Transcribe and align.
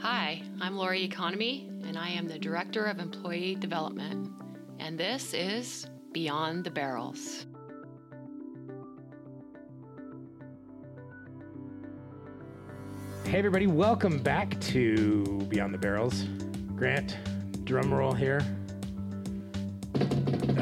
Hi, 0.00 0.42
I'm 0.60 0.76
Lori 0.76 1.02
Economy, 1.02 1.68
and 1.84 1.98
I 1.98 2.10
am 2.10 2.28
the 2.28 2.38
Director 2.38 2.84
of 2.84 3.00
Employee 3.00 3.56
Development. 3.56 4.30
And 4.78 4.96
this 4.96 5.34
is 5.34 5.88
Beyond 6.12 6.62
the 6.62 6.70
Barrels. 6.70 7.46
Hey, 13.24 13.38
everybody, 13.38 13.66
welcome 13.66 14.18
back 14.22 14.60
to 14.60 15.24
Beyond 15.48 15.74
the 15.74 15.78
Barrels. 15.78 16.22
Grant, 16.76 17.16
drum 17.64 17.92
roll 17.92 18.12
here. 18.12 18.40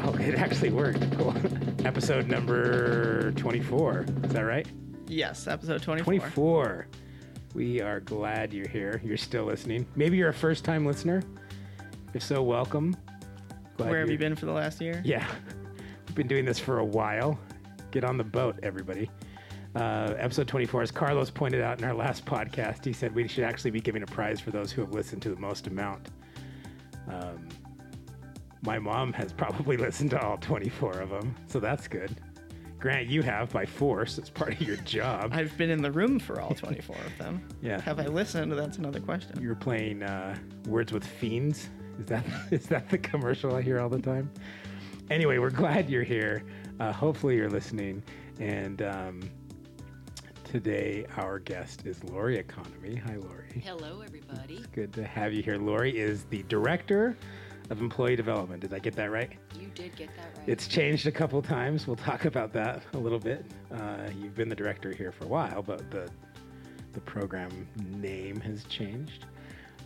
Oh, 0.03 0.15
it 0.19 0.33
actually 0.33 0.71
worked. 0.71 1.15
Cool. 1.15 1.35
Episode 1.85 2.27
number 2.27 3.33
24. 3.33 4.05
Is 4.23 4.33
that 4.33 4.41
right? 4.41 4.67
Yes, 5.05 5.45
episode 5.45 5.83
24. 5.83 6.03
24. 6.05 6.87
We 7.57 7.81
are 7.81 8.01
glad 8.01 8.53
you're 8.53 8.67
here. 8.67 9.01
You're 9.03 9.17
still 9.17 9.45
listening. 9.45 9.87
Maybe 9.95 10.15
you're 10.15 10.29
a 10.29 10.33
first 10.33 10.63
time 10.63 10.85
listener. 10.85 11.23
If 12.13 12.21
so, 12.21 12.43
welcome. 12.43 12.95
Glad 13.77 13.89
Where 13.89 13.99
have 14.01 14.09
you're- 14.09 14.17
been 14.17 14.35
for 14.35 14.45
the 14.45 14.51
last 14.51 14.79
year? 14.79 15.01
Yeah. 15.03 15.25
We've 16.05 16.13
been 16.13 16.27
doing 16.27 16.45
this 16.45 16.59
for 16.59 16.77
a 16.77 16.85
while. 16.85 17.39
Get 17.89 18.03
on 18.03 18.15
the 18.15 18.23
boat, 18.23 18.59
everybody. 18.61 19.09
Uh, 19.75 20.13
episode 20.19 20.47
24, 20.47 20.83
as 20.83 20.91
Carlos 20.91 21.31
pointed 21.31 21.61
out 21.61 21.79
in 21.79 21.85
our 21.85 21.95
last 21.95 22.25
podcast, 22.25 22.85
he 22.85 22.93
said 22.93 23.15
we 23.15 23.27
should 23.27 23.43
actually 23.43 23.71
be 23.71 23.81
giving 23.81 24.03
a 24.03 24.07
prize 24.07 24.39
for 24.39 24.51
those 24.51 24.71
who 24.71 24.81
have 24.81 24.91
listened 24.91 25.23
to 25.23 25.29
the 25.31 25.35
most 25.37 25.65
amount. 25.65 26.09
Um, 27.09 27.49
my 28.61 28.77
mom 28.77 29.13
has 29.13 29.33
probably 29.33 29.77
listened 29.87 30.11
to 30.11 30.21
all 30.21 30.37
24 30.37 30.99
of 30.99 31.09
them, 31.09 31.33
so 31.47 31.59
that's 31.59 31.87
good. 31.87 32.15
Grant, 32.79 33.07
you 33.07 33.23
have 33.23 33.51
by 33.51 33.65
force. 33.65 34.19
It's 34.19 34.29
part 34.29 34.53
of 34.53 34.61
your 34.61 34.77
job. 34.77 35.31
I've 35.33 35.57
been 35.57 35.71
in 35.71 35.81
the 35.81 35.91
room 35.91 36.19
for 36.19 36.39
all 36.39 36.53
24 36.53 36.95
of 36.95 37.17
them. 37.17 37.47
Yeah. 37.61 37.81
Have 37.81 37.99
I 37.99 38.05
listened? 38.05 38.51
That's 38.51 38.77
another 38.77 38.99
question. 38.99 39.41
You're 39.41 39.55
playing 39.55 40.03
uh, 40.03 40.37
Words 40.67 40.93
with 40.93 41.03
Fiends. 41.03 41.69
Is 41.99 42.05
that 42.05 42.23
is 42.51 42.67
that 42.67 42.89
the 42.89 42.97
commercial 42.99 43.55
I 43.55 43.61
hear 43.63 43.79
all 43.79 43.89
the 43.89 43.99
time? 43.99 44.31
Anyway, 45.09 45.39
we're 45.39 45.49
glad 45.49 45.89
you're 45.89 46.03
here. 46.03 46.43
Uh, 46.79 46.91
hopefully, 46.93 47.35
you're 47.35 47.49
listening. 47.49 48.03
And 48.39 48.83
um, 48.83 49.21
today, 50.43 51.05
our 51.17 51.39
guest 51.39 51.85
is 51.87 52.03
Lori 52.03 52.37
Economy. 52.37 52.95
Hi, 52.95 53.15
Lori. 53.15 53.61
Hello, 53.63 54.01
everybody. 54.01 54.63
Good 54.71 54.93
to 54.93 55.03
have 55.03 55.33
you 55.33 55.41
here. 55.41 55.57
Lori 55.57 55.97
is 55.97 56.25
the 56.25 56.43
director 56.43 57.17
of 57.69 57.81
employee 57.81 58.15
development. 58.15 58.61
Did 58.61 58.73
I 58.73 58.79
get 58.79 58.95
that 58.95 59.11
right? 59.11 59.31
You 59.59 59.67
did 59.75 59.95
get 59.95 60.09
that 60.15 60.37
right. 60.37 60.47
It's 60.47 60.67
changed 60.67 61.07
a 61.07 61.11
couple 61.11 61.41
times. 61.41 61.87
We'll 61.87 61.95
talk 61.95 62.25
about 62.25 62.53
that 62.53 62.81
a 62.93 62.97
little 62.97 63.19
bit. 63.19 63.45
Uh, 63.73 64.09
you've 64.19 64.35
been 64.35 64.49
the 64.49 64.55
director 64.55 64.93
here 64.93 65.11
for 65.11 65.25
a 65.25 65.27
while, 65.27 65.61
but 65.61 65.89
the 65.91 66.09
the 66.93 67.01
program 67.01 67.67
name 67.99 68.39
has 68.39 68.63
changed. 68.63 69.25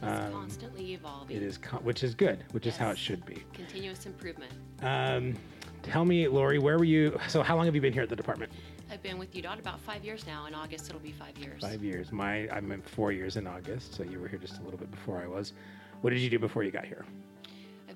It's 0.04 0.32
constantly 0.34 0.94
evolving. 0.94 1.36
It 1.36 1.44
is, 1.44 1.58
con- 1.58 1.84
which 1.84 2.04
is 2.04 2.16
good, 2.16 2.44
which 2.52 2.66
is 2.66 2.78
how 2.78 2.90
it 2.90 2.98
should 2.98 3.26
be. 3.26 3.44
Continuous 3.54 4.06
improvement. 4.06 4.52
Um, 4.82 5.36
tell 5.84 6.06
me, 6.06 6.28
Lori, 6.28 6.58
where 6.58 6.78
were 6.78 6.86
you? 6.86 7.20
So, 7.28 7.44
how 7.44 7.56
long 7.56 7.66
have 7.66 7.76
you 7.76 7.82
been 7.82 7.94
here 7.94 8.04
at 8.04 8.10
the 8.10 8.16
department? 8.16 8.52
I've 8.90 9.04
been 9.04 9.18
with 9.18 9.34
UDOT 9.34 9.60
about 9.60 9.80
five 9.80 10.04
years 10.04 10.26
now. 10.26 10.48
In 10.48 10.54
August, 10.54 10.90
it'll 10.90 11.00
be 11.00 11.12
five 11.12 11.38
years. 11.38 11.62
Five 11.62 11.84
years. 11.84 12.12
My, 12.12 12.50
I'm 12.50 12.72
in 12.72 12.82
four 12.82 13.12
years 13.12 13.38
in 13.38 13.48
August, 13.48 13.94
so 13.94 14.04
you 14.04 14.20
were 14.20 14.28
here 14.28 14.40
just 14.40 14.60
a 14.60 14.64
little 14.64 14.80
bit 14.80 14.92
before 14.92 15.22
I 15.22 15.28
was. 15.28 15.54
What 16.02 16.10
did 16.10 16.20
you 16.20 16.30
do 16.30 16.40
before 16.40 16.64
you 16.64 16.72
got 16.72 16.86
here? 16.86 17.06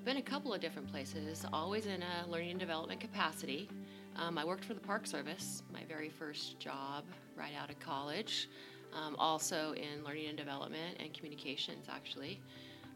Been 0.06 0.18
a 0.18 0.22
couple 0.22 0.54
of 0.54 0.60
different 0.60 0.86
places, 0.86 1.44
always 1.52 1.86
in 1.86 2.00
a 2.00 2.30
learning 2.30 2.52
and 2.52 2.60
development 2.60 3.00
capacity. 3.00 3.68
Um, 4.14 4.38
I 4.38 4.44
worked 4.44 4.64
for 4.64 4.72
the 4.72 4.78
Park 4.78 5.04
Service, 5.04 5.64
my 5.72 5.82
very 5.88 6.10
first 6.10 6.60
job 6.60 7.02
right 7.34 7.50
out 7.60 7.70
of 7.70 7.80
college. 7.80 8.48
Um, 8.94 9.16
also 9.18 9.72
in 9.72 10.04
learning 10.04 10.28
and 10.28 10.38
development 10.38 10.98
and 11.00 11.12
communications, 11.12 11.86
actually. 11.90 12.40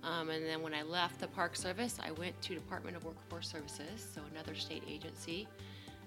Um, 0.04 0.30
and 0.30 0.46
then 0.46 0.62
when 0.62 0.72
I 0.72 0.82
left 0.82 1.18
the 1.18 1.26
Park 1.26 1.56
Service, 1.56 1.98
I 2.00 2.12
went 2.12 2.40
to 2.42 2.54
Department 2.54 2.96
of 2.96 3.04
Workforce 3.04 3.48
Services, 3.48 4.06
so 4.14 4.20
another 4.30 4.54
state 4.54 4.84
agency. 4.88 5.48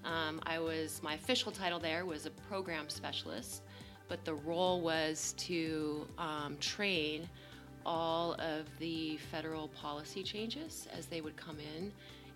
Um, 0.06 0.40
I 0.46 0.58
was 0.58 1.02
my 1.04 1.16
official 1.16 1.52
title 1.52 1.80
there 1.80 2.06
was 2.06 2.28
a 2.28 2.32
program 2.48 2.88
specialist, 2.88 3.64
but 4.08 4.24
the 4.24 4.36
role 4.36 4.80
was 4.80 5.34
to 5.40 6.08
um, 6.18 6.56
train 6.62 7.28
all 7.86 8.34
of 8.34 8.66
the 8.80 9.18
federal 9.32 9.68
policy 9.70 10.24
changes 10.24 10.88
as 10.98 11.06
they 11.08 11.22
would 11.22 11.36
come 11.36 11.58
in, 11.60 11.92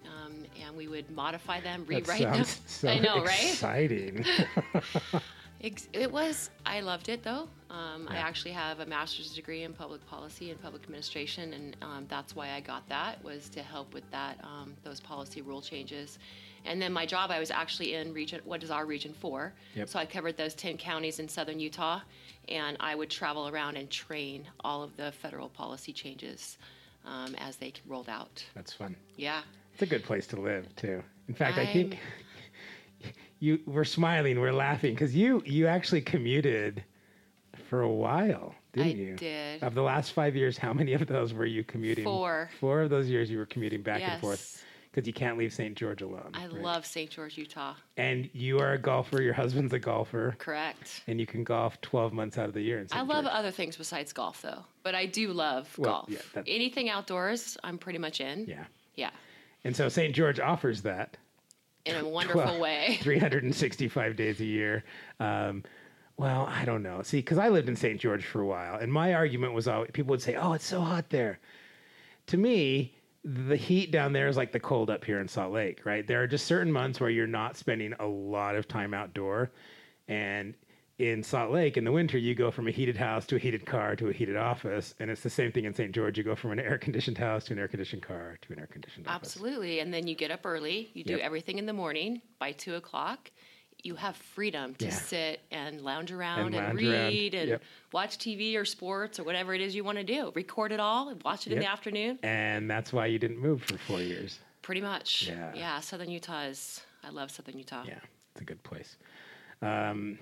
um, 0.06 0.46
and 0.64 0.76
we 0.76 0.88
would 0.88 1.10
modify 1.12 1.60
them, 1.60 1.86
rewrite 1.88 2.22
them. 2.22 2.46
so 2.66 2.90
I 2.90 3.00
know, 3.00 3.24
right? 3.24 3.44
exciting. 3.44 4.26
It 5.60 6.12
was. 6.12 6.50
I 6.66 6.82
loved 6.82 7.10
it 7.10 7.24
though. 7.24 7.50
Um, 7.70 8.08
I 8.10 8.18
actually 8.18 8.52
have 8.52 8.80
a 8.80 8.86
master's 8.86 9.34
degree 9.34 9.64
in 9.64 9.74
public 9.74 10.06
policy 10.08 10.52
and 10.52 10.62
public 10.62 10.84
administration, 10.84 11.54
and 11.54 11.76
um, 11.82 12.06
that's 12.08 12.36
why 12.36 12.52
I 12.52 12.62
got 12.62 12.88
that 12.90 13.22
was 13.24 13.50
to 13.50 13.62
help 13.62 13.94
with 13.94 14.10
that 14.12 14.40
um, 14.44 14.76
those 14.84 15.00
policy 15.00 15.42
rule 15.42 15.62
changes. 15.62 16.20
And 16.66 16.82
then 16.82 16.92
my 16.94 17.06
job, 17.06 17.32
I 17.32 17.40
was 17.40 17.50
actually 17.52 17.96
in 17.96 18.14
region. 18.14 18.42
What 18.46 18.62
is 18.64 18.72
our 18.72 18.86
region 18.86 19.14
for? 19.20 19.54
Yep. 19.76 19.90
So 19.90 20.00
I 20.00 20.06
covered 20.06 20.38
those 20.38 20.54
ten 20.54 20.78
counties 20.78 21.20
in 21.20 21.28
southern 21.28 21.60
Utah, 21.60 22.02
and 22.50 22.78
I 22.80 22.96
would 22.96 23.10
travel 23.10 23.48
around 23.50 23.78
and 23.78 23.90
train 23.90 24.48
all 24.62 24.84
of 24.84 24.96
the 24.96 25.12
federal 25.12 25.50
policy 25.50 25.92
changes 25.92 26.58
um, 27.06 27.36
as 27.40 27.56
they 27.58 27.74
rolled 27.88 28.10
out. 28.10 28.44
That's 28.56 28.74
fun. 28.74 28.96
Yeah. 29.16 29.42
It's 29.74 29.82
a 29.82 29.86
good 29.86 30.04
place 30.04 30.26
to 30.28 30.40
live 30.42 30.74
too. 30.76 31.04
In 31.28 31.36
fact, 31.36 31.58
I 31.58 31.62
I'm- 31.64 31.74
think 31.74 32.00
you 33.40 33.60
we're 33.66 33.84
smiling, 33.84 34.40
we're 34.40 34.52
laughing 34.54 34.94
because 34.94 35.16
you 35.16 35.42
you 35.46 35.68
actually 35.68 36.02
commuted 36.02 36.84
for 37.70 37.82
a 37.82 37.90
while, 37.92 38.56
didn't 38.74 38.88
I 38.88 38.96
you? 38.96 39.16
did. 39.16 39.64
Of 39.64 39.74
the 39.76 39.82
last 39.82 40.12
five 40.14 40.36
years, 40.36 40.58
how 40.58 40.74
many 40.74 40.94
of 40.94 41.06
those 41.08 41.34
were 41.34 41.46
you 41.46 41.64
commuting? 41.64 42.04
Four. 42.06 42.50
Four 42.60 42.82
of 42.84 42.90
those 42.90 43.10
years 43.10 43.30
you 43.30 43.38
were 43.38 43.46
commuting 43.46 43.82
back 43.82 44.02
and 44.02 44.22
forth 44.22 44.64
because 44.92 45.06
you 45.06 45.14
can't 45.14 45.38
leave 45.38 45.54
St. 45.54 45.76
George 45.76 46.02
alone. 46.02 46.32
I 46.34 46.48
right? 46.48 46.62
love 46.62 46.86
St. 46.86 47.10
George, 47.10 47.38
Utah. 47.38 47.76
And 47.98 48.30
you 48.34 48.60
are 48.60 48.74
a 48.74 48.78
golfer. 48.80 49.22
Your 49.22 49.34
husband's 49.34 49.74
a 49.74 49.80
golfer, 49.80 50.36
Correct. 50.40 51.02
and 51.08 51.20
you 51.20 51.26
can 51.26 51.44
golf 51.44 51.80
twelve 51.82 52.14
months 52.14 52.38
out 52.38 52.48
of 52.48 52.54
the 52.54 52.62
year. 52.62 52.86
I 52.92 53.02
love 53.02 53.26
George. 53.26 53.36
other 53.36 53.52
things 53.52 53.76
besides 53.76 54.14
golf, 54.14 54.42
though. 54.42 54.64
But 54.84 54.96
I 54.96 55.06
do 55.06 55.34
love 55.34 55.74
Well, 55.78 56.06
golf. 56.08 56.10
yeah, 56.36 56.44
Anything 56.48 56.90
outdoors, 56.90 57.58
I'm 57.64 57.78
pretty 57.78 58.00
much 58.00 58.22
in. 58.22 58.46
Yeah. 58.46 58.64
Yeah. 58.96 59.10
And 59.64 59.76
so 59.76 59.90
St. 59.90 60.16
George 60.16 60.40
offers 60.40 60.82
that. 60.84 61.18
In 61.88 61.96
a 61.96 62.08
wonderful 62.10 62.44
Well, 62.44 62.60
way. 62.60 63.00
365 63.02 64.16
days 64.16 64.40
a 64.42 64.46
year. 64.46 64.84
Um, 65.20 65.64
well, 66.18 66.48
I 66.48 66.66
don't 66.66 66.82
know. 66.84 67.02
See, 67.04 67.20
because 67.20 67.38
I 67.38 67.50
lived 67.50 67.70
in 67.70 67.76
St. 67.76 68.00
George 68.00 68.26
for 68.26 68.42
a 68.42 68.46
while, 68.46 68.76
and 68.80 68.92
my 68.92 69.14
argument 69.14 69.54
was 69.54 69.68
always 69.68 69.92
people 69.92 70.12
would 70.12 70.22
say, 70.22 70.36
"Oh, 70.36 70.54
it's 70.54 70.66
so 70.66 70.82
hot 70.82 71.10
there." 71.10 71.40
To 72.28 72.38
me, 72.38 72.96
the 73.24 73.56
heat 73.56 73.92
down 73.92 74.14
there 74.14 74.28
is 74.28 74.36
like 74.38 74.52
the 74.52 74.60
cold 74.60 74.90
up 74.90 75.06
here 75.06 75.20
in 75.20 75.28
Salt 75.28 75.54
Lake, 75.54 75.86
right? 75.86 76.06
There 76.08 76.22
are 76.24 76.28
just 76.28 76.46
certain 76.48 76.72
months 76.72 77.00
where 77.00 77.10
you're 77.10 77.28
not 77.28 77.56
spending 77.56 77.94
a 78.00 78.06
lot 78.08 78.56
of 78.56 78.68
time 78.68 78.94
outdoor, 78.94 79.52
and 80.08 80.56
in 81.00 81.22
Salt 81.22 81.52
Lake 81.52 81.78
in 81.78 81.84
the 81.84 81.92
winter, 81.92 82.18
you 82.18 82.34
go 82.34 82.50
from 82.50 82.68
a 82.68 82.72
heated 82.72 82.98
house 82.98 83.26
to 83.28 83.36
a 83.36 83.40
heated 83.40 83.66
car 83.66 83.96
to 83.96 84.10
a 84.10 84.14
heated 84.14 84.36
office, 84.36 84.96
and 85.00 85.12
it's 85.12 85.22
the 85.22 85.30
same 85.30 85.52
thing 85.52 85.66
in 85.66 85.74
St. 85.74 85.92
George. 85.92 86.18
You 86.18 86.24
go 86.24 86.36
from 86.36 86.52
an 86.52 86.60
air 86.60 86.78
conditioned 86.80 87.18
house 87.20 87.46
to 87.46 87.54
an 87.54 87.60
air 87.60 87.68
conditioned 87.68 88.02
car 88.02 88.38
to 88.42 88.54
an 88.54 88.60
air 88.60 88.66
conditioned 88.68 89.08
office. 89.08 89.36
Absolutely. 89.36 89.80
And 89.80 89.94
then 89.94 90.08
you 90.08 90.16
get 90.16 90.32
up 90.32 90.46
early, 90.46 90.90
you 90.94 91.04
do 91.04 91.14
Yep. 91.14 91.22
everything 91.22 91.60
in 91.60 91.68
the 91.68 91.74
morning. 91.74 92.22
By 92.40 92.52
two 92.52 92.74
o'clock, 92.76 93.30
you 93.84 93.94
have 93.96 94.16
freedom 94.16 94.74
to 94.76 94.86
Yeah. 94.86 94.92
sit 94.92 95.42
and 95.52 95.82
lounge 95.82 96.12
around 96.12 96.40
and, 96.48 96.56
lounge 96.56 96.82
around. 96.84 97.10
read 97.10 97.36
and 97.36 97.50
Yep. 97.50 97.64
watch 97.94 98.18
TV 98.18 98.58
or 98.58 98.66
sports 98.66 99.20
or 99.20 99.24
whatever 99.24 99.54
it 99.54 99.62
is 99.62 99.76
you 99.76 99.84
want 99.84 100.00
to 100.00 100.04
do. 100.04 100.32
Record 100.34 100.72
it 100.72 100.80
all 100.80 101.10
and 101.10 101.22
watch 101.22 101.46
it 101.46 101.54
in 101.54 101.60
the 101.60 101.68
afternoon. 101.70 102.18
And 102.24 102.68
that's 102.68 102.92
why 102.92 103.06
you 103.06 103.20
didn't 103.20 103.38
move 103.38 103.62
for 103.62 103.78
four 103.78 104.02
years. 104.02 104.40
Pretty 104.64 104.82
much. 104.82 105.28
Yeah. 105.28 105.54
Yeah. 105.54 105.80
Southern 105.80 106.10
Utah 106.10 106.46
is, 106.46 106.82
I 107.04 107.10
love 107.10 107.30
Southern 107.30 107.60
Utah. 107.60 107.84
Yeah, 107.88 108.00
it's 108.32 108.42
a 108.42 108.46
good 108.46 108.64
place. 108.64 108.98
Um, 109.62 110.18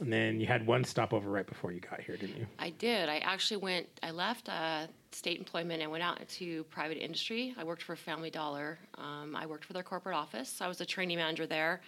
and 0.00 0.12
then 0.12 0.40
you 0.40 0.46
had 0.46 0.66
one 0.66 0.84
stopover 0.84 1.30
right 1.30 1.46
before 1.46 1.72
you 1.72 1.80
got 1.80 2.00
here, 2.00 2.16
didn't 2.16 2.36
you? 2.36 2.46
I 2.58 2.70
did. 2.70 3.08
I 3.08 3.18
actually 3.18 3.56
went, 3.58 3.86
I 4.02 4.10
left 4.10 4.48
uh, 4.48 4.86
state 5.12 5.38
employment 5.38 5.82
and 5.82 5.90
went 5.90 6.04
out 6.04 6.26
to 6.28 6.64
private 6.64 7.02
industry. 7.02 7.54
I 7.58 7.64
worked 7.64 7.82
for 7.82 7.96
Family 7.96 8.30
Dollar. 8.30 8.78
Um, 8.96 9.34
I 9.34 9.46
worked 9.46 9.64
for 9.64 9.72
their 9.72 9.82
corporate 9.82 10.14
office. 10.14 10.60
I 10.60 10.68
was 10.68 10.80
a 10.80 10.86
training 10.86 11.18
manager 11.18 11.46
there. 11.46 11.80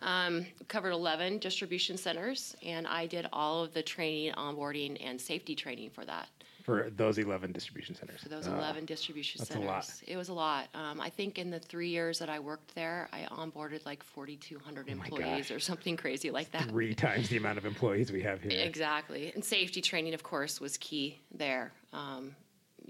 Um, 0.00 0.46
covered 0.66 0.90
11 0.90 1.38
distribution 1.38 1.96
centers, 1.96 2.56
and 2.64 2.88
I 2.88 3.06
did 3.06 3.26
all 3.32 3.62
of 3.62 3.72
the 3.72 3.82
training, 3.82 4.32
onboarding, 4.32 4.98
and 5.00 5.20
safety 5.20 5.54
training 5.54 5.90
for 5.90 6.04
that. 6.04 6.28
For 6.62 6.90
those 6.96 7.18
11 7.18 7.52
distribution 7.52 7.94
centers. 7.94 8.20
For 8.22 8.28
those 8.28 8.46
Uh, 8.46 8.52
11 8.52 8.84
distribution 8.84 9.40
that's 9.40 9.50
a 9.50 9.54
centers. 9.54 9.68
lot. 9.68 9.90
It 10.06 10.16
was 10.16 10.28
a 10.28 10.32
lot. 10.34 10.68
Um, 10.74 11.00
I 11.00 11.10
think 11.10 11.38
in 11.38 11.50
the 11.50 11.58
three 11.58 11.88
years 11.88 12.18
that 12.20 12.28
I 12.30 12.38
worked 12.38 12.74
there, 12.74 13.08
I 13.12 13.22
onboarded 13.30 13.84
like 13.84 14.02
4,200 14.04 14.88
Oh 14.88 14.92
employees 14.92 15.48
gosh. 15.48 15.50
or 15.50 15.58
something 15.60 15.96
crazy 15.96 16.30
like 16.30 16.50
that. 16.52 16.68
Three 16.68 16.94
times 16.94 17.28
the 17.28 17.36
amount 17.36 17.58
of 17.58 17.66
employees 17.66 18.12
we 18.12 18.22
have 18.22 18.40
here. 18.42 18.52
Exactly. 18.64 19.32
And 19.34 19.44
safety 19.44 19.80
training, 19.80 20.14
of 20.14 20.22
course, 20.22 20.60
was 20.60 20.76
key 20.78 21.18
there. 21.32 21.72
Um, 21.92 22.36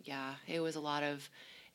yeah, 0.05 0.35
it 0.47 0.61
was 0.61 0.77
a 0.77 0.81
lot 0.81 1.03
of 1.03 1.29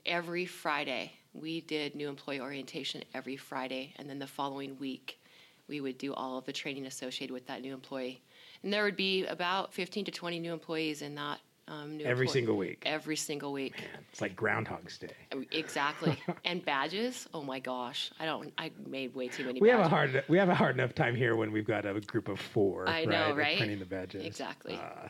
every 0.06 0.46
Friday. 0.46 1.14
We 1.34 1.62
did 1.62 1.96
new 1.96 2.10
employee 2.10 2.40
orientation 2.40 3.04
every 3.14 3.38
Friday, 3.38 3.94
and 3.98 4.10
then 4.10 4.20
the 4.20 4.28
following 4.28 4.78
week, 4.80 5.20
we 5.68 5.82
would 5.82 5.98
do 5.98 6.14
all 6.14 6.38
of 6.38 6.46
the 6.46 6.54
training 6.54 6.86
associated 6.86 7.34
with 7.34 7.46
that 7.48 7.62
new 7.62 7.74
employee. 7.74 8.22
And 8.64 8.72
there 8.74 8.84
would 8.84 8.96
be 8.96 9.26
about 9.26 9.74
15 9.74 10.06
to 10.06 10.12
20 10.12 10.40
new 10.40 10.52
employees 10.54 11.02
in 11.02 11.14
that 11.16 11.40
um, 11.68 11.98
new 11.98 12.06
Every 12.06 12.26
employ- 12.26 12.34
single 12.34 12.58
week. 12.58 12.84
Every 12.86 13.16
single 13.16 13.52
week. 13.52 13.78
Man, 13.78 13.88
It's 14.12 14.22
like 14.22 14.36
Groundhog's 14.36 14.98
Day. 14.98 15.10
Exactly. 15.52 16.18
and 16.46 16.64
badges. 16.64 17.28
Oh 17.34 17.44
my 17.44 17.60
gosh. 17.60 18.12
I 18.20 18.26
don't. 18.26 18.54
I 18.58 18.72
made 18.86 19.14
way 19.16 19.28
too 19.28 19.46
many. 19.46 19.60
We 19.60 19.70
have 19.70 19.80
a 19.80 19.90
badges. 19.90 20.14
hard 20.14 20.24
we 20.30 20.38
have 20.38 20.50
a 20.50 20.56
hard 20.56 20.76
enough 20.76 20.96
time 20.96 21.16
here 21.16 21.36
when 21.36 21.52
we've 21.52 21.68
got 21.68 21.86
a 21.86 22.00
group 22.02 22.30
of 22.30 22.40
four. 22.40 22.88
I 22.88 23.06
know, 23.06 23.34
right? 23.36 23.58
Printing 23.58 23.80
the 23.80 23.86
badges. 23.86 24.26
Exactly. 24.26 24.76
Uh, 24.76 25.10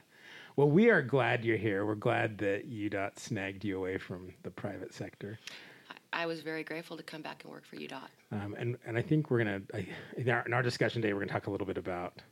well, 0.55 0.69
we 0.69 0.89
are 0.89 1.03
glad 1.03 1.45
you're 1.45 1.57
here. 1.57 1.85
We're 1.85 1.93
glad 1.95 2.39
that 2.39 2.67
UDOT 2.69 3.19
snagged 3.19 3.63
you 3.63 3.77
away 3.77 3.99
from 3.99 4.33
the 4.41 4.49
private 4.49 4.91
sector. 4.91 5.37
I, 6.11 6.23
I 6.23 6.25
was 6.25 6.41
very 6.41 6.63
grateful 6.63 6.97
to 6.97 7.03
come 7.03 7.21
back 7.21 7.43
and 7.43 7.53
work 7.53 7.63
for 7.63 7.75
UDOT. 7.75 8.07
Um, 8.31 8.55
and, 8.57 8.75
and 8.87 8.97
I 8.97 9.03
think 9.03 9.29
we're 9.29 9.43
going 9.43 9.61
to, 9.67 9.85
in 10.17 10.29
our, 10.31 10.43
in 10.47 10.53
our 10.53 10.63
discussion 10.63 10.99
today, 11.03 11.13
we're 11.13 11.19
going 11.19 11.27
to 11.27 11.33
talk 11.35 11.45
a 11.45 11.51
little 11.51 11.67
bit 11.67 11.77
about 11.77 12.23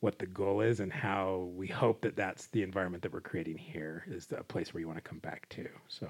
what 0.00 0.18
the 0.18 0.26
goal 0.26 0.60
is 0.60 0.80
and 0.80 0.92
how 0.92 1.50
we 1.56 1.66
hope 1.66 2.00
that 2.02 2.16
that's 2.16 2.46
the 2.48 2.62
environment 2.62 3.02
that 3.02 3.12
we're 3.12 3.20
creating 3.20 3.58
here 3.58 4.04
is 4.08 4.26
the 4.26 4.42
place 4.44 4.72
where 4.72 4.80
you 4.80 4.86
want 4.86 5.02
to 5.02 5.08
come 5.08 5.18
back 5.18 5.48
to. 5.50 5.66
So, 5.88 6.08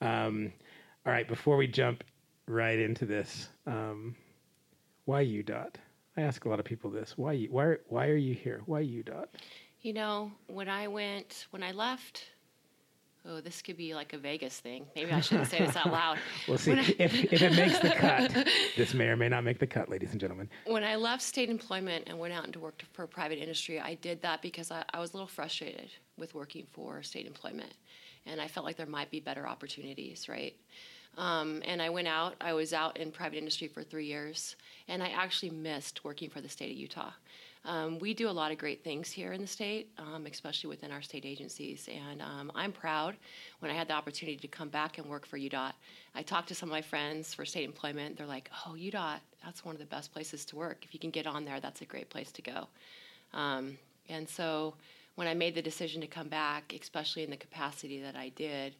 um, 0.00 0.52
all 1.06 1.12
right, 1.12 1.26
before 1.26 1.56
we 1.56 1.66
jump 1.66 2.04
right 2.46 2.78
into 2.78 3.06
this, 3.06 3.48
um, 3.66 4.14
why 5.06 5.24
UDOT? 5.24 5.74
I 6.16 6.22
ask 6.22 6.44
a 6.44 6.48
lot 6.48 6.58
of 6.58 6.66
people 6.66 6.90
this. 6.90 7.16
Why, 7.16 7.32
you- 7.32 7.48
why, 7.50 7.76
why 7.88 8.08
are 8.08 8.16
you 8.16 8.34
here? 8.34 8.62
Why 8.66 8.82
UDOT? 8.82 9.26
You 9.80 9.92
know, 9.92 10.32
when 10.48 10.68
I 10.68 10.88
went, 10.88 11.46
when 11.50 11.62
I 11.62 11.72
left, 11.72 12.24
oh, 13.28 13.40
this 13.40 13.62
could 13.62 13.76
be 13.76 13.94
like 13.94 14.12
a 14.12 14.18
Vegas 14.18 14.58
thing. 14.58 14.86
Maybe 14.96 15.12
I 15.12 15.20
shouldn't 15.20 15.48
say 15.48 15.58
this 15.64 15.76
out 15.76 15.92
loud. 15.92 16.18
We'll 16.48 16.58
see 16.58 16.72
if, 16.72 16.98
if 17.32 17.42
it 17.42 17.54
makes 17.54 17.78
the 17.78 17.90
cut. 17.90 18.48
This 18.76 18.94
may 18.94 19.06
or 19.06 19.16
may 19.16 19.28
not 19.28 19.44
make 19.44 19.58
the 19.58 19.66
cut, 19.66 19.88
ladies 19.88 20.12
and 20.12 20.20
gentlemen. 20.20 20.48
When 20.66 20.84
I 20.84 20.96
left 20.96 21.22
state 21.22 21.50
employment 21.50 22.04
and 22.06 22.18
went 22.18 22.32
out 22.32 22.46
into 22.46 22.58
work 22.58 22.82
for 22.92 23.06
private 23.06 23.38
industry, 23.38 23.80
I 23.80 23.94
did 23.94 24.22
that 24.22 24.40
because 24.40 24.70
I, 24.70 24.84
I 24.92 25.00
was 25.00 25.12
a 25.12 25.14
little 25.14 25.28
frustrated 25.28 25.90
with 26.16 26.34
working 26.34 26.66
for 26.70 27.02
state 27.02 27.26
employment. 27.26 27.74
And 28.26 28.40
I 28.40 28.48
felt 28.48 28.64
like 28.64 28.76
there 28.76 28.86
might 28.86 29.10
be 29.10 29.20
better 29.20 29.46
opportunities, 29.46 30.28
right? 30.28 30.54
Um, 31.16 31.62
and 31.64 31.82
I 31.82 31.90
went 31.90 32.08
out, 32.08 32.34
I 32.40 32.52
was 32.52 32.72
out 32.72 32.96
in 32.96 33.10
private 33.10 33.38
industry 33.38 33.68
for 33.68 33.82
three 33.82 34.06
years, 34.06 34.56
and 34.86 35.02
I 35.02 35.08
actually 35.08 35.50
missed 35.50 36.04
working 36.04 36.30
for 36.30 36.40
the 36.40 36.48
state 36.48 36.70
of 36.70 36.76
Utah. 36.76 37.10
Um, 37.64 37.98
we 37.98 38.14
do 38.14 38.28
a 38.28 38.30
lot 38.30 38.50
of 38.52 38.58
great 38.58 38.82
things 38.82 39.10
here 39.10 39.32
in 39.32 39.40
the 39.40 39.46
state, 39.46 39.90
um, 39.98 40.26
especially 40.26 40.68
within 40.68 40.90
our 40.90 41.02
state 41.02 41.24
agencies. 41.24 41.88
And 42.10 42.22
um, 42.22 42.52
I'm 42.54 42.72
proud 42.72 43.16
when 43.58 43.70
I 43.70 43.74
had 43.74 43.88
the 43.88 43.94
opportunity 43.94 44.38
to 44.38 44.48
come 44.48 44.68
back 44.68 44.98
and 44.98 45.06
work 45.06 45.26
for 45.26 45.38
UDOT. 45.38 45.72
I 46.14 46.22
talked 46.22 46.48
to 46.48 46.54
some 46.54 46.68
of 46.68 46.72
my 46.72 46.82
friends 46.82 47.34
for 47.34 47.44
state 47.44 47.64
employment. 47.64 48.16
They're 48.16 48.26
like, 48.26 48.50
oh, 48.66 48.72
UDOT, 48.72 49.18
that's 49.44 49.64
one 49.64 49.74
of 49.74 49.80
the 49.80 49.86
best 49.86 50.12
places 50.12 50.44
to 50.46 50.56
work. 50.56 50.84
If 50.84 50.94
you 50.94 51.00
can 51.00 51.10
get 51.10 51.26
on 51.26 51.44
there, 51.44 51.60
that's 51.60 51.82
a 51.82 51.86
great 51.86 52.10
place 52.10 52.32
to 52.32 52.42
go. 52.42 52.68
Um, 53.34 53.76
and 54.08 54.28
so 54.28 54.74
when 55.16 55.26
I 55.26 55.34
made 55.34 55.54
the 55.54 55.62
decision 55.62 56.00
to 56.00 56.06
come 56.06 56.28
back, 56.28 56.72
especially 56.80 57.24
in 57.24 57.30
the 57.30 57.36
capacity 57.36 58.00
that 58.00 58.16
I 58.16 58.30
did, 58.30 58.76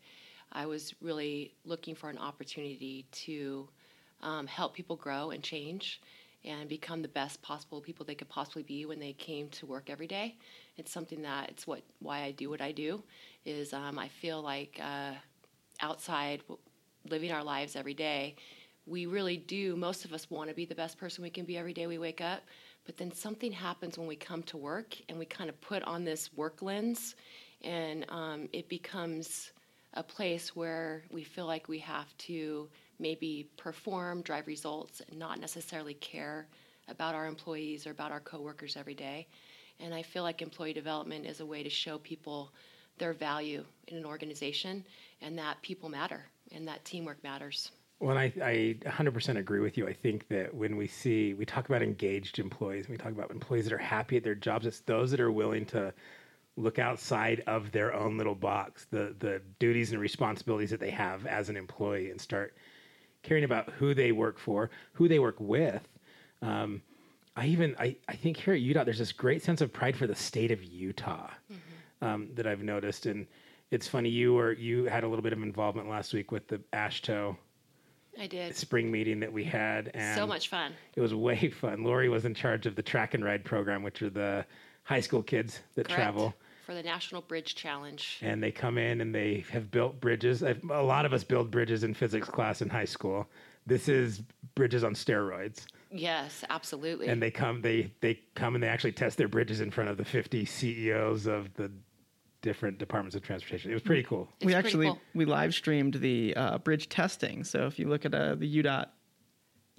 I 0.53 0.67
was 0.67 0.95
really 1.03 1.53
looking 1.65 1.95
for 1.95 2.09
an 2.09 2.19
opportunity 2.19 3.05
to 3.13 3.69
um, 4.23 4.47
help 4.47 4.75
people 4.75 4.97
grow 4.97 5.31
and 5.31 5.43
change 5.43 6.01
and 6.49 6.69
become 6.69 7.03
the 7.03 7.09
best 7.09 7.41
possible 7.43 7.81
people 7.81 8.05
they 8.05 8.15
could 8.15 8.29
possibly 8.29 8.63
be 8.63 8.87
when 8.87 8.99
they 8.99 9.13
came 9.13 9.49
to 9.51 9.67
work 9.67 9.91
every 9.91 10.07
day. 10.07 10.37
It's 10.79 10.91
something 10.91 11.23
that 11.23 11.51
it's 11.51 11.67
what 11.67 11.83
why 12.01 12.23
I 12.23 12.31
do 12.33 12.49
what 12.51 12.61
I 12.61 12.73
do. 12.73 13.03
Is 13.45 13.73
um, 13.73 13.99
I 13.99 14.09
feel 14.09 14.41
like 14.43 14.81
uh, 14.83 15.13
outside 15.81 16.43
living 17.09 17.31
our 17.31 17.45
lives 17.45 17.77
every 17.77 17.95
day, 17.95 18.35
we 18.87 19.07
really 19.07 19.37
do. 19.37 19.77
Most 19.77 20.05
of 20.05 20.13
us 20.13 20.31
want 20.31 20.49
to 20.49 20.55
be 20.55 20.65
the 20.65 20.75
best 20.75 20.99
person 20.99 21.23
we 21.23 21.31
can 21.31 21.45
be 21.45 21.59
every 21.59 21.75
day 21.75 21.87
we 21.87 21.99
wake 21.99 22.21
up. 22.21 22.43
But 22.87 22.97
then 22.97 23.13
something 23.13 23.53
happens 23.53 23.99
when 23.99 24.09
we 24.09 24.17
come 24.17 24.43
to 24.45 24.57
work 24.57 24.97
and 25.09 25.19
we 25.19 25.27
kind 25.27 25.51
of 25.51 25.61
put 25.61 25.83
on 25.83 26.05
this 26.05 26.33
work 26.35 26.63
lens, 26.63 27.15
and 27.63 28.07
um, 28.09 28.49
it 28.53 28.69
becomes 28.69 29.53
a 29.95 30.03
place 30.03 30.57
where 30.57 31.03
we 31.11 31.23
feel 31.25 31.47
like 31.47 31.69
we 31.69 31.79
have 31.81 32.17
to 32.19 32.69
maybe 32.99 33.49
perform, 33.57 34.23
drive 34.23 34.47
results, 34.47 35.03
and 35.09 35.19
not 35.19 35.41
necessarily 35.41 35.95
care 35.95 36.47
about 36.89 37.15
our 37.15 37.27
employees 37.27 37.87
or 37.87 37.91
about 37.91 38.13
our 38.13 38.21
coworkers 38.21 38.77
every 38.77 38.95
day. 38.95 39.27
And 39.81 39.95
I 39.95 40.03
feel 40.03 40.23
like 40.23 40.43
employee 40.43 40.73
development 40.73 41.27
is 41.27 41.41
a 41.41 41.47
way 41.47 41.63
to 41.63 41.71
show 41.71 41.99
people 41.99 42.53
their 42.99 43.13
value 43.13 43.65
in 43.87 43.97
an 43.97 44.05
organization 44.05 44.85
and 45.23 45.39
that 45.39 45.61
people 45.63 45.89
matter 45.89 46.25
and 46.53 46.67
that 46.67 46.85
teamwork 46.85 47.23
matters. 47.23 47.71
Well, 48.01 48.17
I, 48.17 48.33
I 48.43 48.77
100% 48.85 49.37
agree 49.37 49.61
with 49.61 49.77
you. 49.77 49.89
I 49.89 49.93
think 49.93 50.29
that 50.29 50.55
when 50.55 50.77
we 50.77 50.87
see, 50.87 51.35
we 51.35 51.45
talk 51.45 51.69
about 51.69 51.83
engaged 51.83 52.39
employees, 52.39 52.89
we 52.89 52.97
talk 52.97 53.13
about 53.13 53.31
employees 53.31 53.65
that 53.65 53.73
are 53.73 53.79
happy 53.79 54.17
at 54.17 54.25
their 54.25 54.37
jobs, 54.37 54.67
it's 54.67 54.81
those 54.81 55.11
that 55.11 55.21
are 55.21 55.33
willing 55.33 55.67
to 55.67 55.93
look 56.57 56.79
outside 56.79 57.43
of 57.47 57.73
their 57.73 57.95
own 57.95 58.17
little 58.17 58.35
box, 58.35 58.87
the, 58.91 59.15
the 59.19 59.41
duties 59.59 59.93
and 59.93 60.01
responsibilities 60.01 60.71
that 60.71 60.81
they 60.81 60.91
have 60.91 61.27
as 61.27 61.49
an 61.49 61.57
employee 61.57 62.11
and 62.11 62.21
start 62.21 62.55
caring 63.23 63.45
about 63.45 63.71
who 63.71 63.95
they 63.95 64.13
work 64.13 64.39
for, 64.39 64.71
who 64.93 65.09
they 65.09 65.19
work 65.19 65.37
with. 65.39 65.87
Um, 66.43 66.83
I 67.37 67.47
even, 67.47 67.77
I, 67.79 67.97
I 68.09 68.15
think 68.15 68.37
here 68.37 68.55
at 68.55 68.61
Utah, 68.61 68.85
there's 68.85 68.99
this 68.99 69.13
great 69.13 69.43
sense 69.43 69.61
of 69.61 69.73
pride 69.73 69.97
for 69.97 70.07
the 70.07 70.15
state 70.15 70.51
of 70.51 70.63
Utah 70.63 71.31
um, 72.03 72.31
that 72.35 72.47
I've 72.47 72.63
noticed. 72.63 73.07
And 73.07 73.27
it's 73.71 73.87
funny, 73.87 74.09
you 74.09 74.35
were, 74.35 74.53
you 74.53 74.87
had 74.87 75.05
a 75.05 75.09
little 75.09 75.23
bit 75.23 75.33
of 75.33 75.43
involvement 75.43 75.89
last 75.89 76.13
week 76.13 76.33
with 76.33 76.49
the 76.49 76.59
AASHTO 76.73 77.37
I 78.19 78.27
did. 78.27 78.57
spring 78.57 78.91
meeting 78.91 79.21
that 79.21 79.33
we 79.33 79.45
had, 79.45 79.93
and 79.95 80.17
so 80.17 80.27
much 80.27 80.49
fun. 80.49 80.73
It 80.97 81.01
was 81.01 81.15
way 81.15 81.51
fun. 81.61 81.85
Lori 81.85 82.09
was 82.09 82.25
in 82.25 82.35
charge 82.35 82.67
of 82.67 82.75
the 82.75 82.83
track 82.83 83.15
and 83.15 83.25
ride 83.25 83.45
program, 83.45 83.83
which 83.83 84.03
are 84.03 84.11
the 84.11 84.45
high 84.83 85.01
school 85.01 85.23
kids 85.23 85.61
that 85.75 85.87
Correct. 85.87 86.01
travel, 86.01 86.35
For 86.69 86.75
the 86.75 86.83
National 86.83 87.23
Bridge 87.23 87.55
Challenge. 87.55 88.19
and 88.21 88.43
they 88.43 88.53
come 88.53 88.77
in 88.77 89.01
and 89.01 89.15
they 89.15 89.43
have 89.53 89.71
built 89.71 90.03
bridges. 90.03 90.43
I've, 90.43 90.63
a 90.69 90.83
lot 90.83 91.07
of 91.07 91.15
us 91.15 91.25
build 91.25 91.51
bridges 91.51 91.83
in 91.83 91.95
physics 91.95 92.29
class 92.29 92.61
in 92.61 92.69
high 92.69 92.85
school. 92.85 93.27
This 93.65 93.89
is 93.89 94.21
bridges 94.55 94.85
on 94.85 94.93
steroids, 94.93 95.65
Yes, 95.91 96.45
absolutely. 96.51 97.09
and 97.09 97.23
they 97.23 97.31
come 97.31 97.63
they 97.63 97.91
they 98.03 98.21
come 98.35 98.55
and 98.55 98.63
they 98.63 98.69
actually 98.69 98.93
test 98.93 99.17
their 99.17 99.29
bridges 99.29 99.63
in 99.63 99.71
front 99.71 99.89
of 99.89 99.97
the 99.97 100.05
50 100.05 100.45
CEOs 100.45 101.27
of 101.27 101.55
the 101.55 101.73
different 102.43 102.77
departments 102.77 103.17
of 103.17 103.23
transportation. 103.23 103.71
It 103.71 103.75
was 103.75 103.83
pretty 103.83 104.03
cool. 104.03 104.29
It's 104.41 104.45
we 104.45 104.53
actually 104.53 104.89
cool. 104.89 105.01
we 105.15 105.25
live 105.25 105.55
streamed 105.55 105.95
the 105.95 106.37
uh, 106.37 106.59
bridge 106.59 106.91
testing. 106.91 107.45
So 107.45 107.67
if 107.67 107.79
you 107.79 107.89
look 107.89 108.05
at 108.05 108.13
uh, 108.13 108.35
the 108.35 108.63
UDOT 108.63 108.89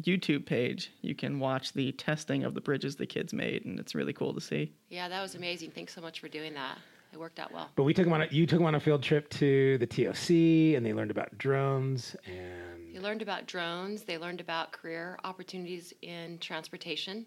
YouTube 0.02 0.46
page, 0.46 0.92
you 1.02 1.16
can 1.16 1.40
watch 1.40 1.74
the 1.74 1.92
testing 1.94 2.44
of 2.44 2.54
the 2.54 2.62
bridges 2.62 2.96
the 2.96 3.06
kids 3.06 3.34
made, 3.34 3.66
and 3.66 3.80
it's 3.80 3.96
really 3.96 4.14
cool 4.14 4.34
to 4.34 4.42
see. 4.42 4.74
Yeah, 4.90 5.08
that 5.10 5.22
was 5.22 5.36
amazing. 5.36 5.72
Thanks 5.72 5.94
so 5.94 6.02
much 6.02 6.20
for 6.20 6.28
doing 6.28 6.54
that. 6.54 6.78
It 7.12 7.20
worked 7.20 7.40
out 7.40 7.52
well. 7.52 7.70
But 7.76 7.84
we 7.84 7.94
took 7.94 8.06
them 8.06 8.14
on 8.14 8.22
a, 8.22 8.28
you 8.30 8.46
took 8.46 8.60
them 8.60 8.68
on 8.68 8.76
a 8.76 8.80
field 8.80 9.02
trip 9.02 9.30
to 9.32 9.78
the 9.80 9.88
TOC, 9.88 10.76
and 10.78 10.86
they 10.86 10.94
learned 10.94 11.12
about 11.12 11.36
drones 11.38 12.16
and 12.26 12.94
They 12.94 13.00
learned 13.00 13.22
about 13.22 13.48
drones. 13.48 14.04
They 14.04 14.18
learned 14.18 14.42
about 14.42 14.72
career 14.72 15.18
opportunities 15.24 15.94
in 16.02 16.38
transportation. 16.38 17.26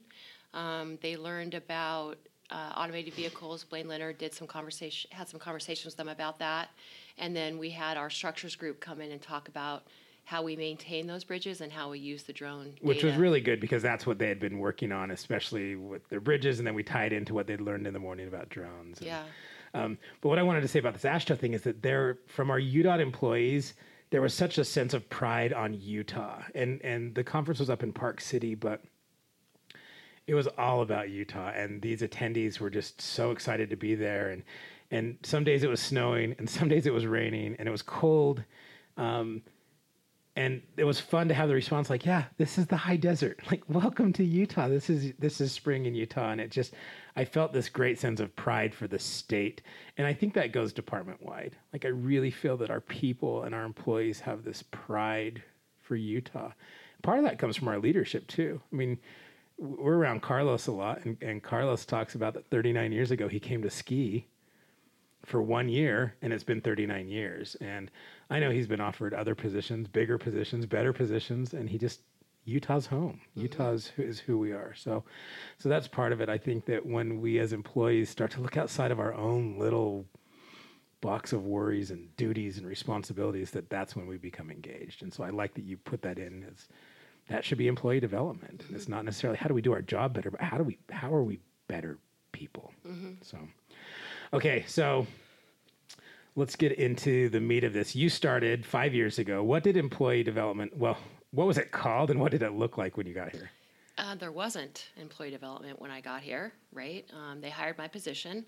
Um, 0.54 0.98
they 1.02 1.16
learned 1.16 1.54
about 1.54 2.18
uh, 2.50 2.72
automated 2.76 3.14
vehicles. 3.14 3.64
Blaine 3.64 3.88
Leonard 3.88 4.18
did 4.18 4.34
some 4.34 4.46
conversation, 4.46 5.10
had 5.12 5.28
some 5.28 5.40
conversations 5.40 5.86
with 5.86 5.96
them 5.96 6.08
about 6.08 6.38
that, 6.38 6.68
and 7.18 7.34
then 7.34 7.58
we 7.58 7.70
had 7.70 7.96
our 7.96 8.10
structures 8.10 8.54
group 8.54 8.78
come 8.80 9.00
in 9.00 9.10
and 9.10 9.20
talk 9.20 9.48
about 9.48 9.84
how 10.24 10.42
we 10.42 10.56
maintain 10.56 11.06
those 11.06 11.24
bridges 11.24 11.60
and 11.60 11.72
how 11.72 11.90
we 11.90 11.98
use 11.98 12.22
the 12.22 12.32
drone. 12.32 12.74
which 12.80 13.02
was 13.02 13.14
really 13.16 13.40
good 13.40 13.60
because 13.60 13.82
that's 13.82 14.06
what 14.06 14.18
they 14.18 14.28
had 14.28 14.38
been 14.40 14.58
working 14.58 14.92
on, 14.92 15.10
especially 15.10 15.74
with 15.76 16.08
their 16.08 16.20
bridges, 16.20 16.58
and 16.58 16.66
then 16.66 16.74
we 16.74 16.82
tied 16.82 17.12
into 17.12 17.34
what 17.34 17.46
they'd 17.46 17.60
learned 17.60 17.86
in 17.86 17.92
the 17.92 17.98
morning 17.98 18.28
about 18.28 18.48
drones. 18.48 18.98
and- 18.98 19.06
yeah. 19.06 19.24
Um, 19.74 19.96
but 20.20 20.28
what 20.28 20.38
I 20.38 20.42
wanted 20.42 20.60
to 20.60 20.68
say 20.68 20.78
about 20.78 20.92
this 20.92 21.04
AASHTO 21.04 21.38
thing 21.38 21.54
is 21.54 21.62
that 21.62 21.82
there, 21.82 22.18
from 22.26 22.50
our 22.50 22.60
UDOT 22.60 23.00
employees, 23.00 23.72
there 24.10 24.20
was 24.20 24.34
such 24.34 24.58
a 24.58 24.64
sense 24.64 24.92
of 24.92 25.08
pride 25.08 25.54
on 25.54 25.72
Utah, 25.72 26.42
and 26.54 26.78
and 26.84 27.14
the 27.14 27.24
conference 27.24 27.58
was 27.58 27.70
up 27.70 27.82
in 27.82 27.90
Park 27.90 28.20
City, 28.20 28.54
but 28.54 28.82
it 30.26 30.34
was 30.34 30.46
all 30.58 30.82
about 30.82 31.08
Utah, 31.08 31.48
and 31.54 31.80
these 31.80 32.02
attendees 32.02 32.60
were 32.60 32.68
just 32.68 33.00
so 33.00 33.30
excited 33.30 33.70
to 33.70 33.76
be 33.76 33.94
there, 33.94 34.28
and 34.28 34.42
and 34.90 35.16
some 35.22 35.42
days 35.42 35.62
it 35.62 35.70
was 35.70 35.80
snowing, 35.80 36.34
and 36.38 36.48
some 36.50 36.68
days 36.68 36.86
it 36.86 36.92
was 36.92 37.06
raining, 37.06 37.56
and 37.58 37.66
it 37.66 37.70
was 37.72 37.80
cold. 37.80 38.44
Um, 38.98 39.40
and 40.34 40.62
it 40.78 40.84
was 40.84 40.98
fun 40.98 41.28
to 41.28 41.34
have 41.34 41.48
the 41.48 41.54
response 41.54 41.90
like 41.90 42.06
yeah 42.06 42.24
this 42.38 42.56
is 42.56 42.66
the 42.66 42.76
high 42.76 42.96
desert. 42.96 43.40
Like 43.50 43.62
welcome 43.68 44.12
to 44.14 44.24
utah. 44.24 44.68
This 44.68 44.88
is 44.88 45.12
this 45.18 45.40
is 45.40 45.52
spring 45.52 45.84
in 45.86 45.94
utah. 45.94 46.30
And 46.30 46.40
it 46.40 46.50
just 46.50 46.74
i 47.16 47.24
felt 47.24 47.52
this 47.52 47.68
great 47.68 47.98
sense 47.98 48.18
of 48.20 48.34
pride 48.34 48.74
for 48.74 48.86
the 48.86 48.98
state. 48.98 49.62
And 49.98 50.06
i 50.06 50.12
think 50.12 50.34
that 50.34 50.52
goes 50.52 50.72
department 50.72 51.22
wide 51.22 51.56
like 51.72 51.84
i 51.84 51.88
really 51.88 52.30
feel 52.30 52.56
that 52.58 52.70
our 52.70 52.80
people 52.80 53.44
and 53.44 53.54
our 53.54 53.64
employees 53.64 54.20
have 54.20 54.44
this 54.44 54.62
pride 54.70 55.42
for 55.80 55.96
utah. 55.96 56.52
Part 57.02 57.18
of 57.18 57.24
that 57.24 57.38
comes 57.38 57.56
from 57.56 57.68
our 57.68 57.78
leadership 57.78 58.26
too. 58.28 58.60
I 58.72 58.76
mean 58.76 58.98
we're 59.58 59.98
around 59.98 60.22
carlos 60.22 60.66
a 60.66 60.72
lot 60.72 61.04
and, 61.04 61.16
and 61.22 61.42
carlos 61.42 61.84
talks 61.84 62.14
about 62.14 62.34
that 62.34 62.46
39 62.46 62.90
years 62.90 63.10
ago 63.10 63.28
he 63.28 63.38
came 63.38 63.62
to 63.62 63.70
ski 63.70 64.26
for 65.24 65.40
one 65.40 65.68
year 65.68 66.14
and 66.22 66.32
it's 66.32 66.44
been 66.44 66.60
39 66.60 67.08
years. 67.08 67.56
And 67.60 67.90
i 68.30 68.38
know 68.38 68.50
he's 68.50 68.66
been 68.66 68.80
offered 68.80 69.14
other 69.14 69.34
positions 69.34 69.88
bigger 69.88 70.18
positions 70.18 70.66
better 70.66 70.92
positions 70.92 71.52
and 71.52 71.68
he 71.68 71.78
just 71.78 72.00
utah's 72.44 72.86
home. 72.86 73.20
Mm-hmm. 73.30 73.42
Utah's 73.42 73.86
who 73.88 74.02
is 74.02 74.18
who 74.20 74.38
we 74.38 74.52
are. 74.52 74.74
So 74.74 75.04
so 75.58 75.68
that's 75.68 75.88
part 75.88 76.12
of 76.12 76.20
it. 76.20 76.28
I 76.28 76.38
think 76.38 76.66
that 76.66 76.84
when 76.84 77.20
we 77.20 77.38
as 77.38 77.52
employees 77.52 78.10
start 78.10 78.30
to 78.32 78.40
look 78.40 78.56
outside 78.56 78.90
of 78.90 79.00
our 79.00 79.14
own 79.14 79.58
little 79.58 80.06
box 81.00 81.32
of 81.32 81.44
worries 81.44 81.90
and 81.90 82.16
duties 82.16 82.58
and 82.58 82.66
responsibilities 82.66 83.50
that 83.50 83.68
that's 83.68 83.94
when 83.94 84.06
we 84.06 84.16
become 84.16 84.50
engaged. 84.50 85.02
And 85.02 85.12
so 85.12 85.24
I 85.24 85.30
like 85.30 85.54
that 85.54 85.64
you 85.64 85.76
put 85.76 86.00
that 86.02 86.18
in 86.18 86.44
as 86.44 86.68
that 87.28 87.44
should 87.44 87.58
be 87.58 87.68
employee 87.68 88.00
development. 88.00 88.62
And 88.66 88.74
it's 88.74 88.84
mm-hmm. 88.84 88.94
not 88.94 89.04
necessarily 89.04 89.38
how 89.38 89.48
do 89.48 89.54
we 89.54 89.62
do 89.62 89.72
our 89.72 89.82
job 89.82 90.14
better, 90.14 90.30
but 90.30 90.40
how 90.40 90.56
do 90.56 90.64
we 90.64 90.78
how 90.90 91.14
are 91.14 91.22
we 91.24 91.40
better 91.68 91.98
people? 92.32 92.72
Mm-hmm. 92.88 93.14
So 93.22 93.38
okay, 94.32 94.64
so 94.66 95.06
let's 96.36 96.56
get 96.56 96.72
into 96.72 97.28
the 97.28 97.40
meat 97.40 97.64
of 97.64 97.72
this. 97.72 97.94
You 97.94 98.08
started 98.08 98.64
five 98.64 98.94
years 98.94 99.18
ago. 99.18 99.42
What 99.42 99.62
did 99.62 99.76
employee 99.76 100.22
development? 100.22 100.76
Well, 100.76 100.96
what 101.32 101.46
was 101.46 101.58
it 101.58 101.70
called, 101.70 102.10
and 102.10 102.20
what 102.20 102.32
did 102.32 102.42
it 102.42 102.52
look 102.52 102.78
like 102.78 102.96
when 102.96 103.06
you 103.06 103.14
got 103.14 103.32
here? 103.32 103.50
Uh, 103.98 104.14
there 104.14 104.32
wasn't 104.32 104.88
employee 104.96 105.30
development 105.30 105.80
when 105.80 105.90
I 105.90 106.00
got 106.00 106.22
here, 106.22 106.52
right? 106.72 107.04
Um, 107.14 107.40
they 107.40 107.50
hired 107.50 107.76
my 107.78 107.88
position, 107.88 108.44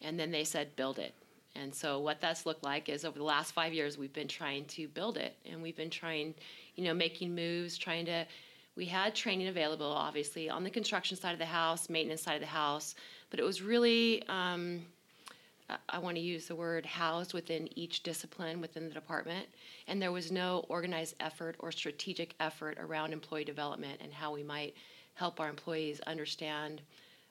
and 0.00 0.18
then 0.18 0.30
they 0.30 0.44
said 0.44 0.74
build 0.76 0.98
it. 0.98 1.14
And 1.54 1.74
so 1.74 1.98
what 2.00 2.20
that's 2.20 2.46
looked 2.46 2.64
like 2.64 2.88
is 2.88 3.04
over 3.04 3.18
the 3.18 3.24
last 3.24 3.52
five 3.52 3.74
years, 3.74 3.98
we've 3.98 4.12
been 4.12 4.28
trying 4.28 4.64
to 4.66 4.88
build 4.88 5.18
it, 5.18 5.36
and 5.44 5.62
we've 5.62 5.76
been 5.76 5.90
trying, 5.90 6.34
you 6.76 6.84
know, 6.84 6.94
making 6.94 7.34
moves, 7.34 7.76
trying 7.76 8.06
to. 8.06 8.26
We 8.74 8.86
had 8.86 9.14
training 9.14 9.48
available, 9.48 9.92
obviously, 9.92 10.48
on 10.48 10.64
the 10.64 10.70
construction 10.70 11.18
side 11.18 11.34
of 11.34 11.38
the 11.38 11.44
house, 11.44 11.90
maintenance 11.90 12.22
side 12.22 12.36
of 12.36 12.40
the 12.40 12.46
house, 12.46 12.94
but 13.30 13.38
it 13.38 13.44
was 13.44 13.62
really. 13.62 14.22
Um, 14.28 14.86
I- 15.88 15.98
want 15.98 16.16
to 16.16 16.22
use 16.22 16.46
the 16.46 16.54
word 16.54 16.86
housed 16.86 17.34
within 17.34 17.68
each 17.78 18.02
discipline 18.02 18.60
within 18.60 18.88
the 18.88 18.94
department. 18.94 19.46
And 19.86 20.00
there 20.00 20.12
was 20.12 20.32
no 20.32 20.64
organized 20.68 21.14
effort 21.20 21.56
or 21.58 21.72
strategic 21.72 22.34
effort 22.40 22.78
around 22.78 23.12
employee 23.12 23.44
development 23.44 24.00
and 24.02 24.12
how 24.12 24.32
we 24.32 24.42
might 24.42 24.74
help 25.14 25.40
our 25.40 25.48
employees 25.48 26.00
understand 26.00 26.82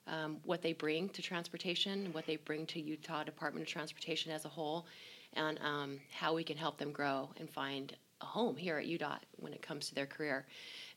um, 0.08 0.38
what 0.46 0.62
they 0.62 0.74
bring 0.74 1.10
to 1.10 1.22
transportation, 1.22 2.12
what 2.12 2.26
they 2.26 2.38
bring 2.38 2.66
to 2.68 2.82
Utah 2.82 3.24
Department 3.24 3.66
of 3.66 3.72
Transportation 3.72 4.32
as 4.32 4.46
a 4.46 4.50
whole, 4.50 4.86
and 5.34 5.60
um, 5.60 6.00
how 6.12 6.34
we 6.34 6.44
can 6.44 6.58
help 6.58 6.78
them 6.78 6.92
grow 6.92 7.30
and 7.40 7.50
find 7.50 7.96
a 8.22 8.26
home 8.26 8.56
here 8.56 8.78
at 8.78 8.86
UDOT 8.86 9.20
when 9.38 9.54
it 9.54 9.62
comes 9.62 9.90
to 9.90 9.96
their 9.96 10.06
career. 10.06 10.46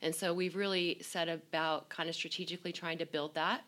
And 0.01 0.13
so 0.13 0.33
we've 0.33 0.55
really 0.55 0.97
set 1.01 1.29
about 1.29 1.89
kind 1.89 2.09
of 2.09 2.15
strategically 2.15 2.71
trying 2.71 2.97
to 2.99 3.05
build 3.05 3.33
that. 3.35 3.63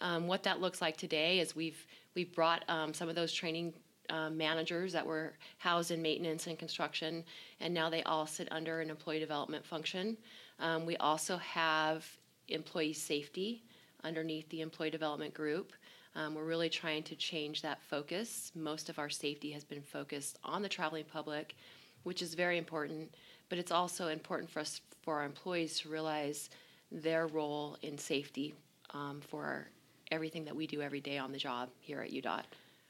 Um, 0.00 0.26
what 0.26 0.42
that 0.44 0.60
looks 0.60 0.80
like 0.80 0.96
today 0.96 1.40
is 1.40 1.54
we've 1.54 1.86
we've 2.14 2.34
brought 2.34 2.64
um, 2.68 2.92
some 2.94 3.08
of 3.08 3.14
those 3.14 3.32
training 3.32 3.74
um, 4.08 4.36
managers 4.36 4.92
that 4.92 5.06
were 5.06 5.34
housed 5.58 5.90
in 5.90 6.02
maintenance 6.02 6.46
and 6.46 6.58
construction, 6.58 7.24
and 7.60 7.72
now 7.72 7.88
they 7.88 8.02
all 8.02 8.26
sit 8.26 8.48
under 8.50 8.80
an 8.80 8.90
employee 8.90 9.20
development 9.20 9.64
function. 9.64 10.16
Um, 10.58 10.84
we 10.84 10.96
also 10.96 11.36
have 11.36 12.04
employee 12.48 12.92
safety 12.92 13.62
underneath 14.02 14.48
the 14.48 14.60
employee 14.60 14.90
development 14.90 15.32
group. 15.34 15.72
Um, 16.16 16.34
we're 16.34 16.44
really 16.44 16.68
trying 16.68 17.04
to 17.04 17.14
change 17.14 17.62
that 17.62 17.80
focus. 17.82 18.50
Most 18.54 18.88
of 18.88 18.98
our 18.98 19.10
safety 19.10 19.52
has 19.52 19.62
been 19.62 19.82
focused 19.82 20.38
on 20.42 20.62
the 20.62 20.68
traveling 20.68 21.04
public, 21.04 21.54
which 22.02 22.20
is 22.20 22.34
very 22.34 22.58
important, 22.58 23.14
but 23.48 23.58
it's 23.58 23.70
also 23.70 24.08
important 24.08 24.50
for 24.50 24.60
us, 24.60 24.80
for 25.02 25.18
our 25.18 25.24
employees 25.24 25.78
to 25.80 25.88
realize 25.88 26.50
their 26.90 27.28
role 27.28 27.76
in 27.82 27.96
safety 27.96 28.54
um, 28.92 29.20
for 29.20 29.44
our, 29.44 29.68
everything 30.10 30.44
that 30.44 30.56
we 30.56 30.66
do 30.66 30.82
every 30.82 31.00
day 31.00 31.18
on 31.18 31.32
the 31.32 31.38
job 31.38 31.68
here 31.80 32.00
at 32.00 32.10
UDOT. 32.10 32.42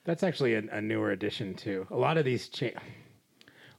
That's 0.04 0.22
actually 0.22 0.54
a, 0.54 0.62
a 0.72 0.80
newer 0.80 1.10
addition 1.10 1.54
too. 1.54 1.86
A 1.90 1.96
lot 1.96 2.16
of 2.16 2.24
these 2.24 2.48
cha- 2.48 2.78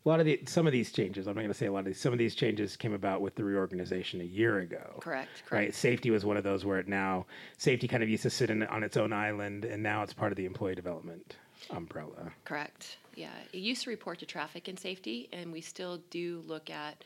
a 0.03 0.10
lot 0.10 0.19
of 0.19 0.25
the 0.25 0.39
some 0.45 0.65
of 0.65 0.74
these 0.74 0.91
changes. 0.91 1.27
I'm 1.27 1.36
not 1.36 1.41
going 1.41 1.51
to 1.51 1.57
say 1.57 1.67
a 1.67 1.71
lot 1.71 1.79
of 1.79 1.86
these. 1.86 2.00
Some 2.00 2.13
of 2.13 2.19
these 2.19 2.36
changes 2.36 2.75
came 2.75 2.93
about 2.93 3.21
with 3.21 3.36
the 3.36 3.43
reorganization 3.43 4.21
a 4.21 4.25
year 4.25 4.60
ago. 4.60 4.98
Correct, 5.00 5.29
Correct. 5.45 5.51
Right. 5.51 5.75
Safety 5.75 6.10
was 6.10 6.25
one 6.25 6.38
of 6.38 6.43
those 6.43 6.65
where 6.65 6.79
it 6.79 6.88
now 6.88 7.25
safety 7.57 7.88
kind 7.88 8.01
of 8.01 8.10
used 8.10 8.24
to 8.24 8.29
sit 8.29 8.50
in, 8.50 8.63
on 8.63 8.83
its 8.83 8.98
own 8.98 9.13
island, 9.13 9.65
and 9.65 9.81
now 9.83 10.01
it's 10.01 10.13
part 10.13 10.31
of 10.31 10.38
the 10.38 10.45
employee 10.45 10.75
development 10.75 11.38
umbrella. 11.69 12.31
Correct. 12.45 12.98
Yeah. 13.15 13.29
It 13.53 13.60
used 13.60 13.83
to 13.83 13.89
report 13.89 14.19
to 14.19 14.25
traffic 14.25 14.67
and 14.67 14.79
safety, 14.79 15.29
and 15.31 15.51
we 15.51 15.62
still 15.62 16.01
do 16.10 16.43
look 16.48 16.69
at 16.71 17.03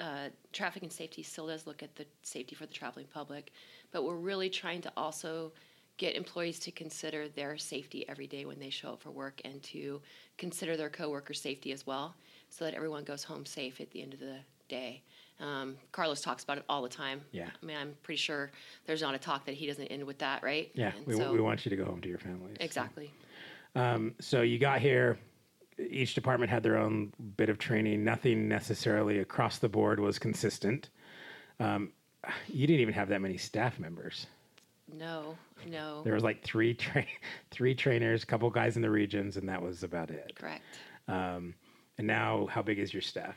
uh, 0.00 0.28
traffic 0.52 0.82
and 0.82 0.92
safety. 0.92 1.22
Still 1.22 1.48
does 1.48 1.66
look 1.66 1.82
at 1.82 1.94
the 1.96 2.06
safety 2.22 2.54
for 2.54 2.64
the 2.66 2.72
traveling 2.72 3.06
public, 3.12 3.52
but 3.92 4.04
we're 4.04 4.16
really 4.16 4.48
trying 4.48 4.80
to 4.82 4.92
also 4.96 5.52
get 6.00 6.16
employees 6.16 6.58
to 6.58 6.70
consider 6.70 7.28
their 7.28 7.58
safety 7.58 8.08
every 8.08 8.26
day 8.26 8.46
when 8.46 8.58
they 8.58 8.70
show 8.70 8.94
up 8.94 9.02
for 9.02 9.10
work, 9.10 9.38
and 9.44 9.62
to 9.62 10.00
consider 10.38 10.74
their 10.74 10.88
coworkers' 10.88 11.38
safety 11.38 11.72
as 11.72 11.86
well, 11.86 12.14
so 12.48 12.64
that 12.64 12.72
everyone 12.72 13.04
goes 13.04 13.22
home 13.22 13.44
safe 13.44 13.82
at 13.82 13.90
the 13.90 14.00
end 14.02 14.14
of 14.14 14.18
the 14.20 14.38
day. 14.66 15.02
Um, 15.40 15.76
Carlos 15.92 16.22
talks 16.22 16.42
about 16.42 16.56
it 16.56 16.64
all 16.70 16.80
the 16.82 16.88
time. 16.88 17.20
Yeah. 17.32 17.50
I 17.62 17.66
mean, 17.66 17.76
I'm 17.76 17.94
pretty 18.02 18.16
sure 18.16 18.50
there's 18.86 19.02
not 19.02 19.14
a 19.14 19.18
talk 19.18 19.44
that 19.44 19.54
he 19.54 19.66
doesn't 19.66 19.86
end 19.88 20.02
with 20.04 20.18
that, 20.20 20.42
right? 20.42 20.70
Yeah, 20.72 20.92
And 20.96 21.06
we, 21.06 21.16
so- 21.16 21.32
we 21.34 21.40
want 21.40 21.66
you 21.66 21.70
to 21.70 21.76
go 21.76 21.84
home 21.84 22.00
to 22.00 22.08
your 22.08 22.18
families. 22.18 22.56
exactly. 22.60 23.10
Um, 23.74 24.14
so 24.20 24.40
you 24.40 24.58
got 24.58 24.80
here. 24.80 25.18
Each 25.78 26.14
department 26.14 26.50
had 26.50 26.62
their 26.62 26.78
own 26.78 27.12
bit 27.36 27.50
of 27.50 27.58
training. 27.58 28.04
Nothing 28.04 28.48
necessarily 28.48 29.18
across 29.18 29.58
the 29.58 29.68
board 29.68 30.00
was 30.00 30.18
consistent. 30.18 30.88
Um, 31.58 31.92
you 32.48 32.66
didn't 32.66 32.80
even 32.80 32.94
have 32.94 33.08
that 33.10 33.20
many 33.20 33.36
staff 33.36 33.78
members. 33.78 34.26
No, 34.92 35.36
no. 35.66 36.02
There 36.02 36.14
was 36.14 36.22
like 36.22 36.42
three 36.42 36.74
tra- 36.74 37.06
three 37.50 37.74
trainers, 37.74 38.22
a 38.22 38.26
couple 38.26 38.48
guys 38.50 38.76
in 38.76 38.82
the 38.82 38.90
regions, 38.90 39.36
and 39.36 39.48
that 39.48 39.60
was 39.60 39.82
about 39.82 40.10
it. 40.10 40.32
Correct. 40.36 40.62
Um, 41.08 41.54
and 41.98 42.06
now, 42.06 42.46
how 42.46 42.62
big 42.62 42.78
is 42.78 42.92
your 42.92 43.02
staff? 43.02 43.36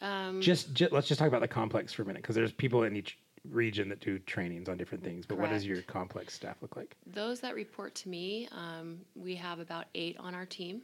Um, 0.00 0.40
Just, 0.40 0.74
ju- 0.74 0.88
let's 0.90 1.06
just 1.06 1.18
talk 1.18 1.28
about 1.28 1.42
the 1.42 1.48
complex 1.48 1.92
for 1.92 2.02
a 2.02 2.04
minute, 2.04 2.22
because 2.22 2.34
there's 2.34 2.52
people 2.52 2.82
in 2.82 2.96
each 2.96 3.18
region 3.50 3.88
that 3.88 4.00
do 4.00 4.18
trainings 4.20 4.68
on 4.68 4.76
different 4.76 5.02
things. 5.04 5.26
But 5.26 5.38
what 5.38 5.50
does 5.50 5.66
your 5.66 5.82
complex 5.82 6.34
staff 6.34 6.56
look 6.62 6.76
like? 6.76 6.96
Those 7.06 7.40
that 7.40 7.54
report 7.54 7.94
to 7.96 8.08
me, 8.08 8.48
um, 8.52 9.00
we 9.14 9.34
have 9.36 9.58
about 9.58 9.86
eight 9.94 10.16
on 10.18 10.34
our 10.34 10.46
team. 10.46 10.82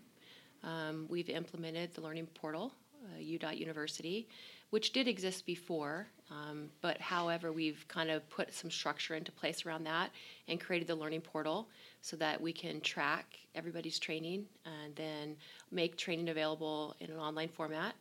Um, 0.65 1.07
we've 1.09 1.29
implemented 1.31 1.95
the 1.95 2.01
learning 2.01 2.27
portal, 2.35 2.73
uh, 3.05 3.19
UDOT 3.21 3.59
University, 3.59 4.29
which 4.71 4.93
did 4.93 5.07
exist 5.07 5.47
before, 5.47 6.09
um, 6.31 6.69
but 6.83 7.01
however, 7.01 7.53
we've 7.53 7.85
kind 7.89 8.11
of 8.11 8.29
put 8.29 8.53
some 8.53 8.71
structure 8.71 9.15
into 9.15 9.33
place 9.33 9.65
around 9.65 9.85
that 9.85 10.11
and 10.47 10.61
created 10.61 10.87
the 10.87 10.95
learning 10.95 11.23
portal 11.23 11.69
so 12.03 12.17
that 12.17 12.41
we 12.41 12.53
can 12.53 12.81
track 12.81 13.39
everybody's 13.55 13.99
training 13.99 14.45
and 14.67 14.95
then 14.95 15.37
make 15.71 15.97
training 15.97 16.29
available 16.29 16.95
in 17.01 17.11
an 17.11 17.19
online 17.19 17.49
format. 17.49 17.95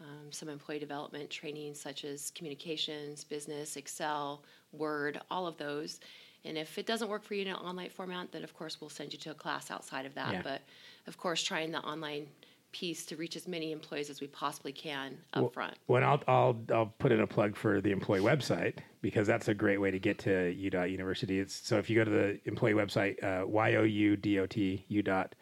Um, 0.00 0.30
some 0.30 0.48
employee 0.48 0.78
development 0.78 1.28
training 1.28 1.74
such 1.74 2.04
as 2.04 2.30
communications, 2.30 3.24
business, 3.24 3.76
Excel, 3.76 4.42
Word, 4.72 5.20
all 5.30 5.46
of 5.46 5.56
those. 5.56 5.98
And 6.44 6.56
if 6.56 6.78
it 6.78 6.86
doesn't 6.86 7.08
work 7.08 7.24
for 7.24 7.34
you 7.34 7.42
in 7.42 7.48
an 7.48 7.56
online 7.56 7.90
format, 7.90 8.30
then 8.30 8.44
of 8.44 8.54
course 8.54 8.80
we'll 8.80 8.90
send 8.90 9.12
you 9.12 9.18
to 9.20 9.32
a 9.32 9.34
class 9.34 9.70
outside 9.70 10.06
of 10.06 10.14
that. 10.14 10.34
Yeah. 10.34 10.42
But 10.42 10.62
of 11.08 11.18
course, 11.18 11.42
trying 11.42 11.72
the 11.72 11.80
online 11.80 12.26
piece 12.72 13.06
to 13.06 13.16
reach 13.16 13.36
as 13.36 13.48
many 13.48 13.72
employees 13.72 14.10
as 14.10 14.20
we 14.20 14.26
possibly 14.26 14.72
can 14.72 15.16
up 15.34 15.52
front. 15.52 15.74
Well, 15.86 16.04
I'll, 16.04 16.22
I'll 16.28 16.60
I'll 16.72 16.94
put 16.98 17.12
in 17.12 17.20
a 17.20 17.26
plug 17.26 17.56
for 17.56 17.80
the 17.80 17.90
employee 17.90 18.20
website 18.20 18.78
because 19.00 19.26
that's 19.26 19.48
a 19.48 19.54
great 19.54 19.80
way 19.80 19.90
to 19.90 19.98
get 19.98 20.18
to 20.20 20.30
UDOT 20.30 20.90
University. 20.90 21.40
It's 21.40 21.54
so 21.54 21.78
if 21.78 21.88
you 21.88 21.96
go 21.96 22.04
to 22.04 22.10
the 22.10 22.40
employee 22.44 22.74
website, 22.74 23.22
uh, 23.22 23.46
y 23.46 23.74
o 23.74 23.82
u 23.82 24.16
d 24.16 24.38
o 24.38 24.46
t 24.46 24.84
u 24.88 25.02
dot 25.02 25.34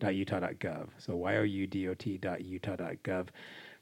dot 0.00 0.14
utah 0.14 0.40
dot 0.40 0.58
gov. 0.58 0.88
So 0.98 1.16
y 1.16 1.36
o 1.36 1.42
u 1.42 1.66
d 1.66 1.88
o 1.88 1.94
t 1.94 2.18
dot 2.18 2.44
utah 2.44 2.76
dot 2.76 2.96
gov. 3.04 3.28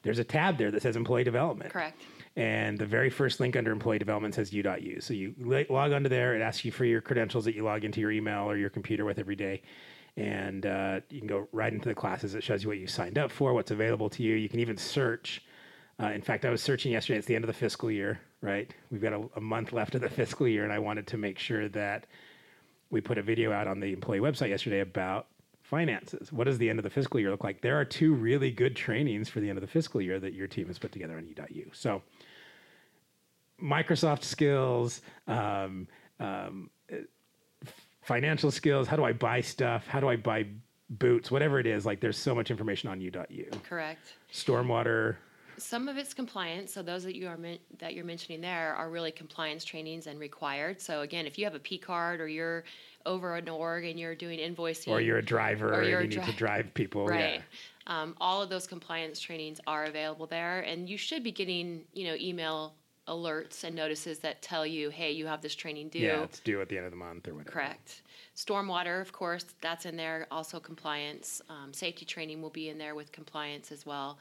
There's 0.03 0.19
a 0.19 0.25
tab 0.25 0.57
there 0.57 0.71
that 0.71 0.83
says 0.83 0.97
employee 0.97 1.25
development. 1.25 1.73
Correct. 1.73 2.01
And 2.37 2.79
the 2.79 2.87
very 2.87 3.11
first 3.11 3.41
link 3.41 3.57
under 3.57 3.71
employee 3.71 3.99
development 3.99 4.35
says 4.35 4.53
u.u. 4.53 5.01
So 5.01 5.13
you 5.13 5.35
log 5.69 5.93
onto 5.93 6.09
there. 6.09 6.35
It 6.35 6.41
asks 6.41 6.65
you 6.65 6.73
for 6.73 6.85
your 6.85 7.01
credentials 7.01 7.45
that 7.45 7.55
you 7.55 7.65
log 7.65 7.85
into 7.85 8.01
your 8.01 8.11
email 8.11 8.49
or 8.49 8.57
your 8.57 8.71
computer 8.71 9.05
with 9.05 9.19
every 9.19 9.37
day. 9.37 9.63
And 10.17 10.67
uh, 10.67 11.01
you 11.09 11.19
can 11.19 11.29
go 11.29 11.49
right 11.53 11.73
into 11.73 11.89
the 11.89 11.95
classes. 11.95 12.35
It 12.35 12.43
shows 12.43 12.63
you 12.63 12.69
what 12.69 12.79
you 12.79 12.87
signed 12.87 13.19
up 13.19 13.31
for, 13.31 13.55
what's 13.55 13.71
available 13.71 14.11
to 14.11 14.23
you. 14.23 14.35
You 14.35 14.49
can 14.49 14.61
even 14.61 14.77
search. 14.77 15.43
Uh, 16.03 16.09
in 16.09 16.23
fact, 16.23 16.45
I 16.45 16.51
was 16.51 16.63
searching 16.63 16.93
yesterday. 16.93 17.19
It's 17.19 17.27
the 17.27 17.35
end 17.35 17.45
of 17.45 17.49
the 17.49 17.55
fiscal 17.55 17.91
year, 17.91 18.21
right? 18.41 18.73
We've 18.91 19.03
got 19.03 19.13
a, 19.13 19.29
a 19.37 19.41
month 19.41 19.73
left 19.73 19.95
of 19.95 20.01
the 20.01 20.09
fiscal 20.21 20.49
year, 20.49 20.65
and 20.65 20.73
I 20.73 20.79
wanted 20.79 21.07
to 21.09 21.17
make 21.17 21.39
sure 21.39 21.69
that 21.71 22.07
we 22.91 23.01
put 23.01 23.19
a 23.19 23.23
video 23.23 23.53
out 23.53 23.69
on 23.69 23.81
the 23.81 23.93
employee 23.93 24.21
website 24.21 24.49
yesterday 24.49 24.81
about 24.81 25.29
finances. 25.63 26.33
What 26.33 26.45
does 26.45 26.59
the 26.59 26.69
end 26.69 26.79
of 26.79 26.83
the 26.83 26.91
fiscal 26.91 27.21
year 27.21 27.31
look 27.31 27.45
like? 27.45 27.61
There 27.61 27.79
are 27.79 27.85
two 27.85 28.13
really 28.13 28.51
good 28.51 28.75
trainings 28.75 29.29
for 29.29 29.41
the 29.41 29.49
end 29.49 29.57
of 29.57 29.63
the 29.63 29.69
fiscal 29.69 30.01
year 30.01 30.19
that 30.19 30.35
your 30.35 30.49
team 30.49 30.67
has 30.67 30.79
put 30.79 30.91
together 30.91 31.17
on 31.17 31.27
U.U. 31.27 31.71
So, 31.73 32.03
Microsoft 33.63 34.25
skills, 34.25 35.03
um, 35.29 35.87
um, 36.19 36.71
financial 38.03 38.51
skills. 38.51 38.89
How 38.89 38.97
do 38.97 39.05
I 39.05 39.13
buy 39.13 39.41
stuff? 39.41 39.87
How 39.87 40.01
do 40.01 40.09
I 40.09 40.17
buy 40.17 40.47
boots? 40.91 41.31
Whatever 41.31 41.61
it 41.61 41.67
is, 41.67 41.87
like 41.87 42.01
there's 42.01 42.17
so 42.19 42.35
much 42.35 42.51
information 42.51 42.89
on 42.89 43.01
U.U. 43.01 43.47
Correct. 43.63 44.15
Stormwater. 44.33 45.17
Some 45.59 45.89
of 45.89 45.99
it's 45.99 46.15
compliance. 46.15 46.73
So 46.73 46.83
those 46.83 47.05
that 47.05 47.15
you 47.15 47.29
are 47.29 47.37
men- 47.37 47.59
that 47.79 47.93
you're 47.95 48.05
mentioning 48.05 48.41
there 48.41 48.75
are 48.75 48.89
really 48.89 49.13
compliance 49.13 49.63
trainings 49.63 50.07
and 50.07 50.19
required. 50.19 50.81
So 50.81 51.03
again, 51.03 51.27
if 51.27 51.39
you 51.39 51.45
have 51.45 51.55
a 51.55 51.59
P 51.59 51.77
card 51.77 52.21
or 52.21 52.29
you're 52.29 52.65
over 53.05 53.37
an 53.37 53.49
org 53.49 53.85
and 53.85 53.99
you're 54.01 54.15
doing 54.15 54.39
invoicing, 54.39 54.89
Or 54.89 55.01
you're 55.01 55.19
a 55.19 55.23
driver 55.25 55.75
Or 55.75 55.83
you're 55.83 56.01
you 56.01 56.07
a 56.07 56.21
need 56.21 56.25
to 56.25 56.33
drive 56.37 56.73
people. 56.75 57.07
right? 57.07 57.43
Yeah. 57.87 58.03
Um, 58.03 58.15
all 58.21 58.41
of 58.41 58.49
those 58.49 58.67
compliance 58.67 59.21
trainings 59.21 59.61
are 59.67 59.85
available 59.85 60.27
there, 60.27 60.61
and 60.61 60.89
you 60.89 60.97
should 60.97 61.23
be 61.23 61.33
getting 61.33 61.83
you 61.93 62.07
know 62.07 62.15
email 62.15 62.75
alerts 63.11 63.65
and 63.65 63.75
notices 63.75 64.21
that 64.21 64.41
tell 64.41 64.65
you, 64.65 64.89
hey, 64.89 65.11
you 65.11 65.27
have 65.27 65.43
this 65.43 65.55
training 65.55 65.89
due. 65.89 65.99
Yeah, 65.99 66.23
it's 66.23 66.39
due 66.41 66.61
at 66.63 66.69
the 66.69 66.77
end 66.77 66.87
of 66.87 66.93
the 66.93 66.97
month 66.97 67.29
or 67.29 67.35
whatever. 67.35 67.51
Correct. 67.51 68.03
Stormwater, 68.37 69.01
of 69.03 69.13
course, 69.13 69.45
that's 69.61 69.85
in 69.85 69.97
there. 69.97 70.27
Also, 70.31 70.61
compliance. 70.61 71.43
Um, 71.51 71.75
safety 71.75 72.07
training 72.07 72.41
will 72.41 72.51
be 72.51 72.69
in 72.69 72.79
there 72.79 72.95
with 72.95 73.11
compliance 73.13 73.73
as 73.73 73.85
well. 73.85 74.19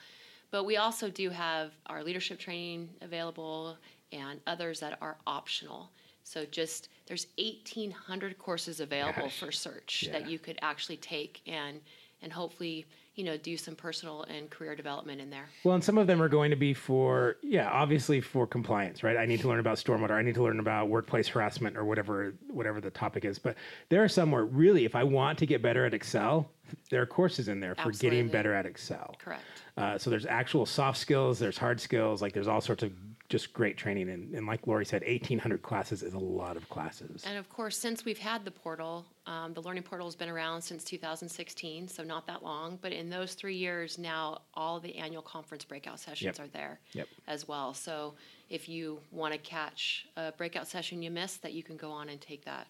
But 0.51 0.63
we 0.65 0.77
also 0.77 1.09
do 1.09 1.29
have 1.29 1.71
our 1.85 2.03
leadership 2.03 2.39
training 2.39 2.89
available 3.01 3.77
and 4.11 4.39
others 4.47 4.79
that 4.79 4.97
are 5.01 5.17
optional. 5.27 5.91
So 6.23 6.45
just 6.45 6.89
there's 7.05 7.27
1,800 7.37 8.37
courses 8.39 8.79
available 8.79 9.23
Gosh. 9.23 9.39
for 9.39 9.51
search 9.51 10.03
Yeah. 10.07 10.13
that 10.13 10.29
you 10.29 10.39
could 10.39 10.57
actually 10.61 10.97
take 10.97 11.41
and 11.45 11.79
and 12.21 12.33
hopefully 12.33 12.85
you 13.19 13.25
know 13.25 13.35
do 13.35 13.57
some 13.57 13.75
personal 13.75 14.23
and 14.23 14.49
career 14.49 14.77
development 14.77 15.19
in 15.19 15.29
there. 15.29 15.49
Well, 15.65 15.75
and 15.75 15.83
some 15.83 15.97
of 15.97 16.07
them 16.07 16.21
are 16.21 16.29
going 16.29 16.51
to 16.51 16.55
be 16.55 16.73
for, 16.73 17.35
yeah, 17.43 17.69
obviously 17.69 18.21
for 18.21 18.47
compliance, 18.47 19.03
right? 19.03 19.17
I 19.17 19.25
need 19.25 19.41
to 19.41 19.49
learn 19.49 19.59
about 19.59 19.77
stormwater. 19.77 20.11
I 20.11 20.21
need 20.21 20.35
to 20.35 20.43
learn 20.43 20.61
about 20.61 20.87
workplace 20.87 21.27
harassment 21.27 21.75
or 21.75 21.83
whatever, 21.83 22.33
whatever 22.49 22.79
the 22.79 22.91
topic 22.91 23.25
is. 23.25 23.37
But 23.37 23.57
there 23.89 24.01
are 24.01 24.07
some 24.07 24.31
where 24.31 24.45
really, 24.45 24.85
if 24.85 24.95
I 24.95 25.03
want 25.03 25.37
to 25.39 25.45
get 25.45 25.61
better 25.61 25.85
at 25.85 25.93
Excel, 25.93 26.49
there 26.89 27.01
are 27.01 27.05
courses 27.05 27.49
in 27.49 27.59
there 27.59 27.75
for 27.75 27.91
getting 27.91 28.29
better 28.29 28.53
at 28.53 28.65
Excel. 28.65 29.17
Correct. 29.19 29.43
Uh, 29.75 29.97
so 29.97 30.09
there's 30.09 30.25
actual 30.25 30.65
soft 30.65 30.97
skills, 30.97 31.39
there's 31.39 31.57
hard 31.57 31.81
skills, 31.81 32.21
like 32.21 32.31
there's 32.31 32.47
all 32.47 32.61
sorts 32.61 32.83
of 32.83 32.93
just 33.29 33.53
great 33.53 33.77
training. 33.77 34.09
And, 34.09 34.33
and 34.33 34.47
like 34.47 34.65
Lori 34.65 34.83
said, 34.85 35.03
1,800 35.03 35.61
classes 35.61 36.01
is 36.01 36.13
a 36.15 36.19
lot 36.19 36.57
of 36.57 36.67
classes. 36.67 37.23
And 37.27 37.37
of 37.37 37.47
course, 37.47 37.77
since 37.77 38.03
we've 38.03 38.17
had 38.17 38.43
the 38.43 38.49
portal, 38.51 39.05
um, 39.27 39.53
the 39.53 39.61
Learning 39.61 39.83
Portal 39.83 40.07
has 40.07 40.15
been 40.15 40.29
around 40.29 40.63
since 40.63 40.83
2016, 40.83 41.87
so 41.87 42.03
not 42.03 42.25
that 42.25 42.43
long. 42.43 42.79
But 42.81 42.91
in 42.91 43.07
those 43.09 43.35
three 43.35 43.55
years, 43.55 43.99
now 43.99 44.41
all 44.55 44.79
the 44.79 44.95
annual 44.97 45.21
conference 45.21 45.63
breakout 45.63 45.99
sessions 45.99 46.39
Yep. 46.39 46.47
are 46.47 46.49
there 46.49 46.79
Yep. 46.93 47.07
as 47.27 47.47
well. 47.47 47.73
So 47.75 48.15
if 48.49 48.67
you 48.67 48.99
want 49.11 49.33
to 49.33 49.39
catch 49.39 50.07
a 50.17 50.31
breakout 50.31 50.67
session 50.67 51.03
you 51.03 51.11
missed, 51.11 51.43
that 51.43 51.53
you 51.53 51.61
can 51.61 51.77
go 51.77 51.91
on 51.91 52.09
and 52.09 52.19
take 52.19 52.43
that. 52.45 52.67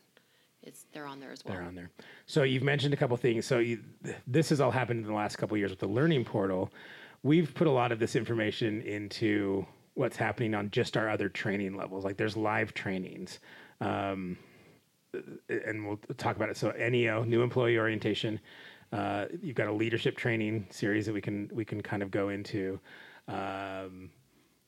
It's 0.61 0.85
they're 0.91 1.05
on 1.05 1.21
there 1.21 1.31
as 1.31 1.45
well. 1.45 1.53
They're 1.53 1.63
on 1.63 1.73
there. 1.73 1.89
So 2.25 2.43
you've 2.43 2.63
mentioned 2.63 2.93
a 2.93 2.97
couple 2.97 3.15
things. 3.15 3.45
So 3.45 3.59
you, 3.59 3.81
this 4.27 4.49
has 4.49 4.59
all 4.59 4.71
happened 4.71 4.99
in 4.99 5.07
the 5.07 5.13
last 5.15 5.37
couple 5.37 5.55
of 5.55 5.59
years 5.59 5.71
with 5.71 5.79
the 5.79 5.87
Learning 5.87 6.25
Portal. 6.25 6.69
We've 7.23 7.53
put 7.53 7.65
a 7.67 7.71
lot 7.71 7.93
of 7.93 7.99
this 7.99 8.17
information 8.17 8.81
into 8.81 9.65
what's 9.99 10.15
happening 10.15 10.55
on 10.55 10.71
just 10.71 10.95
our 10.95 11.09
other 11.09 11.27
training 11.27 11.75
levels. 11.75 12.05
Like 12.05 12.15
there's 12.15 12.37
live 12.37 12.73
trainings, 12.73 13.39
um, 13.81 14.37
and 15.49 15.85
we'll 15.85 15.99
talk 16.17 16.37
about 16.37 16.49
it. 16.49 16.55
So 16.55 16.71
NEO, 16.71 17.23
new 17.25 17.41
employee 17.41 17.77
orientation. 17.77 18.39
Uh, 18.93 19.25
you've 19.41 19.57
got 19.57 19.67
a 19.67 19.73
leadership 19.73 20.15
training 20.17 20.65
series 20.69 21.05
that 21.05 21.13
we 21.13 21.19
can 21.21 21.49
we 21.53 21.65
can 21.65 21.81
kind 21.81 22.01
of 22.01 22.11
go 22.11 22.29
into. 22.29 22.79
Um, 23.27 24.09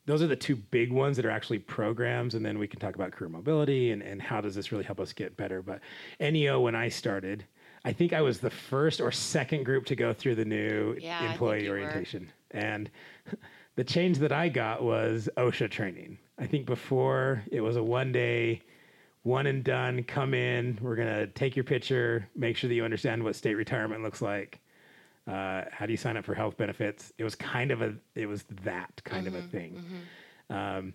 those 0.04 0.20
are 0.20 0.26
the 0.26 0.36
two 0.36 0.54
big 0.56 0.92
ones 0.92 1.16
that 1.16 1.24
are 1.24 1.30
actually 1.30 1.60
programs 1.60 2.34
and 2.34 2.44
then 2.44 2.58
we 2.58 2.66
can 2.66 2.78
talk 2.80 2.94
about 2.96 3.12
career 3.12 3.30
mobility 3.30 3.92
and, 3.92 4.02
and 4.02 4.20
how 4.20 4.40
does 4.40 4.54
this 4.54 4.70
really 4.72 4.82
help 4.84 4.98
us 4.98 5.12
get 5.12 5.36
better 5.36 5.62
but 5.62 5.78
neo 6.18 6.58
when 6.60 6.74
i 6.74 6.88
started 6.88 7.44
i 7.84 7.92
think 7.92 8.12
i 8.12 8.20
was 8.20 8.40
the 8.40 8.50
first 8.50 9.00
or 9.00 9.12
second 9.12 9.62
group 9.64 9.84
to 9.86 9.94
go 9.94 10.12
through 10.12 10.34
the 10.34 10.44
new 10.44 10.96
Yeah, 11.00 11.30
employee 11.30 11.68
were. 11.68 11.76
orientation 11.76 12.32
and 12.50 12.90
the 13.76 13.84
change 13.84 14.18
that 14.18 14.32
i 14.32 14.48
got 14.48 14.82
was 14.82 15.28
osha 15.36 15.70
training 15.70 16.18
i 16.38 16.46
think 16.46 16.66
before 16.66 17.42
it 17.50 17.60
was 17.60 17.76
a 17.76 17.82
one 17.82 18.12
day 18.12 18.60
one 19.22 19.46
and 19.46 19.64
done 19.64 20.02
come 20.04 20.34
in 20.34 20.78
we're 20.80 20.96
going 20.96 21.08
to 21.08 21.26
take 21.28 21.54
your 21.56 21.64
picture 21.64 22.28
make 22.34 22.56
sure 22.56 22.68
that 22.68 22.74
you 22.74 22.84
understand 22.84 23.22
what 23.22 23.36
state 23.36 23.54
retirement 23.54 24.02
looks 24.02 24.20
like 24.20 24.60
uh, 25.28 25.62
how 25.70 25.86
do 25.86 25.92
you 25.92 25.96
sign 25.96 26.16
up 26.16 26.24
for 26.24 26.34
health 26.34 26.56
benefits? 26.56 27.12
It 27.18 27.24
was 27.24 27.34
kind 27.34 27.70
of 27.70 27.80
a, 27.80 27.94
it 28.14 28.26
was 28.26 28.44
that 28.64 29.00
kind 29.04 29.26
of 29.26 29.34
a 29.34 29.42
thing. 29.42 29.84
Um, 30.50 30.94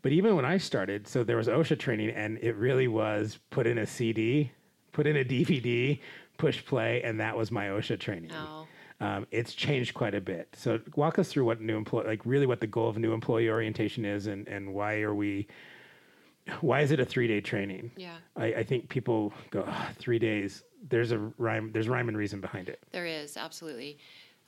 but 0.00 0.12
even 0.12 0.36
when 0.36 0.44
I 0.44 0.56
started, 0.58 1.06
so 1.06 1.22
there 1.22 1.36
was 1.36 1.48
OSHA 1.48 1.78
training, 1.78 2.10
and 2.10 2.38
it 2.38 2.54
really 2.56 2.88
was 2.88 3.38
put 3.50 3.66
in 3.66 3.78
a 3.78 3.86
CD, 3.86 4.52
put 4.92 5.06
in 5.06 5.16
a 5.16 5.24
DVD, 5.24 6.00
push 6.38 6.64
play, 6.64 7.02
and 7.02 7.20
that 7.20 7.36
was 7.36 7.50
my 7.50 7.66
OSHA 7.66 7.98
training. 7.98 8.30
Oh. 8.32 8.66
Um, 9.00 9.26
it's 9.30 9.54
changed 9.54 9.94
quite 9.94 10.14
a 10.14 10.20
bit. 10.20 10.48
So 10.56 10.80
walk 10.96 11.18
us 11.18 11.28
through 11.28 11.44
what 11.44 11.60
new 11.60 11.76
employee, 11.76 12.06
like 12.06 12.20
really 12.24 12.46
what 12.46 12.60
the 12.60 12.66
goal 12.66 12.88
of 12.88 12.98
new 12.98 13.12
employee 13.12 13.48
orientation 13.48 14.04
is, 14.04 14.26
and 14.26 14.48
and 14.48 14.74
why 14.74 15.00
are 15.02 15.14
we, 15.14 15.46
why 16.60 16.80
is 16.80 16.90
it 16.90 16.98
a 16.98 17.04
three 17.04 17.28
day 17.28 17.40
training? 17.40 17.92
Yeah. 17.96 18.16
I, 18.36 18.46
I 18.46 18.62
think 18.64 18.88
people 18.88 19.32
go 19.50 19.64
"Ah, 19.66 19.90
three 19.98 20.18
days. 20.18 20.64
There's 20.88 21.12
a 21.12 21.18
rhyme. 21.38 21.70
There's 21.72 21.88
rhyme 21.88 22.08
and 22.08 22.16
reason 22.16 22.40
behind 22.40 22.68
it. 22.68 22.80
There 22.90 23.06
is, 23.06 23.36
absolutely. 23.36 23.98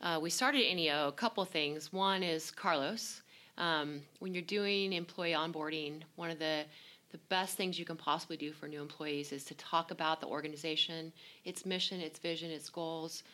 Uh, 0.01 0.19
we 0.21 0.31
started 0.31 0.61
NEO, 0.75 1.09
a 1.09 1.13
couple 1.13 1.45
things. 1.45 1.93
One 1.93 2.23
is 2.23 2.51
Carlos. 2.51 3.23
Um, 3.59 4.01
when 4.21 4.33
you're 4.33 4.43
doing 4.43 4.95
employee 4.95 5.33
onboarding, 5.33 6.01
one 6.17 6.31
of 6.31 6.39
the 6.39 6.65
the 7.13 7.19
best 7.29 7.57
things 7.57 7.79
you 7.79 7.85
can 7.85 7.97
possibly 7.97 8.37
do 8.37 8.53
for 8.53 8.69
new 8.69 8.81
employees 8.81 9.33
is 9.33 9.45
to 9.45 9.55
talk 9.55 9.91
about 9.91 10.21
the 10.21 10.27
organization, 10.27 11.13
its 11.45 11.67
mission, 11.67 12.01
its 12.01 12.19
vision, 12.21 12.51
its 12.51 12.69
goals, 12.69 13.25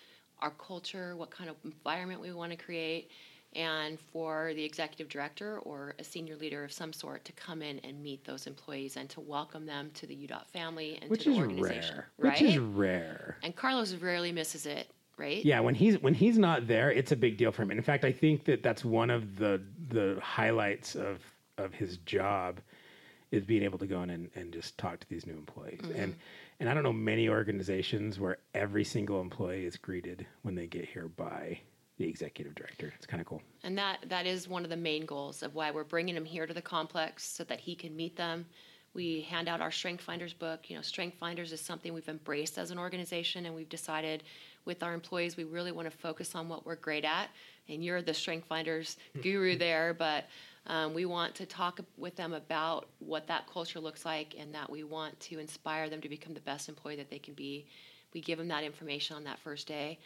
our 0.40 0.50
culture, 0.50 1.16
what 1.16 1.30
kind 1.30 1.48
of 1.50 1.56
environment 1.64 2.20
we 2.20 2.32
want 2.32 2.50
to 2.52 2.56
create, 2.56 3.10
and 3.54 3.98
for 3.98 4.52
the 4.54 4.62
executive 4.64 5.08
director 5.08 5.58
or 5.60 5.94
a 5.98 6.04
senior 6.04 6.36
leader 6.36 6.62
of 6.62 6.72
some 6.72 6.92
sort 6.92 7.24
to 7.24 7.32
come 7.32 7.62
in 7.62 7.78
and 7.80 8.02
meet 8.02 8.24
those 8.24 8.46
employees 8.46 8.96
and 8.96 9.08
to 9.10 9.20
welcome 9.20 9.64
them 9.64 9.90
to 9.94 10.06
the 10.06 10.14
UDOT 10.14 10.46
family 10.48 10.98
and 11.00 11.10
Which 11.10 11.22
to 11.24 11.30
the 11.30 11.36
is 11.36 11.40
organization. 11.40 11.94
rare. 11.96 12.08
Right? 12.18 12.32
Which 12.32 12.42
is 12.42 12.58
rare. 12.58 13.36
and 13.42 13.56
Carlos 13.56 13.94
rarely 13.94 14.30
misses 14.32 14.66
it, 14.66 14.90
right? 15.16 15.42
Yeah, 15.44 15.60
when 15.60 15.74
he's 15.74 16.00
when 16.02 16.12
he's 16.14 16.36
not 16.38 16.66
there, 16.66 16.90
it's 16.90 17.12
a 17.12 17.16
big 17.16 17.38
deal 17.38 17.50
for 17.50 17.62
him. 17.62 17.70
And 17.70 17.78
in 17.78 17.84
fact, 17.84 18.04
I 18.04 18.12
think 18.12 18.44
that 18.44 18.62
that's 18.62 18.84
one 18.84 19.08
of 19.10 19.36
the 19.36 19.62
the 19.88 20.18
highlights 20.20 20.94
of 20.94 21.20
of 21.56 21.72
his 21.72 21.96
job 21.98 22.60
is 23.32 23.44
being 23.44 23.62
able 23.62 23.78
to 23.78 23.86
go 23.86 24.02
in 24.02 24.10
and, 24.10 24.30
and 24.36 24.52
just 24.52 24.76
talk 24.78 25.00
to 25.00 25.08
these 25.08 25.26
new 25.26 25.32
employees. 25.34 25.80
Mm-hmm. 25.82 26.00
And 26.00 26.14
and 26.60 26.68
I 26.68 26.74
don't 26.74 26.82
know 26.82 26.92
many 26.92 27.28
organizations 27.28 28.18
where 28.18 28.38
every 28.54 28.84
single 28.84 29.20
employee 29.20 29.66
is 29.66 29.76
greeted 29.76 30.26
when 30.42 30.54
they 30.54 30.66
get 30.66 30.86
here 30.86 31.08
by 31.08 31.60
the 31.98 32.06
executive 32.06 32.54
director. 32.54 32.92
It's 32.96 33.06
kind 33.06 33.20
of 33.20 33.26
cool. 33.26 33.42
And 33.62 33.76
that 33.78 33.98
that 34.08 34.26
is 34.26 34.48
one 34.48 34.64
of 34.64 34.70
the 34.70 34.76
main 34.76 35.06
goals 35.06 35.42
of 35.42 35.54
why 35.54 35.70
we're 35.70 35.84
bringing 35.84 36.16
him 36.16 36.24
here 36.24 36.46
to 36.46 36.54
the 36.54 36.62
complex 36.62 37.24
so 37.24 37.44
that 37.44 37.60
he 37.60 37.74
can 37.74 37.96
meet 37.96 38.16
them. 38.16 38.46
We 38.94 39.22
hand 39.22 39.48
out 39.48 39.60
our 39.60 39.70
Strength 39.70 40.04
Finders 40.04 40.32
book. 40.32 40.70
You 40.70 40.76
know, 40.76 40.82
Strength 40.82 41.18
Finders 41.18 41.52
is 41.52 41.60
something 41.60 41.92
we've 41.92 42.08
embraced 42.08 42.56
as 42.56 42.70
an 42.70 42.78
organization, 42.78 43.44
and 43.44 43.54
we've 43.54 43.68
decided 43.68 44.22
with 44.64 44.82
our 44.82 44.94
employees 44.94 45.36
we 45.36 45.44
really 45.44 45.72
want 45.72 45.90
to 45.90 45.96
focus 45.96 46.34
on 46.34 46.48
what 46.48 46.64
we're 46.64 46.76
great 46.76 47.04
at. 47.04 47.28
And 47.68 47.84
you're 47.84 48.00
the 48.00 48.14
Strength 48.14 48.48
Finders 48.48 48.96
guru 49.22 49.56
there, 49.58 49.92
but 49.92 50.24
um, 50.66 50.94
we 50.94 51.04
want 51.04 51.34
to 51.36 51.46
talk 51.46 51.80
with 51.96 52.16
them 52.16 52.32
about 52.32 52.88
what 52.98 53.26
that 53.28 53.46
culture 53.52 53.80
looks 53.80 54.04
like, 54.04 54.34
and 54.38 54.54
that 54.54 54.70
we 54.70 54.84
want 54.84 55.18
to 55.20 55.38
inspire 55.38 55.88
them 55.88 56.00
to 56.00 56.08
become 56.08 56.34
the 56.34 56.40
best 56.40 56.68
employee 56.68 56.96
that 56.96 57.10
they 57.10 57.18
can 57.18 57.34
be. 57.34 57.66
We 58.12 58.20
give 58.20 58.38
them 58.38 58.48
that 58.48 58.64
information 58.64 59.16
on 59.16 59.24
that 59.24 59.38
first 59.38 59.66
day. 59.68 59.98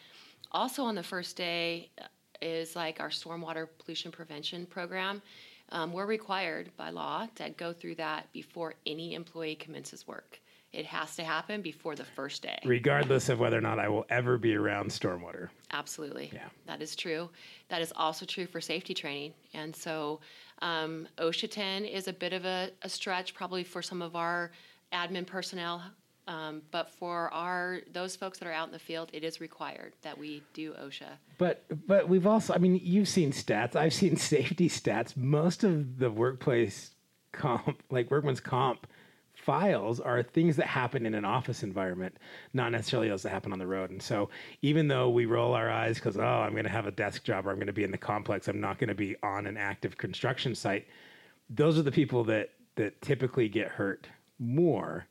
Also, 0.51 0.83
on 0.83 0.95
the 0.95 1.03
first 1.03 1.37
day 1.37 1.89
uh, 1.99 2.05
is 2.41 2.75
like 2.75 2.99
our 2.99 3.09
stormwater 3.09 3.67
pollution 3.79 4.11
prevention 4.11 4.65
program. 4.65 5.21
Um, 5.69 5.93
we're 5.93 6.05
required 6.05 6.69
by 6.75 6.89
law 6.89 7.27
to 7.35 7.49
go 7.51 7.71
through 7.71 7.95
that 7.95 8.31
before 8.33 8.73
any 8.85 9.13
employee 9.13 9.55
commences 9.55 10.05
work. 10.05 10.40
It 10.73 10.85
has 10.85 11.17
to 11.17 11.23
happen 11.23 11.61
before 11.61 11.95
the 11.95 12.05
first 12.05 12.43
day. 12.43 12.57
Regardless 12.63 13.27
of 13.27 13.39
whether 13.39 13.57
or 13.57 13.61
not 13.61 13.77
I 13.77 13.89
will 13.89 14.05
ever 14.09 14.37
be 14.37 14.55
around 14.55 14.89
stormwater. 14.89 15.49
Absolutely. 15.71 16.29
Yeah. 16.33 16.47
That 16.65 16.81
is 16.81 16.95
true. 16.95 17.29
That 17.67 17.81
is 17.81 17.91
also 17.95 18.25
true 18.25 18.45
for 18.45 18.61
safety 18.61 18.93
training. 18.93 19.33
And 19.53 19.75
so 19.75 20.21
um, 20.61 21.07
OSHA 21.17 21.51
10 21.51 21.85
is 21.85 22.07
a 22.07 22.13
bit 22.13 22.31
of 22.31 22.45
a, 22.45 22.69
a 22.83 22.89
stretch 22.89 23.33
probably 23.33 23.65
for 23.65 23.81
some 23.81 24.01
of 24.01 24.15
our 24.15 24.51
admin 24.93 25.27
personnel. 25.27 25.83
Um, 26.27 26.61
but 26.71 26.89
for 26.89 27.33
our 27.33 27.79
those 27.91 28.15
folks 28.15 28.37
that 28.37 28.47
are 28.47 28.53
out 28.53 28.67
in 28.67 28.71
the 28.71 28.79
field, 28.79 29.09
it 29.11 29.23
is 29.23 29.41
required 29.41 29.93
that 30.03 30.17
we 30.17 30.43
do 30.53 30.73
OSHA. 30.73 31.09
But 31.37 31.65
but 31.87 32.07
we've 32.07 32.27
also 32.27 32.53
I 32.53 32.57
mean 32.59 32.79
you've 32.81 33.09
seen 33.09 33.31
stats. 33.31 33.75
I've 33.75 33.93
seen 33.93 34.15
safety 34.17 34.69
stats. 34.69 35.17
Most 35.17 35.63
of 35.63 35.97
the 35.97 36.11
workplace 36.11 36.91
comp 37.31 37.81
like 37.89 38.11
workman's 38.11 38.39
comp 38.39 38.87
files 39.41 39.99
are 39.99 40.21
things 40.21 40.55
that 40.57 40.67
happen 40.67 41.05
in 41.05 41.13
an 41.13 41.25
office 41.25 41.63
environment, 41.63 42.15
not 42.53 42.71
necessarily 42.71 43.09
those 43.09 43.23
that 43.23 43.29
happen 43.29 43.51
on 43.51 43.59
the 43.59 43.67
road. 43.67 43.89
And 43.89 44.01
so 44.01 44.29
even 44.61 44.87
though 44.87 45.09
we 45.09 45.25
roll 45.25 45.53
our 45.53 45.69
eyes 45.69 45.95
because 45.95 46.17
oh 46.17 46.21
I'm 46.21 46.51
going 46.51 46.63
to 46.63 46.69
have 46.69 46.87
a 46.87 46.91
desk 46.91 47.23
job 47.23 47.47
or 47.47 47.49
I'm 47.49 47.57
going 47.57 47.67
to 47.67 47.73
be 47.73 47.83
in 47.83 47.91
the 47.91 47.97
complex, 47.97 48.47
I'm 48.47 48.61
not 48.61 48.77
going 48.77 48.89
to 48.89 48.95
be 48.95 49.15
on 49.23 49.47
an 49.47 49.57
active 49.57 49.97
construction 49.97 50.55
site. 50.55 50.87
Those 51.49 51.77
are 51.77 51.83
the 51.83 51.91
people 51.91 52.23
that 52.25 52.49
that 52.75 53.01
typically 53.01 53.49
get 53.49 53.67
hurt 53.67 54.07
more. 54.39 55.05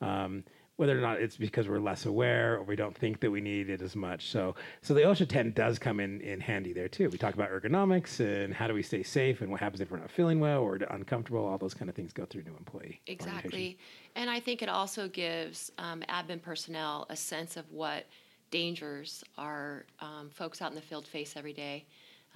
Um, 0.00 0.44
whether 0.76 0.96
or 0.96 1.00
not 1.00 1.20
it's 1.20 1.36
because 1.36 1.68
we're 1.68 1.78
less 1.78 2.04
aware 2.04 2.56
or 2.56 2.62
we 2.62 2.76
don't 2.76 2.96
think 2.96 3.20
that 3.20 3.30
we 3.30 3.40
need 3.40 3.70
it 3.70 3.80
as 3.80 3.96
much. 3.96 4.30
So, 4.30 4.54
so 4.82 4.92
the 4.92 5.00
OSHA 5.00 5.28
10 5.28 5.52
does 5.52 5.78
come 5.78 6.00
in, 6.00 6.20
in 6.20 6.40
handy 6.40 6.72
there 6.72 6.88
too. 6.88 7.08
We 7.08 7.16
talk 7.18 7.34
about 7.34 7.50
ergonomics 7.50 8.20
and 8.20 8.52
how 8.52 8.66
do 8.66 8.74
we 8.74 8.82
stay 8.82 9.02
safe 9.02 9.40
and 9.40 9.50
what 9.50 9.60
happens 9.60 9.80
if 9.80 9.90
we're 9.90 9.98
not 9.98 10.10
feeling 10.10 10.38
well 10.38 10.60
or 10.60 10.76
uncomfortable. 10.90 11.46
All 11.46 11.58
those 11.58 11.74
kind 11.74 11.88
of 11.88 11.94
things 11.94 12.12
go 12.12 12.26
through 12.26 12.42
new 12.42 12.56
employee. 12.56 13.00
Exactly. 13.06 13.78
And 14.16 14.28
I 14.28 14.38
think 14.38 14.62
it 14.62 14.68
also 14.68 15.08
gives 15.08 15.72
um, 15.78 16.02
admin 16.08 16.42
personnel 16.42 17.06
a 17.08 17.16
sense 17.16 17.56
of 17.56 17.70
what 17.72 18.04
dangers 18.50 19.24
our 19.38 19.86
um, 20.00 20.30
folks 20.30 20.60
out 20.60 20.70
in 20.70 20.76
the 20.76 20.82
field 20.82 21.06
face 21.06 21.36
every 21.36 21.52
day. 21.52 21.86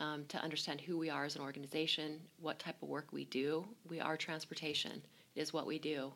um, 0.01 0.25
to 0.29 0.43
understand 0.43 0.81
who 0.81 0.97
we 0.97 1.11
are 1.11 1.25
as 1.25 1.37
an 1.37 1.43
organization, 1.43 2.19
what 2.41 2.59
type 2.59 2.83
of 2.83 2.89
work 2.89 3.09
we 3.13 3.27
do. 3.27 3.67
We 3.89 4.01
are 4.01 4.17
transportation, 4.17 5.03
it 5.37 5.41
is 5.41 5.53
what 5.53 5.67
we 5.67 5.79
do. 5.79 6.13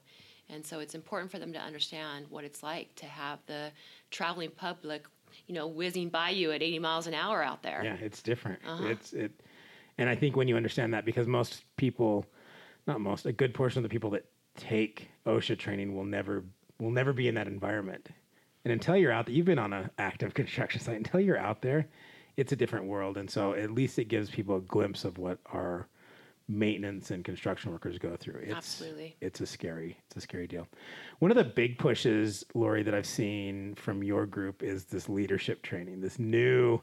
And 0.48 0.64
so 0.64 0.80
it's 0.80 0.94
important 0.94 1.30
for 1.30 1.38
them 1.38 1.52
to 1.52 1.58
understand 1.58 2.26
what 2.28 2.44
it's 2.44 2.62
like 2.62 2.94
to 2.96 3.06
have 3.06 3.38
the 3.46 3.70
traveling 4.10 4.50
public, 4.50 5.06
you 5.46 5.54
know, 5.54 5.66
whizzing 5.66 6.10
by 6.10 6.30
you 6.30 6.52
at 6.52 6.62
80 6.62 6.78
miles 6.80 7.06
an 7.06 7.14
hour 7.14 7.42
out 7.42 7.62
there. 7.62 7.82
Yeah, 7.82 7.96
it's 8.00 8.22
different. 8.22 8.60
Uh-huh. 8.66 8.86
It's 8.86 9.12
it, 9.12 9.32
and 9.98 10.08
I 10.08 10.14
think 10.14 10.36
when 10.36 10.48
you 10.48 10.56
understand 10.56 10.92
that, 10.94 11.04
because 11.04 11.26
most 11.26 11.64
people, 11.76 12.26
not 12.86 13.00
most, 13.00 13.26
a 13.26 13.32
good 13.32 13.54
portion 13.54 13.78
of 13.78 13.82
the 13.84 13.88
people 13.88 14.10
that 14.10 14.26
take 14.56 15.08
OSHA 15.26 15.58
training 15.58 15.94
will 15.94 16.04
never 16.04 16.44
will 16.80 16.90
never 16.90 17.12
be 17.12 17.28
in 17.28 17.34
that 17.36 17.46
environment. 17.46 18.08
And 18.64 18.72
until 18.72 18.96
you're 18.96 19.12
out 19.12 19.26
there, 19.26 19.34
you've 19.34 19.46
been 19.46 19.58
on 19.58 19.72
an 19.72 19.90
active 19.98 20.34
construction 20.34 20.80
site. 20.80 20.96
Until 20.96 21.20
you're 21.20 21.38
out 21.38 21.62
there, 21.62 21.86
it's 22.36 22.52
a 22.52 22.56
different 22.56 22.86
world. 22.86 23.16
And 23.16 23.30
so 23.30 23.54
at 23.54 23.70
least 23.70 23.98
it 23.98 24.08
gives 24.08 24.30
people 24.30 24.56
a 24.56 24.60
glimpse 24.60 25.04
of 25.04 25.18
what 25.18 25.38
our 25.46 25.88
maintenance 26.48 27.10
and 27.10 27.24
construction 27.24 27.72
workers 27.72 27.98
go 27.98 28.16
through. 28.16 28.40
It's, 28.42 28.54
Absolutely. 28.54 29.16
It's 29.20 29.40
a 29.40 29.46
scary, 29.46 29.98
it's 30.06 30.16
a 30.16 30.20
scary 30.20 30.46
deal. 30.46 30.68
One 31.18 31.30
of 31.30 31.36
the 31.36 31.44
big 31.44 31.78
pushes, 31.78 32.44
Lori, 32.54 32.82
that 32.82 32.94
I've 32.94 33.06
seen 33.06 33.74
from 33.76 34.02
your 34.02 34.26
group 34.26 34.62
is 34.62 34.84
this 34.84 35.08
leadership 35.08 35.62
training, 35.62 36.00
this 36.00 36.18
new 36.18 36.80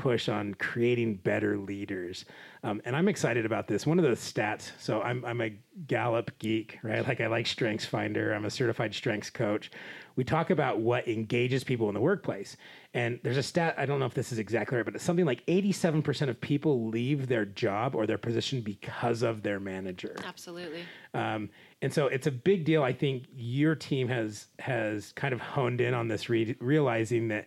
push 0.00 0.30
on 0.30 0.54
creating 0.54 1.14
better 1.16 1.58
leaders. 1.58 2.24
Um, 2.64 2.80
and 2.86 2.96
I'm 2.96 3.06
excited 3.06 3.44
about 3.44 3.68
this. 3.68 3.86
One 3.86 3.98
of 3.98 4.04
the 4.04 4.12
stats, 4.12 4.70
so 4.78 5.02
I'm, 5.02 5.22
I'm 5.26 5.42
a 5.42 5.50
Gallup 5.86 6.30
geek, 6.38 6.78
right? 6.82 7.06
Like 7.06 7.20
I 7.20 7.26
like 7.26 7.46
Strengths 7.46 7.84
Finder. 7.84 8.32
I'm 8.32 8.46
a 8.46 8.50
certified 8.50 8.94
strengths 8.94 9.28
coach. 9.28 9.70
We 10.16 10.24
talk 10.24 10.48
about 10.48 10.80
what 10.80 11.06
engages 11.06 11.64
people 11.64 11.88
in 11.88 11.94
the 11.94 12.00
workplace. 12.00 12.56
And 12.94 13.20
there's 13.22 13.36
a 13.36 13.42
stat, 13.42 13.74
I 13.76 13.84
don't 13.84 14.00
know 14.00 14.06
if 14.06 14.14
this 14.14 14.32
is 14.32 14.38
exactly 14.38 14.76
right, 14.76 14.86
but 14.86 14.94
it's 14.94 15.04
something 15.04 15.26
like 15.26 15.44
87% 15.44 16.30
of 16.30 16.40
people 16.40 16.88
leave 16.88 17.28
their 17.28 17.44
job 17.44 17.94
or 17.94 18.06
their 18.06 18.18
position 18.18 18.62
because 18.62 19.22
of 19.22 19.42
their 19.42 19.60
manager. 19.60 20.16
Absolutely. 20.24 20.82
Um, 21.12 21.50
and 21.82 21.92
so 21.92 22.06
it's 22.06 22.26
a 22.26 22.32
big 22.32 22.64
deal. 22.64 22.82
I 22.82 22.94
think 22.94 23.24
your 23.36 23.74
team 23.74 24.08
has 24.08 24.46
has 24.60 25.12
kind 25.12 25.34
of 25.34 25.40
honed 25.40 25.82
in 25.82 25.92
on 25.92 26.08
this, 26.08 26.30
re- 26.30 26.56
realizing 26.58 27.28
that 27.28 27.46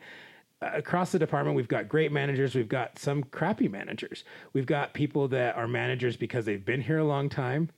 across 0.74 1.12
the 1.12 1.20
department 1.20 1.56
we've 1.56 1.68
got 1.68 1.88
great 1.90 2.12
managers, 2.12 2.56
we've 2.56 2.70
got 2.70 2.98
some 3.00 3.24
crappy 3.24 3.68
managers, 3.68 4.24
we've 4.54 4.66
got 4.66 4.94
people 4.94 5.28
that 5.30 5.56
are 5.56 5.68
managers 5.68 6.16
because 6.16 6.46
they've 6.46 6.66
been 6.66 6.82
here 6.82 7.00
a 7.00 7.04
long 7.04 7.30
time. 7.30 7.70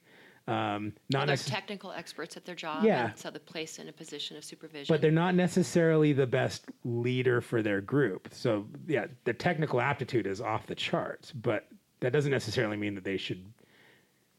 Um, 0.48 0.93
not 1.10 1.26
They're 1.26 1.38
technical 1.38 1.91
experts 1.91 2.38
at 2.38 2.45
their 2.45 2.54
job. 2.54 2.84
Yeah. 2.84 3.08
And 3.08 3.17
so 3.17 3.32
they're 3.32 3.39
placed 3.39 3.80
in 3.80 3.89
a 3.89 3.91
position 3.91 4.38
of 4.38 4.43
supervision. 4.43 4.93
but 4.93 5.02
they're 5.02 5.10
not 5.10 5.34
necessarily 5.34 6.13
the 6.13 6.28
best 6.28 6.65
leader 6.84 7.41
for 7.41 7.63
their 7.63 7.82
group. 7.82 8.30
So 8.32 8.67
yeah, 8.86 9.08
the 9.24 9.34
technical 9.34 9.82
aptitude 9.82 10.28
is 10.28 10.41
off 10.41 10.67
the 10.67 10.76
charts, 10.76 11.32
but 11.32 11.67
that 12.02 12.13
doesn't 12.13 12.32
necessarily 12.32 12.78
mean 12.78 12.93
that 12.93 13.04
they 13.04 13.17
should 13.17 13.43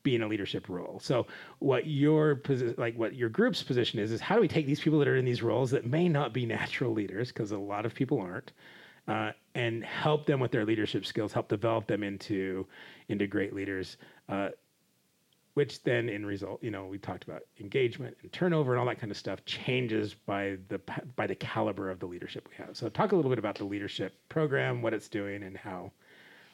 be 0.06 0.14
in 0.14 0.22
a 0.22 0.28
leadership 0.28 0.68
role. 0.68 1.00
So 1.02 1.26
what 1.58 1.86
your 1.86 2.40
like 2.78 2.96
what 2.96 3.14
your 3.14 3.28
group's 3.28 3.62
position 3.62 3.98
is 3.98 4.12
is 4.12 4.20
how 4.20 4.36
do 4.36 4.40
we 4.40 4.48
take 4.48 4.64
these 4.66 4.80
people 4.80 5.00
that 5.00 5.08
are 5.08 5.16
in 5.16 5.24
these 5.24 5.42
roles 5.42 5.70
that 5.72 5.84
may 5.84 6.08
not 6.08 6.32
be 6.32 6.46
natural 6.46 6.92
leaders 6.92 7.28
because 7.28 7.50
a 7.50 7.58
lot 7.58 7.84
of 7.84 7.92
people 7.92 8.20
aren't 8.20 8.52
uh, 9.08 9.32
and 9.56 9.84
help 9.84 10.24
them 10.24 10.38
with 10.38 10.52
their 10.52 10.64
leadership 10.64 11.04
skills, 11.04 11.32
help 11.32 11.48
develop 11.48 11.88
them 11.88 12.04
into 12.04 12.66
into 13.08 13.26
great 13.26 13.52
leaders. 13.52 13.96
Uh, 14.28 14.50
which 15.54 15.82
then 15.84 16.10
in 16.10 16.24
result 16.24 16.62
you 16.62 16.70
know 16.70 16.84
we 16.84 16.98
talked 16.98 17.24
about 17.24 17.42
engagement 17.60 18.14
and 18.22 18.30
turnover 18.30 18.72
and 18.72 18.80
all 18.80 18.86
that 18.86 19.00
kind 19.00 19.10
of 19.10 19.16
stuff 19.16 19.42
changes 19.46 20.14
by 20.14 20.56
the 20.68 20.78
by 21.16 21.26
the 21.26 21.34
caliber 21.34 21.90
of 21.90 21.98
the 21.98 22.04
leadership 22.04 22.46
we 22.50 22.54
have 22.62 22.76
so 22.76 22.90
talk 22.90 23.12
a 23.12 23.16
little 23.16 23.30
bit 23.30 23.38
about 23.38 23.54
the 23.56 23.64
leadership 23.64 24.12
program 24.28 24.82
what 24.82 24.92
it's 24.92 25.08
doing 25.08 25.42
and 25.42 25.56
how 25.56 25.90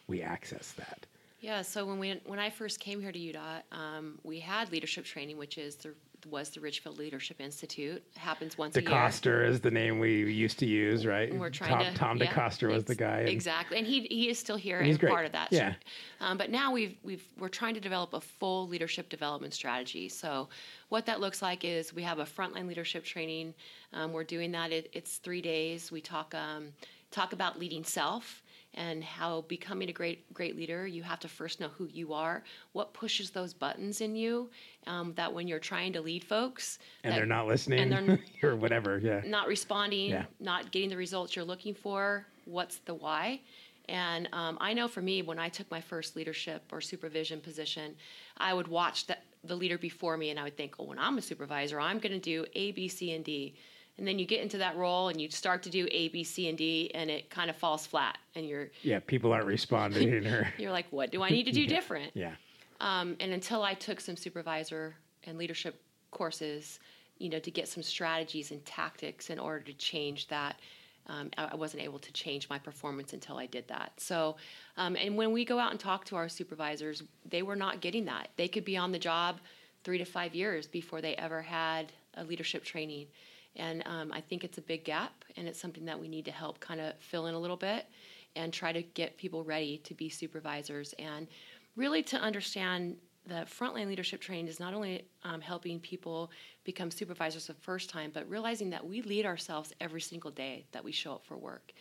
we 0.06 0.22
access 0.22 0.70
that 0.72 1.04
Yeah, 1.42 1.62
so 1.62 1.85
when 1.85 1.98
we 1.98 2.20
when 2.24 2.38
I 2.38 2.50
first 2.50 2.78
came 2.78 3.00
here 3.00 3.11
to 3.11 3.18
UDOT, 3.18 3.62
um, 3.72 4.18
we 4.22 4.38
had 4.38 4.70
leadership 4.70 5.05
training, 5.05 5.37
which 5.37 5.59
is 5.59 5.74
the 5.74 5.92
was 6.31 6.50
the 6.50 6.61
Richfield 6.61 6.98
Leadership 6.98 7.40
Institute. 7.40 8.00
Happens 8.16 8.57
once 8.57 8.76
a 8.76 8.81
year. 8.81 8.90
DeCoster 8.90 9.44
is 9.44 9.61
the 9.61 9.72
name 9.72 9.98
we 9.98 10.22
used 10.33 10.57
to 10.61 10.66
use, 10.66 11.05
right? 11.05 11.28
And 11.28 11.40
we're 11.40 11.50
trying 11.50 11.70
Tom, 11.70 11.92
to 11.92 11.94
Tom 11.98 12.16
yeah, 12.18 12.33
DeCoster 12.33 12.70
was 12.72 12.85
the 12.85 12.94
guy. 12.94 13.20
and- 13.20 13.28
exactly, 13.28 13.76
and 13.76 13.85
he 13.85 14.02
he 14.02 14.28
is 14.28 14.38
still 14.38 14.55
here 14.55 14.76
And 14.76 14.85
and, 14.85 14.87
he's 14.87 14.98
great. 14.98 15.11
part 15.11 15.26
of 15.26 15.33
that. 15.33 15.48
Yeah. 15.50 15.74
Um, 16.20 16.38
but 16.38 16.48
now 16.50 16.72
we've 16.72 16.94
we've 17.02 17.24
we're 17.37 17.48
trying 17.48 17.74
to 17.74 17.81
develop 17.81 18.14
a 18.14 18.20
full 18.20 18.68
leadership 18.68 19.09
development 19.09 19.52
strategy. 19.52 20.09
So 20.09 20.48
what 20.90 21.07
that 21.07 21.18
looks 21.18 21.42
like 21.42 21.64
is 21.64 21.92
we 21.92 22.05
have 22.05 22.20
a 22.20 22.24
frontline 22.24 22.68
leadership 22.68 23.05
training. 23.05 23.52
Um, 23.92 24.12
we're 24.12 24.22
doing 24.22 24.52
that. 24.52 24.70
It, 24.70 24.90
it's 24.92 25.16
three 25.16 25.42
days. 25.42 25.90
We 25.90 26.00
talk 26.00 26.37
um, 26.37 26.68
talk 27.11 27.33
about 27.33 27.59
leading 27.59 27.83
self 27.83 28.41
and 28.74 29.04
how 29.04 29.42
becoming 29.48 29.88
a 29.90 29.92
great 29.92 30.32
great 30.32 30.56
leader 30.56 30.87
you 30.87 31.02
have 31.02 31.20
to 31.20 31.28
first 31.28 31.61
know 31.61 31.68
who 31.68 31.87
you 31.92 32.12
are 32.14 32.42
what 32.72 32.92
pushes 32.94 33.30
those 33.30 33.52
buttons 33.52 34.00
in 34.00 34.16
you 34.16 34.48
um, 34.87 35.12
that 35.14 35.32
when 35.32 35.46
you're 35.46 35.58
trying 35.58 35.92
to 35.92 36.00
lead 36.00 36.24
folks 36.24 36.78
and 37.04 37.12
that- 37.12 37.16
they're 37.18 37.26
not 37.26 37.46
listening 37.46 37.92
and 37.92 38.08
they're- 38.08 38.20
or 38.50 38.56
whatever. 38.56 38.98
Yeah. 38.98 39.20
not 39.26 39.46
responding, 39.46 40.11
Yeah. 40.11 40.24
not 40.40 40.72
getting 40.72 40.88
the 40.88 40.96
results 40.96 41.37
you're 41.37 41.44
looking 41.44 41.74
for. 41.74 42.26
What's 42.46 42.78
the 42.78 42.94
why? 42.94 43.40
And 43.88 44.28
um, 44.32 44.56
I 44.61 44.72
know 44.72 44.88
for 44.88 45.02
me, 45.02 45.22
when 45.22 45.38
I 45.38 45.48
took 45.48 45.70
my 45.70 45.80
first 45.80 46.16
leadership 46.16 46.62
or 46.72 46.80
supervision 46.80 47.40
position, 47.40 47.94
I 48.38 48.54
would 48.54 48.68
watch 48.68 49.06
the, 49.06 49.16
the 49.44 49.54
leader 49.56 49.76
before 49.76 50.16
me 50.16 50.30
and 50.30 50.38
I 50.40 50.44
would 50.44 50.56
think, 50.56 50.76
oh, 50.78 50.85
when 50.85 50.98
I'm 50.98 51.18
a 51.18 51.22
supervisor, 51.22 51.78
I'm 51.80 51.98
going 51.98 52.12
to 52.12 52.18
do 52.20 52.46
A, 52.54 52.72
B, 52.72 52.88
C, 52.88 53.12
and 53.12 53.24
D. 53.24 53.54
And 53.98 54.07
then 54.07 54.18
you 54.18 54.24
get 54.24 54.40
into 54.40 54.59
that 54.59 54.76
role 54.76 55.09
and 55.09 55.20
you 55.20 55.31
start 55.31 55.62
to 55.64 55.70
do 55.70 55.87
A, 55.90 56.09
B, 56.09 56.24
C, 56.24 56.48
and 56.48 56.57
D, 56.57 56.90
and 56.94 57.11
it 57.11 57.31
kind 57.31 57.50
of 57.50 57.57
falls 57.57 57.87
flat. 57.87 58.18
And 58.35 58.46
you're 58.46 58.70
Yeah. 58.83 59.00
People 59.00 59.33
aren't 59.33 59.46
responding 59.46 60.26
or 60.26 60.52
you're 60.59 60.72
like, 60.72 60.87
what 60.90 61.11
do 61.11 61.22
I 61.22 61.31
need 61.31 61.44
to 61.44 61.52
do 61.52 61.66
different? 61.76 62.12
yeah. 62.14 62.33
Um, 62.81 63.16
and 63.20 63.33
until 63.33 63.62
I 63.62 63.74
took 63.74 64.00
some 64.00 64.16
supervisor 64.16 64.96
and 65.24 65.38
leadership 65.38 65.81
courses, 66.11 66.81
you 67.18 67.28
know, 67.28 67.38
to 67.38 67.50
get 67.50 67.68
some 67.68 67.83
strategies 67.83 68.50
and 68.50 68.64
tactics 68.64 69.31
in 69.31 69.38
order 69.38 69.61
to 69.61 69.72
change 69.74 70.26
that, 70.28 70.59
um, 71.07 71.31
I 71.38 71.50
I 71.52 71.55
wasn't 71.55 71.85
able 71.85 72.00
to 72.00 72.12
change 72.12 72.48
my 72.48 72.59
performance 72.59 73.12
until 73.12 73.38
I 73.38 73.46
did 73.46 73.68
that. 73.68 73.92
So, 73.98 74.37
um, 74.76 74.96
and 74.96 75.16
when 75.16 75.33
we 75.33 75.44
go 75.44 75.61
out 75.61 75.70
and 75.70 75.78
talk 75.78 76.05
to 76.07 76.16
our 76.16 76.28
supervisors, 76.28 77.05
they 77.28 77.42
were 77.42 77.57
not 77.57 77.81
getting 77.81 78.05
that. 78.07 78.28
They 78.37 78.48
could 78.48 78.64
be 78.64 78.76
on 78.76 78.90
the 78.90 78.98
job 78.98 79.38
three 79.85 79.98
to 79.98 80.05
five 80.05 80.35
years 80.35 80.66
before 80.66 81.00
they 81.00 81.14
ever 81.16 81.42
had 81.42 81.92
a 82.16 82.24
leadership 82.24 82.64
training. 82.64 83.07
And 83.56 83.82
um, 83.86 84.12
I 84.12 84.20
think 84.20 84.44
it's 84.44 84.58
a 84.58 84.62
big 84.62 84.84
gap, 84.84 85.24
and 85.36 85.46
it's 85.46 85.60
something 85.60 85.84
that 85.84 85.98
we 86.00 86.08
need 86.08 86.24
to 86.24 86.30
help 86.30 86.58
kind 86.60 86.80
of 86.80 86.94
fill 86.98 87.26
in 87.26 87.34
a 87.34 87.38
little 87.38 87.56
bit 87.56 87.86
and 88.34 88.52
try 88.52 88.72
to 88.72 88.82
get 88.82 89.16
people 89.18 89.44
ready 89.44 89.78
to 89.84 89.94
be 89.94 90.08
supervisors 90.08 90.94
and 90.98 91.28
really 91.76 92.02
to 92.02 92.16
understand 92.16 92.96
that 93.26 93.48
frontline 93.48 93.86
leadership 93.86 94.20
training 94.20 94.48
is 94.48 94.58
not 94.58 94.74
only 94.74 95.04
um, 95.24 95.40
helping 95.40 95.78
people 95.78 96.30
become 96.64 96.90
supervisors 96.90 97.46
the 97.46 97.54
first 97.54 97.88
time, 97.88 98.10
but 98.12 98.28
realizing 98.28 98.70
that 98.70 98.84
we 98.84 99.02
lead 99.02 99.26
ourselves 99.26 99.72
every 99.80 100.00
single 100.00 100.30
day 100.30 100.64
that 100.72 100.82
we 100.82 100.90
show 100.90 101.12
up 101.12 101.24
for 101.24 101.36
work. 101.36 101.72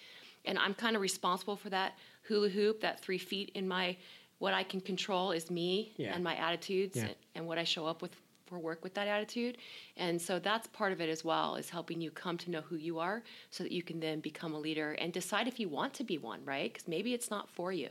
And 0.45 0.59
I'm 0.59 0.73
kind 0.73 0.95
of 0.95 1.01
responsible 1.01 1.55
for 1.55 1.69
that 1.69 1.93
hula 2.27 2.49
hoop, 2.49 2.81
that 2.81 2.99
three 2.99 3.17
feet 3.17 3.51
in 3.55 3.67
my, 3.67 3.95
what 4.39 4.53
I 4.53 4.63
can 4.63 4.81
control 4.81 5.31
is 5.31 5.49
me 5.49 5.93
Yeah. 5.97 6.13
and 6.13 6.23
my 6.23 6.35
attitudes 6.35 6.97
Yeah. 6.97 7.03
and, 7.03 7.15
and 7.35 7.47
what 7.47 7.57
I 7.57 7.63
show 7.63 7.85
up 7.87 8.01
with 8.01 8.15
for 8.51 8.59
work 8.59 8.83
with 8.83 8.93
that 8.93 9.07
attitude. 9.07 9.57
And 9.95 10.21
so 10.21 10.37
that's 10.37 10.67
part 10.67 10.91
of 10.91 10.99
it 10.99 11.07
as 11.07 11.23
well, 11.23 11.55
is 11.55 11.69
helping 11.69 12.01
you 12.01 12.11
come 12.11 12.37
to 12.39 12.51
know 12.51 12.59
who 12.59 12.75
you 12.75 12.99
are 12.99 13.23
so 13.49 13.63
that 13.63 13.71
you 13.71 13.81
can 13.81 14.01
then 14.01 14.19
become 14.19 14.53
a 14.53 14.59
leader 14.59 14.91
and 14.99 15.13
decide 15.13 15.47
if 15.47 15.57
you 15.57 15.69
want 15.69 15.93
to 15.93 16.03
be 16.03 16.17
one, 16.17 16.43
right? 16.43 16.71
Because 16.71 16.85
maybe 16.85 17.13
it's 17.13 17.31
not 17.31 17.49
for 17.49 17.71
you. 17.71 17.89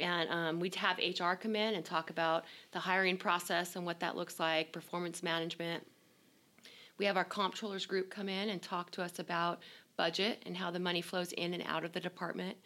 And 0.00 0.30
um, 0.30 0.58
we'd 0.58 0.74
have 0.76 0.96
HR 0.96 1.34
come 1.34 1.54
in 1.54 1.74
and 1.74 1.84
talk 1.84 2.08
about 2.08 2.46
the 2.72 2.80
hiring 2.80 3.18
process 3.18 3.76
and 3.76 3.84
what 3.84 4.00
that 4.00 4.16
looks 4.16 4.40
like, 4.40 4.72
performance 4.72 5.22
management. 5.22 5.86
We 6.96 7.04
have 7.04 7.18
our 7.18 7.24
comptrollers 7.24 7.86
group 7.86 8.08
come 8.08 8.30
in 8.30 8.48
and 8.48 8.62
talk 8.62 8.90
to 8.92 9.02
us 9.02 9.18
about 9.18 9.60
budget 9.98 10.42
and 10.46 10.56
how 10.56 10.70
the 10.70 10.80
money 10.80 11.02
flows 11.02 11.32
in 11.32 11.52
and 11.52 11.62
out 11.66 11.84
of 11.84 11.92
the 11.92 12.00
department 12.00 12.56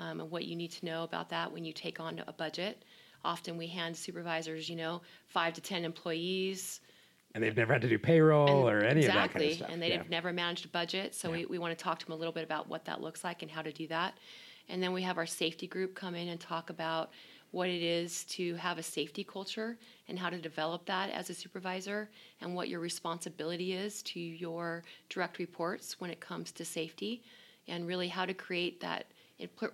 um, 0.00 0.20
and 0.20 0.28
what 0.28 0.44
you 0.44 0.56
need 0.56 0.72
to 0.72 0.84
know 0.84 1.04
about 1.04 1.30
that 1.30 1.52
when 1.52 1.64
you 1.64 1.72
take 1.72 2.00
on 2.00 2.20
a 2.26 2.32
budget. 2.32 2.84
Often 3.24 3.56
we 3.56 3.66
hand 3.66 3.96
supervisors, 3.96 4.68
you 4.68 4.76
know, 4.76 5.00
five 5.28 5.54
to 5.54 5.60
10 5.60 5.84
employees, 5.84 6.80
And 7.34 7.42
they've 7.42 7.56
never 7.56 7.72
had 7.72 7.82
to 7.82 7.88
do 7.88 7.98
payroll 7.98 8.68
or 8.68 8.80
any 8.84 9.00
exactly, 9.00 9.04
of 9.06 9.12
that 9.14 9.32
kind 9.32 9.44
of 9.50 9.56
stuff. 9.56 9.70
and 9.72 9.82
they've 9.82 9.90
yeah. 9.94 10.02
never 10.10 10.32
managed 10.32 10.66
a 10.66 10.68
budget. 10.68 11.14
So 11.14 11.28
Yeah. 11.28 11.38
we, 11.38 11.46
we 11.46 11.58
want 11.58 11.76
to 11.76 11.82
talk 11.82 11.98
to 12.00 12.06
them 12.06 12.12
a 12.12 12.16
little 12.16 12.32
bit 12.32 12.44
about 12.44 12.68
what 12.68 12.84
that 12.84 13.00
looks 13.00 13.24
like 13.24 13.42
and 13.42 13.50
how 13.50 13.62
to 13.62 13.72
do 13.72 13.86
that. 13.88 14.18
And 14.68 14.82
then 14.82 14.92
we 14.92 15.02
have 15.02 15.18
our 15.18 15.26
safety 15.26 15.66
group 15.66 15.94
come 15.94 16.14
in 16.14 16.28
and 16.28 16.38
talk 16.40 16.70
about 16.70 17.10
what 17.50 17.68
it 17.68 17.82
is 17.82 18.24
to 18.24 18.54
have 18.56 18.78
a 18.78 18.82
safety 18.82 19.22
culture 19.22 19.78
and 20.08 20.18
how 20.18 20.28
to 20.28 20.38
develop 20.38 20.84
that 20.86 21.10
as 21.10 21.30
a 21.30 21.34
supervisor 21.34 22.10
and 22.40 22.54
what 22.54 22.68
your 22.68 22.80
responsibility 22.80 23.74
is 23.74 24.02
to 24.02 24.18
your 24.20 24.82
direct 25.08 25.38
reports 25.38 26.00
when 26.00 26.10
it 26.10 26.18
comes 26.20 26.50
to 26.52 26.64
safety 26.64 27.22
and 27.68 27.86
really 27.86 28.08
how 28.08 28.24
to 28.26 28.34
create 28.34 28.80
that 28.80 29.06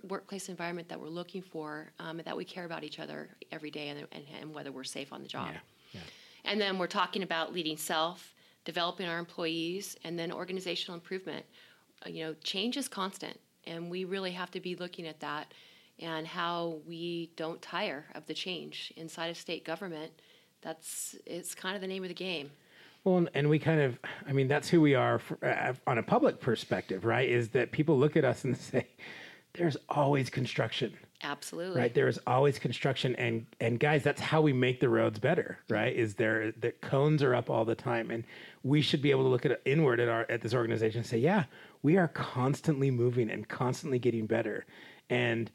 workplace 0.08 0.48
environment 0.48 0.88
that 0.88 1.00
we're 1.00 1.08
looking 1.08 1.42
for 1.42 1.92
um, 1.98 2.18
and 2.18 2.24
that 2.26 2.36
we 2.36 2.44
care 2.44 2.64
about 2.64 2.84
each 2.84 2.98
other 2.98 3.28
every 3.52 3.70
day 3.70 3.88
and, 3.88 4.06
and, 4.12 4.24
and 4.40 4.54
whether 4.54 4.72
we're 4.72 4.84
safe 4.84 5.12
on 5.12 5.22
the 5.22 5.28
job. 5.28 5.48
Yeah. 5.52 5.60
Yeah. 5.92 6.00
And 6.44 6.60
then 6.60 6.78
we're 6.78 6.86
talking 6.86 7.22
about 7.22 7.52
leading 7.52 7.76
self, 7.76 8.34
developing 8.64 9.06
our 9.06 9.18
employees, 9.18 9.96
and 10.04 10.18
then 10.18 10.32
organizational 10.32 10.94
improvement. 10.94 11.44
Uh, 12.04 12.08
You 12.10 12.24
know, 12.26 12.34
change 12.42 12.76
is 12.76 12.88
constant, 12.88 13.38
and 13.64 13.90
we 13.90 14.04
really 14.04 14.30
have 14.32 14.50
to 14.52 14.60
be 14.60 14.74
looking 14.76 15.06
at 15.06 15.20
that 15.20 15.52
and 15.98 16.26
how 16.26 16.78
we 16.86 17.30
don't 17.36 17.60
tire 17.60 18.06
of 18.14 18.24
the 18.26 18.32
change 18.32 18.92
inside 18.96 19.26
of 19.26 19.36
state 19.36 19.64
government. 19.64 20.12
That's 20.62 21.14
it's 21.26 21.54
kind 21.54 21.74
of 21.74 21.82
the 21.82 21.86
name 21.88 22.02
of 22.02 22.08
the 22.08 22.14
game. 22.14 22.50
Well, 23.04 23.16
and- 23.18 23.30
and 23.34 23.48
we 23.50 23.58
kind 23.58 23.80
of, 23.80 23.98
I 24.26 24.32
mean, 24.32 24.46
that's 24.48 24.68
who 24.68 24.80
we 24.80 24.94
are 24.94 25.18
for, 25.18 25.42
uh, 25.44 25.74
on 25.86 25.98
a 25.98 26.02
public 26.02 26.38
perspective, 26.40 27.04
right? 27.04 27.28
Is 27.28 27.48
that 27.50 27.70
people 27.72 27.98
look 27.98 28.16
at 28.16 28.24
us 28.24 28.44
and 28.44 28.56
say, 28.70 28.86
there's 29.54 29.76
always 29.88 30.30
construction, 30.30 30.96
Absolutely. 31.22 31.80
right? 31.80 31.94
There 31.94 32.08
is 32.08 32.18
always 32.26 32.58
construction. 32.58 33.16
And, 33.16 33.46
and 33.60 33.78
guys, 33.78 34.02
that's 34.02 34.20
how 34.20 34.40
we 34.40 34.52
make 34.52 34.80
the 34.80 34.88
roads 34.88 35.18
better, 35.18 35.58
right? 35.68 35.94
Is 35.94 36.14
there, 36.14 36.52
the 36.52 36.72
cones 36.72 37.22
are 37.22 37.34
up 37.34 37.50
all 37.50 37.64
the 37.64 37.74
time. 37.74 38.10
And 38.10 38.24
we 38.62 38.80
should 38.80 39.02
be 39.02 39.10
able 39.10 39.24
to 39.24 39.28
look 39.28 39.44
at 39.46 39.60
inward 39.64 40.00
at 40.00 40.08
our, 40.08 40.26
at 40.28 40.40
this 40.40 40.54
organization 40.54 40.98
and 40.98 41.06
say, 41.06 41.18
yeah, 41.18 41.44
we 41.82 41.96
are 41.96 42.08
constantly 42.08 42.90
moving 42.90 43.30
and 43.30 43.48
constantly 43.48 43.98
getting 43.98 44.26
better. 44.26 44.66
And, 45.08 45.50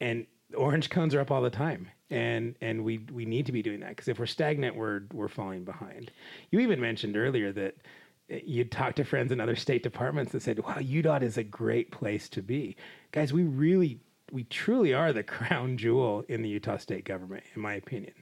and 0.00 0.26
orange 0.56 0.90
cones 0.90 1.14
are 1.14 1.20
up 1.20 1.30
all 1.30 1.42
the 1.42 1.50
time 1.50 1.88
and 2.10 2.54
and 2.60 2.84
we 2.84 2.98
we 3.12 3.24
need 3.26 3.46
to 3.46 3.52
be 3.52 3.62
doing 3.62 3.80
that 3.80 3.90
because 3.90 4.08
if 4.08 4.18
we're 4.18 4.26
stagnant 4.26 4.74
we're 4.74 5.02
we're 5.12 5.28
falling 5.28 5.64
behind 5.64 6.10
you 6.50 6.58
even 6.60 6.80
mentioned 6.80 7.16
earlier 7.16 7.52
that 7.52 7.74
you'd 8.28 8.70
talk 8.70 8.94
to 8.96 9.04
friends 9.04 9.32
in 9.32 9.40
other 9.40 9.56
state 9.56 9.82
departments 9.82 10.32
that 10.32 10.42
said 10.42 10.58
wow 10.60 10.76
udot 10.76 11.22
is 11.22 11.38
a 11.38 11.44
great 11.44 11.90
place 11.90 12.28
to 12.28 12.42
be. 12.42 12.76
Guys 13.12 13.32
we 13.32 13.42
really 13.42 14.00
we 14.30 14.44
truly 14.44 14.92
are 14.92 15.12
the 15.12 15.22
crown 15.36 15.76
jewel 15.76 16.24
in 16.28 16.42
the 16.42 16.48
utah 16.48 16.76
state 16.76 17.04
government 17.04 17.44
in 17.54 17.62
my 17.62 17.74
opinion. 17.74 18.14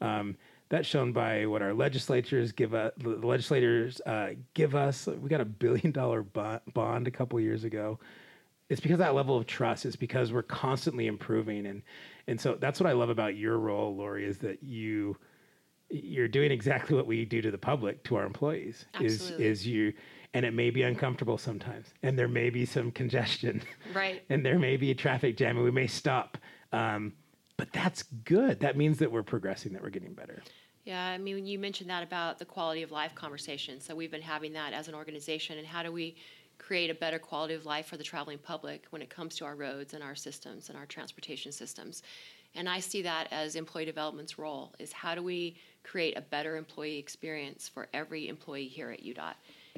Um, 0.00 0.36
that's 0.68 0.86
shown 0.86 1.12
by 1.12 1.46
what 1.46 1.62
our 1.62 1.72
legislatures 1.72 2.52
give 2.52 2.74
us 2.74 2.92
the 2.98 3.10
legislators 3.26 4.00
uh, 4.06 4.30
give 4.54 4.74
us. 4.74 5.06
We 5.06 5.28
got 5.28 5.40
a 5.40 5.46
billion 5.46 5.92
dollar 5.92 6.22
bond 6.22 7.06
a 7.08 7.10
couple 7.10 7.40
years 7.40 7.64
ago. 7.64 7.98
It's 8.68 8.80
because 8.80 8.98
that 8.98 9.14
level 9.14 9.36
of 9.36 9.46
trust. 9.46 9.86
It's 9.86 9.96
because 9.96 10.30
we're 10.30 10.42
constantly 10.42 11.06
improving, 11.06 11.66
and 11.66 11.82
and 12.26 12.38
so 12.38 12.56
that's 12.60 12.80
what 12.80 12.86
I 12.86 12.92
love 12.92 13.08
about 13.08 13.34
your 13.34 13.58
role, 13.58 13.96
Lori, 13.96 14.26
is 14.26 14.38
that 14.38 14.62
you 14.62 15.16
you're 15.90 16.28
doing 16.28 16.50
exactly 16.50 16.96
what 16.96 17.06
we 17.06 17.24
do 17.24 17.40
to 17.42 17.50
the 17.50 17.58
public, 17.58 18.02
to 18.04 18.16
our 18.16 18.24
employees. 18.26 18.84
Absolutely. 18.94 19.46
Is 19.46 19.60
is 19.60 19.66
you, 19.66 19.92
and 20.34 20.44
it 20.44 20.52
may 20.52 20.70
be 20.70 20.82
uncomfortable 20.82 21.38
sometimes, 21.38 21.88
and 22.02 22.18
there 22.18 22.28
may 22.28 22.50
be 22.50 22.64
some 22.66 22.90
congestion, 22.90 23.62
Right. 23.94 24.22
and 24.28 24.44
there 24.44 24.58
may 24.58 24.76
be 24.76 24.90
a 24.90 24.94
traffic 24.94 25.36
jam, 25.36 25.56
and 25.56 25.64
we 25.64 25.70
may 25.70 25.86
stop. 25.86 26.36
Um, 26.72 27.14
but 27.56 27.72
that's 27.72 28.02
good. 28.24 28.60
That 28.60 28.76
means 28.76 28.98
that 28.98 29.10
we're 29.10 29.22
progressing, 29.22 29.72
that 29.72 29.82
we're 29.82 29.90
getting 29.90 30.12
better. 30.12 30.42
Yeah, 30.84 31.06
I 31.06 31.18
mean, 31.18 31.44
you 31.44 31.58
mentioned 31.58 31.90
that 31.90 32.02
about 32.02 32.38
the 32.38 32.44
quality 32.44 32.82
of 32.82 32.92
life 32.92 33.14
conversation. 33.14 33.80
So 33.80 33.94
we've 33.94 34.10
been 34.10 34.22
having 34.22 34.52
that 34.54 34.72
as 34.72 34.88
an 34.88 34.94
organization, 34.94 35.58
and 35.58 35.66
how 35.66 35.82
do 35.82 35.90
we 35.90 36.16
create 36.58 36.90
a 36.90 36.94
better 36.94 37.18
quality 37.18 37.54
of 37.54 37.66
life 37.66 37.86
for 37.86 37.96
the 37.96 38.04
traveling 38.04 38.38
public 38.38 38.86
when 38.90 39.00
it 39.02 39.10
comes 39.10 39.36
to 39.36 39.44
our 39.44 39.54
roads 39.54 39.94
and 39.94 40.02
our 40.02 40.14
systems 40.14 40.68
and 40.68 40.78
our 40.78 40.86
transportation 40.86 41.50
systems? 41.52 42.02
And 42.54 42.68
I 42.68 42.80
see 42.80 43.02
that 43.02 43.28
as 43.30 43.56
employee 43.56 43.84
development's 43.84 44.38
role 44.38 44.74
is 44.78 44.92
how 44.92 45.14
do 45.14 45.22
we 45.22 45.56
create 45.82 46.16
a 46.16 46.20
better 46.20 46.56
employee 46.56 46.98
experience 46.98 47.68
for 47.68 47.88
every 47.92 48.28
employee 48.28 48.68
here 48.68 48.90
at 48.90 49.02
UDOT? 49.02 49.34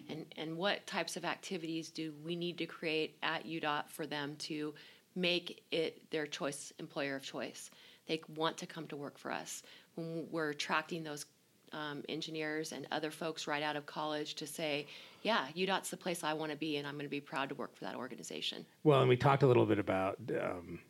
And, 0.09 0.27
and 0.37 0.57
what 0.57 0.87
types 0.87 1.17
of 1.17 1.25
activities 1.25 1.91
do 1.91 2.13
we 2.25 2.37
need 2.37 2.59
to 2.59 2.67
create 2.67 3.17
at 3.23 3.47
UDOT 3.47 3.89
for 3.89 4.07
them 4.07 4.37
to 4.41 4.75
make 5.15 5.63
it 5.71 6.11
their 6.11 6.27
choice 6.27 6.73
employer 6.79 7.17
of 7.17 7.23
choice? 7.23 7.71
They 8.07 8.21
want 8.35 8.57
to 8.59 8.67
come 8.67 8.87
to 8.89 8.97
work 8.97 9.19
for 9.19 9.31
us. 9.31 9.63
When 9.95 10.27
we're 10.31 10.51
attracting 10.51 11.05
those 11.05 11.27
um, 11.73 12.03
engineers 12.09 12.73
and 12.73 12.87
other 12.91 13.11
folks 13.11 13.47
right 13.47 13.63
out 13.63 13.77
of 13.77 13.87
college 13.87 14.35
to 14.35 14.47
say, 14.47 14.87
yeah, 15.23 15.47
UDOT's 15.57 15.91
the 15.91 15.97
place 15.97 16.25
I 16.25 16.33
want 16.33 16.51
to 16.51 16.57
be, 16.57 16.77
and 16.77 16.87
I'm 16.87 16.95
going 16.95 17.07
to 17.07 17.11
be 17.11 17.21
proud 17.21 17.49
to 17.51 17.55
work 17.55 17.77
for 17.77 17.85
that 17.85 17.95
organization. 17.95 18.65
Well, 18.83 19.01
and 19.01 19.09
we 19.09 19.17
talked 19.17 19.43
a 19.43 19.47
little 19.47 19.67
bit 19.67 19.79
about 19.79 20.19
um, 20.43 20.81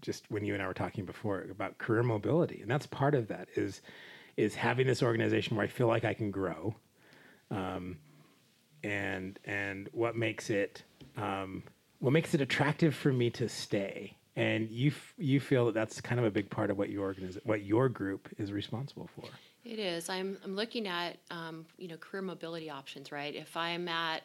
just 0.00 0.24
when 0.30 0.44
you 0.44 0.54
and 0.54 0.62
I 0.62 0.66
were 0.66 0.74
talking 0.74 1.04
before 1.04 1.46
about 1.50 1.78
career 1.78 2.02
mobility, 2.02 2.60
and 2.60 2.70
that's 2.70 2.86
part 2.86 3.14
of 3.14 3.28
that 3.28 3.48
is 3.56 3.82
is 4.36 4.54
having 4.54 4.86
this 4.86 5.02
organization 5.02 5.56
where 5.56 5.64
I 5.64 5.68
feel 5.68 5.86
like 5.86 6.04
I 6.04 6.14
can 6.14 6.30
grow, 6.30 6.74
um, 7.50 7.98
and 8.82 9.38
and 9.44 9.88
what 9.92 10.16
makes 10.16 10.50
it 10.50 10.82
um, 11.16 11.62
what 11.98 12.12
makes 12.12 12.34
it 12.34 12.40
attractive 12.40 12.94
for 12.94 13.12
me 13.12 13.30
to 13.30 13.48
stay. 13.48 14.16
And 14.36 14.68
you 14.68 14.90
f- 14.90 15.14
you 15.16 15.38
feel 15.38 15.66
that 15.66 15.74
that's 15.74 16.00
kind 16.00 16.18
of 16.18 16.26
a 16.26 16.30
big 16.30 16.50
part 16.50 16.70
of 16.70 16.76
what 16.76 16.90
your 16.90 17.14
organiz- 17.14 17.38
what 17.44 17.64
your 17.64 17.88
group 17.88 18.28
is 18.38 18.52
responsible 18.52 19.08
for. 19.14 19.28
It 19.64 19.78
is. 19.78 20.10
I'm, 20.10 20.36
I'm 20.44 20.56
looking 20.56 20.86
at 20.88 21.16
um, 21.30 21.66
you 21.78 21.88
know 21.88 21.96
career 21.96 22.22
mobility 22.22 22.68
options, 22.68 23.12
right? 23.12 23.34
If 23.34 23.56
I'm 23.56 23.88
at 23.88 24.22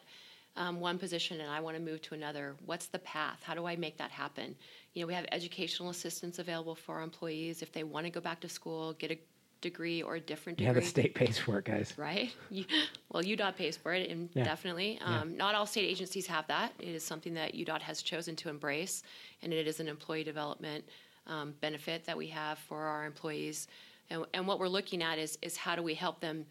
um, 0.56 0.80
one 0.80 0.98
position 0.98 1.40
and 1.40 1.50
I 1.50 1.60
want 1.60 1.76
to 1.76 1.82
move 1.82 2.02
to 2.02 2.14
another, 2.14 2.54
what's 2.66 2.86
the 2.86 2.98
path? 3.00 3.40
How 3.42 3.54
do 3.54 3.66
I 3.66 3.76
make 3.76 3.96
that 3.98 4.10
happen? 4.10 4.54
You 4.94 5.02
know, 5.02 5.06
we 5.06 5.14
have 5.14 5.26
educational 5.32 5.90
assistance 5.90 6.38
available 6.38 6.74
for 6.74 6.96
our 6.96 7.02
employees 7.02 7.62
if 7.62 7.72
they 7.72 7.84
want 7.84 8.06
to 8.06 8.10
go 8.10 8.20
back 8.20 8.40
to 8.40 8.48
school, 8.48 8.92
get 8.94 9.10
a 9.10 9.18
degree 9.60 10.02
or 10.02 10.16
a 10.16 10.20
different 10.20 10.58
degree. 10.58 10.74
Yeah, 10.74 10.80
the 10.80 10.86
state 10.86 11.14
pays 11.14 11.38
for 11.38 11.58
it, 11.58 11.66
guys. 11.66 11.94
right? 11.96 12.32
You, 12.50 12.64
well, 13.10 13.22
UDOT 13.22 13.56
pays 13.56 13.76
for 13.76 13.92
it, 13.92 14.10
and 14.10 14.28
Yeah. 14.34 14.44
definitely. 14.44 14.98
Um, 15.04 15.36
Not 15.36 15.54
all 15.54 15.66
state 15.66 15.84
agencies 15.84 16.26
have 16.26 16.46
that. 16.48 16.72
It 16.78 16.88
is 16.88 17.04
something 17.04 17.34
that 17.34 17.54
UDOT 17.54 17.82
has 17.82 18.02
chosen 18.02 18.34
to 18.36 18.48
embrace, 18.48 19.02
and 19.42 19.52
it 19.52 19.66
is 19.66 19.78
an 19.80 19.86
employee 19.88 20.24
development 20.24 20.84
um, 21.26 21.54
benefit 21.60 22.04
that 22.06 22.16
we 22.16 22.26
have 22.28 22.58
for 22.58 22.78
our 22.82 23.04
employees. 23.04 23.68
And, 24.08 24.24
and 24.34 24.46
what 24.46 24.58
we're 24.58 24.68
looking 24.68 25.02
at 25.02 25.18
is 25.18 25.38
is 25.42 25.56
how 25.56 25.76
do 25.76 25.82
we 25.82 25.94
help 25.94 26.20
them 26.20 26.46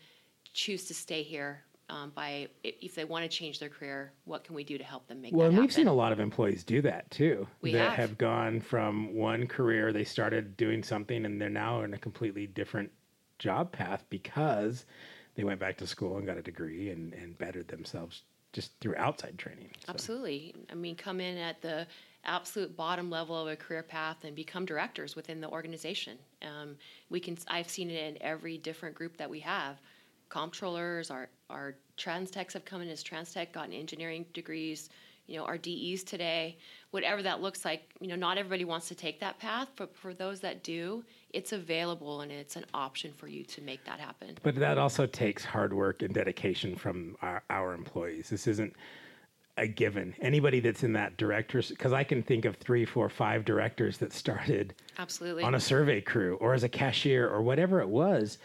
choose 0.54 0.86
to 0.86 0.94
stay 0.94 1.22
here 1.24 1.64
um, 1.90 2.12
by 2.16 2.48
if 2.64 2.96
they 2.96 3.06
want 3.06 3.24
to 3.24 3.30
change 3.30 3.60
their 3.60 3.70
career, 3.70 4.12
what 4.26 4.44
can 4.44 4.56
we 4.56 4.64
do 4.64 4.78
to 4.78 4.84
help 4.84 5.08
them 5.08 5.22
make 5.22 5.34
Well, 5.34 5.42
that 5.42 5.46
and 5.48 5.54
happen? 5.56 5.64
we've 5.64 5.74
seen 5.74 5.88
a 5.88 5.94
lot 5.94 6.12
of 6.12 6.20
employees 6.20 6.64
do 6.64 6.82
that 6.84 7.10
too. 7.12 7.48
We 7.62 7.74
that 7.74 7.94
have. 7.94 8.18
gone 8.18 8.62
from 8.62 9.16
one 9.16 9.48
career, 9.48 9.92
they 9.92 10.04
started 10.04 10.56
doing 10.58 10.84
something, 10.84 11.26
and 11.26 11.42
they're 11.42 11.50
now 11.50 11.82
in 11.82 11.94
a 11.94 11.98
completely 11.98 12.48
different 12.48 12.92
job 13.40 13.72
path 13.72 14.04
because 14.10 14.86
they 15.36 15.44
went 15.44 15.60
back 15.60 15.78
to 15.78 15.88
school 15.88 16.18
and 16.18 16.26
got 16.26 16.38
a 16.38 16.42
degree 16.42 16.90
and, 16.90 17.14
and 17.14 17.38
bettered 17.38 17.68
themselves 17.68 18.24
just 18.52 18.72
through 18.82 18.96
outside 18.98 19.38
training. 19.38 19.70
So, 19.86 19.94
Absolutely. 19.94 20.54
I 20.72 20.76
mean, 20.76 20.96
come 20.96 21.22
in 21.22 21.38
at 21.38 21.62
the 21.62 21.88
absolute 22.26 22.76
bottom 22.76 23.10
level 23.10 23.40
of 23.40 23.48
a 23.48 23.56
career 23.56 23.84
path 23.84 24.24
and 24.24 24.36
become 24.36 24.66
directors 24.66 25.16
within 25.16 25.40
the 25.40 25.48
organization. 25.48 26.18
Um, 26.42 26.76
we 27.10 27.20
can. 27.20 27.38
I've 27.48 27.70
seen 27.70 27.90
it 27.90 28.16
in 28.16 28.22
every 28.22 28.58
different 28.58 28.96
group 28.96 29.18
that 29.18 29.30
we 29.30 29.40
have. 29.42 29.80
Comptrollers, 30.30 31.12
our 31.12 31.30
our 31.50 31.76
trans 31.98 32.32
techs 32.32 32.54
have 32.54 32.66
come 32.66 32.82
in 32.82 32.90
as 32.90 33.04
trans 33.04 33.34
tech, 33.34 33.52
gotten 33.52 33.74
engineering 33.74 34.26
degrees. 34.34 34.90
You 35.28 35.38
know, 35.38 35.46
our 35.46 35.60
DEs 35.60 36.04
today, 36.04 36.58
whatever 36.90 37.22
that 37.22 37.40
looks 37.40 37.64
like. 37.64 37.92
You 38.00 38.08
know, 38.08 38.16
not 38.16 38.40
everybody 38.40 38.66
wants 38.66 38.88
to 38.88 38.96
take 38.96 39.20
that 39.20 39.38
path, 39.38 39.68
but 39.76 39.96
for 39.96 40.16
those 40.16 40.40
that 40.40 40.64
do, 40.64 41.04
it's 41.34 41.52
available 41.52 42.22
and 42.22 42.32
it's 42.32 42.56
an 42.56 42.66
option 42.74 43.14
for 43.14 43.28
you 43.28 43.44
to 43.44 43.62
make 43.62 43.86
that 43.86 44.00
happen. 44.00 44.36
But 44.42 44.56
that 44.56 44.80
also 44.80 45.06
takes 45.06 45.46
hard 45.46 45.72
work 45.72 46.02
and 46.02 46.16
dedication 46.16 46.76
from 46.76 47.16
our, 47.22 47.44
our 47.52 47.76
employees. 47.76 48.30
This 48.30 48.48
isn't 48.48 48.74
a 49.60 49.68
given. 49.68 50.16
Anybody 50.22 50.60
that's 50.60 50.84
in 50.84 50.94
that 50.94 51.18
directors, 51.18 51.70
because 51.70 51.94
I 51.94 52.04
can 52.04 52.24
think 52.24 52.46
of 52.46 52.56
three, 52.56 52.86
four, 52.86 53.08
five 53.10 53.46
directors 53.46 53.98
that 53.98 54.14
started 54.14 54.74
Absolutely. 54.98 55.44
on 55.44 55.54
a 55.54 55.60
survey 55.60 56.02
crew 56.02 56.38
or 56.38 56.54
as 56.54 56.64
a 56.64 56.70
cashier 56.70 57.30
or 57.30 57.42
whatever 57.42 57.82
it 57.82 57.90
was. 57.90 58.40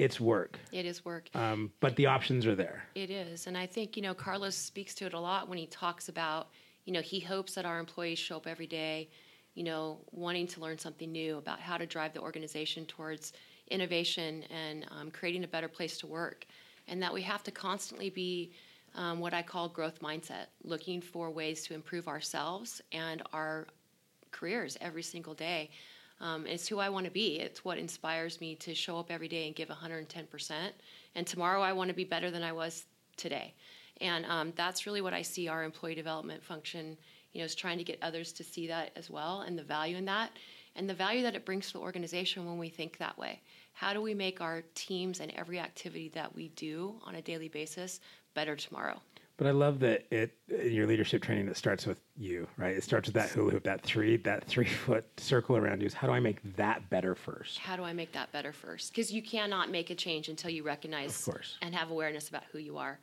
It 0.00 0.04
it's 0.04 0.20
work, 0.20 0.58
it 0.72 0.86
is 0.86 1.04
work. 1.04 1.28
um, 1.34 1.70
but 1.80 1.94
the 1.96 2.06
options 2.06 2.46
are 2.46 2.54
there. 2.54 2.84
It 2.94 3.10
is. 3.10 3.46
And 3.46 3.56
I 3.56 3.66
think, 3.66 3.96
you 3.96 4.02
know, 4.02 4.14
Carlos 4.14 4.56
speaks 4.56 4.94
to 4.96 5.06
it 5.06 5.14
a 5.14 5.20
lot 5.20 5.48
when 5.48 5.58
he 5.58 5.66
talks 5.66 6.08
about, 6.08 6.48
you 6.84 6.92
know, 6.92 7.00
he 7.00 7.20
hopes 7.20 7.54
that 7.54 7.64
our 7.66 7.78
employees 7.78 8.18
show 8.18 8.36
up 8.36 8.46
every 8.46 8.66
day, 8.66 9.10
you 9.54 9.62
know, 9.62 9.98
wanting 10.10 10.46
to 10.48 10.60
learn 10.60 10.78
something 10.78 11.12
new 11.12 11.36
about 11.38 11.60
how 11.60 11.76
to 11.76 11.86
drive 11.86 12.14
the 12.14 12.20
organization 12.20 12.86
towards 12.86 13.32
innovation 13.68 14.44
and 14.44 14.86
um, 14.90 15.10
creating 15.10 15.44
a 15.44 15.48
better 15.48 15.68
place 15.68 15.98
to 15.98 16.06
work. 16.06 16.46
And 16.88 17.02
that 17.02 17.12
we 17.12 17.22
have 17.22 17.42
to 17.44 17.50
constantly 17.50 18.10
be 18.10 18.52
um, 18.94 19.20
what 19.20 19.34
I 19.34 19.42
call 19.42 19.68
growth 19.68 20.00
mindset, 20.00 20.46
looking 20.64 21.00
for 21.00 21.30
ways 21.30 21.62
to 21.66 21.74
improve 21.74 22.08
ourselves 22.08 22.80
and 22.92 23.22
our 23.32 23.66
careers 24.32 24.76
every 24.80 25.02
single 25.02 25.34
day. 25.34 25.70
Um, 26.20 26.46
it's 26.46 26.68
who 26.68 26.78
I 26.78 26.88
want 26.88 27.06
to 27.06 27.10
be. 27.10 27.38
It's 27.38 27.64
what 27.64 27.78
inspires 27.78 28.40
me 28.40 28.54
to 28.56 28.74
show 28.74 28.98
up 28.98 29.10
every 29.10 29.28
day 29.28 29.46
and 29.46 29.56
give 29.56 29.68
110%. 29.68 30.52
And 31.14 31.26
tomorrow 31.26 31.62
I 31.62 31.72
want 31.72 31.88
to 31.88 31.94
be 31.94 32.04
better 32.04 32.30
than 32.30 32.42
I 32.42 32.52
was 32.52 32.84
today. 33.16 33.54
And 34.00 34.24
um, 34.26 34.52
that's 34.56 34.86
really 34.86 35.02
what 35.02 35.14
I 35.14 35.22
see 35.22 35.48
our 35.48 35.62
employee 35.62 35.94
development 35.94 36.42
function, 36.42 36.96
you 37.32 37.40
know, 37.40 37.44
is 37.44 37.54
trying 37.54 37.78
to 37.78 37.84
get 37.84 37.98
others 38.02 38.32
to 38.34 38.44
see 38.44 38.66
that 38.68 38.90
as 38.96 39.10
well 39.10 39.42
and 39.42 39.58
the 39.58 39.62
value 39.62 39.96
in 39.96 40.04
that 40.06 40.30
and 40.76 40.88
the 40.88 40.94
value 40.94 41.22
that 41.22 41.34
it 41.34 41.44
brings 41.44 41.68
to 41.68 41.72
the 41.74 41.78
organization 41.80 42.46
when 42.46 42.58
we 42.58 42.68
think 42.68 42.98
that 42.98 43.18
way. 43.18 43.40
How 43.72 43.92
do 43.92 44.00
we 44.00 44.14
make 44.14 44.40
our 44.40 44.62
teams 44.74 45.20
and 45.20 45.32
every 45.32 45.58
activity 45.58 46.10
that 46.10 46.34
we 46.34 46.48
do 46.48 46.94
on 47.04 47.16
a 47.16 47.22
daily 47.22 47.48
basis 47.48 48.00
better 48.34 48.56
tomorrow? 48.56 49.00
But 49.40 49.46
I 49.46 49.52
love 49.52 49.80
that 49.80 50.04
it 50.10 50.36
in 50.50 50.74
your 50.74 50.86
leadership 50.86 51.22
training 51.22 51.48
it 51.48 51.56
starts 51.56 51.86
with 51.86 51.98
you, 52.14 52.46
right? 52.58 52.76
It 52.76 52.84
starts 52.84 53.08
with 53.08 53.14
that 53.14 53.30
hula 53.30 53.52
hoop, 53.52 53.62
that 53.64 53.80
three 53.80 54.18
that 54.18 54.44
three 54.44 54.66
foot 54.66 55.06
circle 55.18 55.56
around 55.56 55.80
you. 55.80 55.86
Is 55.86 55.94
how 55.94 56.08
do 56.08 56.12
I 56.12 56.20
make 56.20 56.56
that 56.56 56.90
better 56.90 57.14
first? 57.14 57.56
how 57.56 57.74
do 57.74 57.82
I 57.82 57.94
make 57.94 58.12
that 58.12 58.30
better 58.32 58.52
first? 58.52 58.92
Because 58.92 59.10
you 59.10 59.22
cannot 59.22 59.70
make 59.70 59.88
a 59.88 59.94
change 59.94 60.28
until 60.28 60.50
you 60.50 60.62
recognize 60.62 61.26
and 61.62 61.74
have 61.74 61.90
awareness 61.90 62.28
about 62.28 62.42
who 62.52 62.58
you 62.58 62.76
are. 62.76 62.98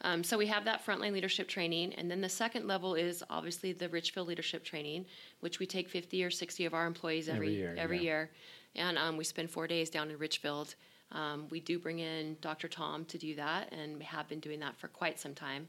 Um, 0.00 0.24
so 0.24 0.36
we 0.36 0.48
have 0.48 0.64
that 0.64 0.84
frontline 0.84 1.12
leadership 1.12 1.46
training, 1.46 1.94
and 1.94 2.10
then 2.10 2.20
the 2.20 2.28
second 2.28 2.66
level 2.66 2.96
is 2.96 3.22
obviously 3.30 3.72
the 3.72 3.88
Richfield 3.88 4.26
leadership 4.26 4.64
training, 4.64 5.06
which 5.38 5.60
we 5.60 5.66
take 5.66 5.88
50 5.88 6.24
or 6.24 6.30
60 6.30 6.64
of 6.64 6.74
our 6.74 6.88
employees 6.88 7.28
every 7.28 7.46
Every 7.46 7.54
year, 7.54 7.74
every 7.78 7.96
yeah. 7.98 8.02
year, 8.02 8.30
and 8.74 8.98
um, 8.98 9.16
we 9.16 9.22
spend 9.22 9.52
four 9.52 9.68
days 9.68 9.88
down 9.88 10.10
in 10.10 10.18
Richfield. 10.18 10.74
Um, 11.12 11.46
we 11.50 11.60
do 11.60 11.78
bring 11.78 12.00
in 12.00 12.36
Dr. 12.40 12.68
Tom 12.68 13.04
to 13.06 13.18
do 13.18 13.34
that, 13.36 13.72
and 13.72 13.96
we 13.98 14.04
have 14.04 14.28
been 14.28 14.40
doing 14.40 14.60
that 14.60 14.76
for 14.76 14.88
quite 14.88 15.18
some 15.20 15.34
time. 15.34 15.68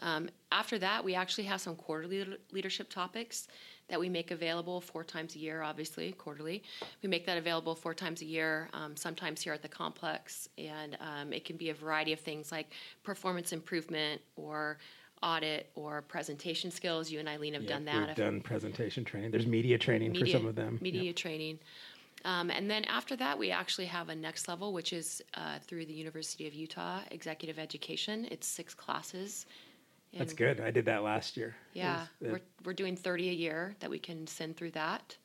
Um, 0.00 0.30
after 0.50 0.78
that, 0.78 1.04
we 1.04 1.14
actually 1.14 1.44
have 1.44 1.60
some 1.60 1.76
quarterly 1.76 2.24
le- 2.24 2.36
leadership 2.52 2.88
topics 2.88 3.48
that 3.88 4.00
we 4.00 4.08
make 4.08 4.30
available 4.30 4.80
four 4.80 5.04
times 5.04 5.34
a 5.34 5.38
year, 5.38 5.60
obviously, 5.62 6.12
quarterly. 6.12 6.62
We 7.02 7.08
make 7.08 7.26
that 7.26 7.36
available 7.36 7.74
four 7.74 7.92
times 7.92 8.22
a 8.22 8.24
year, 8.24 8.68
um, 8.72 8.96
sometimes 8.96 9.42
here 9.42 9.52
at 9.52 9.60
the 9.60 9.68
complex, 9.68 10.48
and 10.56 10.96
um, 11.00 11.32
it 11.32 11.44
can 11.44 11.56
be 11.56 11.68
a 11.70 11.74
variety 11.74 12.12
of 12.12 12.20
things 12.20 12.50
like 12.50 12.72
performance 13.02 13.52
improvement 13.52 14.22
or 14.36 14.78
audit 15.22 15.70
or 15.74 16.00
presentation 16.00 16.70
skills. 16.70 17.10
You 17.10 17.18
and 17.18 17.28
Eileen 17.28 17.52
have 17.52 17.66
done 17.66 17.84
that. 17.84 18.06
We've 18.06 18.16
done 18.16 18.40
presentation 18.40 19.04
training. 19.04 19.32
There's 19.32 19.46
media 19.46 19.76
training 19.76 20.14
for 20.14 20.24
some 20.24 20.46
of 20.46 20.54
them. 20.54 20.78
Media 20.80 21.02
Yep. 21.02 21.16
training. 21.16 21.58
Um, 22.24 22.50
and 22.50 22.70
then 22.70 22.84
after 22.84 23.16
that, 23.16 23.38
we 23.38 23.50
actually 23.50 23.86
have 23.86 24.08
a 24.08 24.14
next 24.14 24.48
level, 24.48 24.72
which 24.72 24.92
is 24.92 25.22
uh, 25.34 25.58
through 25.66 25.86
the 25.86 25.92
University 25.92 26.46
of 26.46 26.54
Utah 26.54 27.00
Executive 27.10 27.58
Education. 27.58 28.26
It's 28.30 28.46
six 28.46 28.74
classes. 28.74 29.46
That's 30.12 30.32
good. 30.32 30.60
I 30.60 30.70
did 30.70 30.84
that 30.86 31.02
last 31.02 31.36
year. 31.36 31.54
Yeah, 31.72 32.06
was- 32.20 32.32
we're, 32.32 32.40
we're 32.64 32.72
doing 32.74 32.96
30 32.96 33.30
a 33.30 33.32
year 33.32 33.74
that 33.80 33.88
we 33.88 33.98
can 33.98 34.26
send 34.26 34.56
through 34.56 34.72
that. 34.72 35.16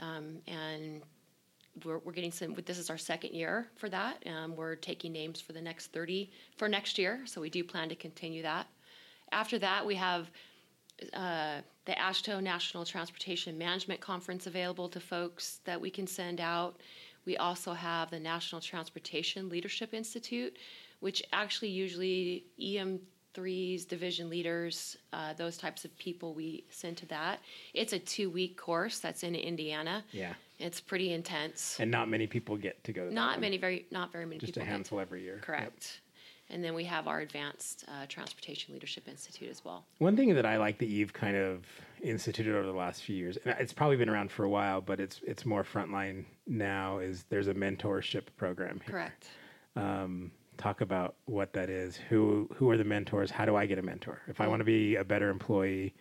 Um, 0.00 0.38
and 0.46 1.02
we're, 1.84 1.98
we're 1.98 2.12
getting 2.12 2.32
some, 2.32 2.54
this 2.64 2.78
is 2.78 2.90
our 2.90 2.98
second 2.98 3.34
year 3.34 3.68
for 3.76 3.88
that. 3.90 4.22
Um, 4.26 4.56
we're 4.56 4.76
taking 4.76 5.12
names 5.12 5.40
for 5.40 5.52
the 5.52 5.60
next 5.60 5.88
30 5.92 6.30
for 6.56 6.68
next 6.68 6.98
year, 6.98 7.20
so 7.26 7.40
we 7.40 7.50
do 7.50 7.62
plan 7.62 7.88
to 7.90 7.94
continue 7.94 8.42
that. 8.42 8.66
After 9.32 9.58
that, 9.58 9.84
we 9.84 9.94
have 9.96 10.30
uh, 11.12 11.60
the 11.84 11.92
AASHTO 11.92 12.42
National 12.42 12.84
Transportation 12.84 13.56
Management 13.56 14.00
Conference 14.00 14.46
available 14.46 14.88
to 14.88 15.00
folks 15.00 15.60
that 15.64 15.80
we 15.80 15.90
can 15.90 16.06
send 16.06 16.40
out. 16.40 16.80
We 17.24 17.36
also 17.36 17.72
have 17.72 18.10
the 18.10 18.20
National 18.20 18.60
Transportation 18.60 19.48
Leadership 19.48 19.92
Institute, 19.92 20.56
which 21.00 21.22
actually 21.32 21.70
usually 21.70 22.44
EM3s, 22.60 23.86
division 23.86 24.30
leaders, 24.30 24.96
uh, 25.12 25.34
those 25.34 25.56
types 25.56 25.84
of 25.84 25.96
people 25.98 26.34
we 26.34 26.64
send 26.70 26.96
to 26.98 27.06
that. 27.06 27.40
It's 27.74 27.92
a 27.92 27.98
two 27.98 28.30
week 28.30 28.56
course 28.56 28.98
that's 28.98 29.22
in 29.22 29.34
Indiana. 29.34 30.04
Yeah. 30.12 30.34
It's 30.58 30.80
pretty 30.80 31.12
intense. 31.12 31.76
And 31.78 31.90
not 31.90 32.08
many 32.08 32.26
people 32.26 32.56
get 32.56 32.82
to 32.84 32.92
go 32.92 33.02
to 33.02 33.08
that 33.08 33.14
Not 33.14 33.40
many, 33.40 33.58
very, 33.58 33.86
not 33.90 34.10
very 34.12 34.24
many 34.24 34.38
Just 34.38 34.54
people. 34.54 34.62
Just 34.62 34.68
a 34.68 34.72
handful 34.72 35.00
every 35.00 35.22
year. 35.22 35.42
Yep. 35.46 35.72
And 36.48 36.62
then 36.62 36.74
we 36.74 36.84
have 36.84 37.08
our 37.08 37.20
Advanced 37.20 37.84
uh, 37.88 38.06
Transportation 38.08 38.72
Leadership 38.72 39.08
Institute 39.08 39.50
as 39.50 39.64
well. 39.64 39.84
One 39.98 40.16
thing 40.16 40.34
that 40.34 40.46
I 40.46 40.58
like 40.58 40.78
that 40.78 40.86
you've 40.86 41.12
kind 41.12 41.36
of 41.36 41.64
instituted 42.02 42.54
over 42.54 42.66
the 42.66 42.72
last 42.72 43.02
few 43.02 43.16
years, 43.16 43.36
and 43.44 43.56
it's 43.58 43.72
probably 43.72 43.96
been 43.96 44.08
around 44.08 44.30
for 44.30 44.44
a 44.44 44.48
while, 44.48 44.80
but 44.80 45.00
it's 45.00 45.20
it's 45.26 45.44
more 45.44 45.64
frontline 45.64 46.24
now. 46.46 46.98
Is 46.98 47.24
there's 47.28 47.48
a 47.48 47.54
mentorship 47.54 48.24
program? 48.36 48.80
Here. 48.84 48.92
Correct. 48.92 49.26
Um, 49.74 50.30
talk 50.56 50.80
about 50.80 51.16
what 51.24 51.52
that 51.54 51.68
is. 51.68 51.96
Who 51.96 52.48
who 52.54 52.70
are 52.70 52.76
the 52.76 52.84
mentors? 52.84 53.30
How 53.30 53.44
do 53.44 53.56
I 53.56 53.66
get 53.66 53.78
a 53.78 53.82
mentor? 53.82 54.22
If 54.28 54.40
I 54.40 54.46
want 54.46 54.60
to 54.60 54.64
be 54.64 54.96
a 54.96 55.04
better 55.04 55.30
employee, 55.30 55.94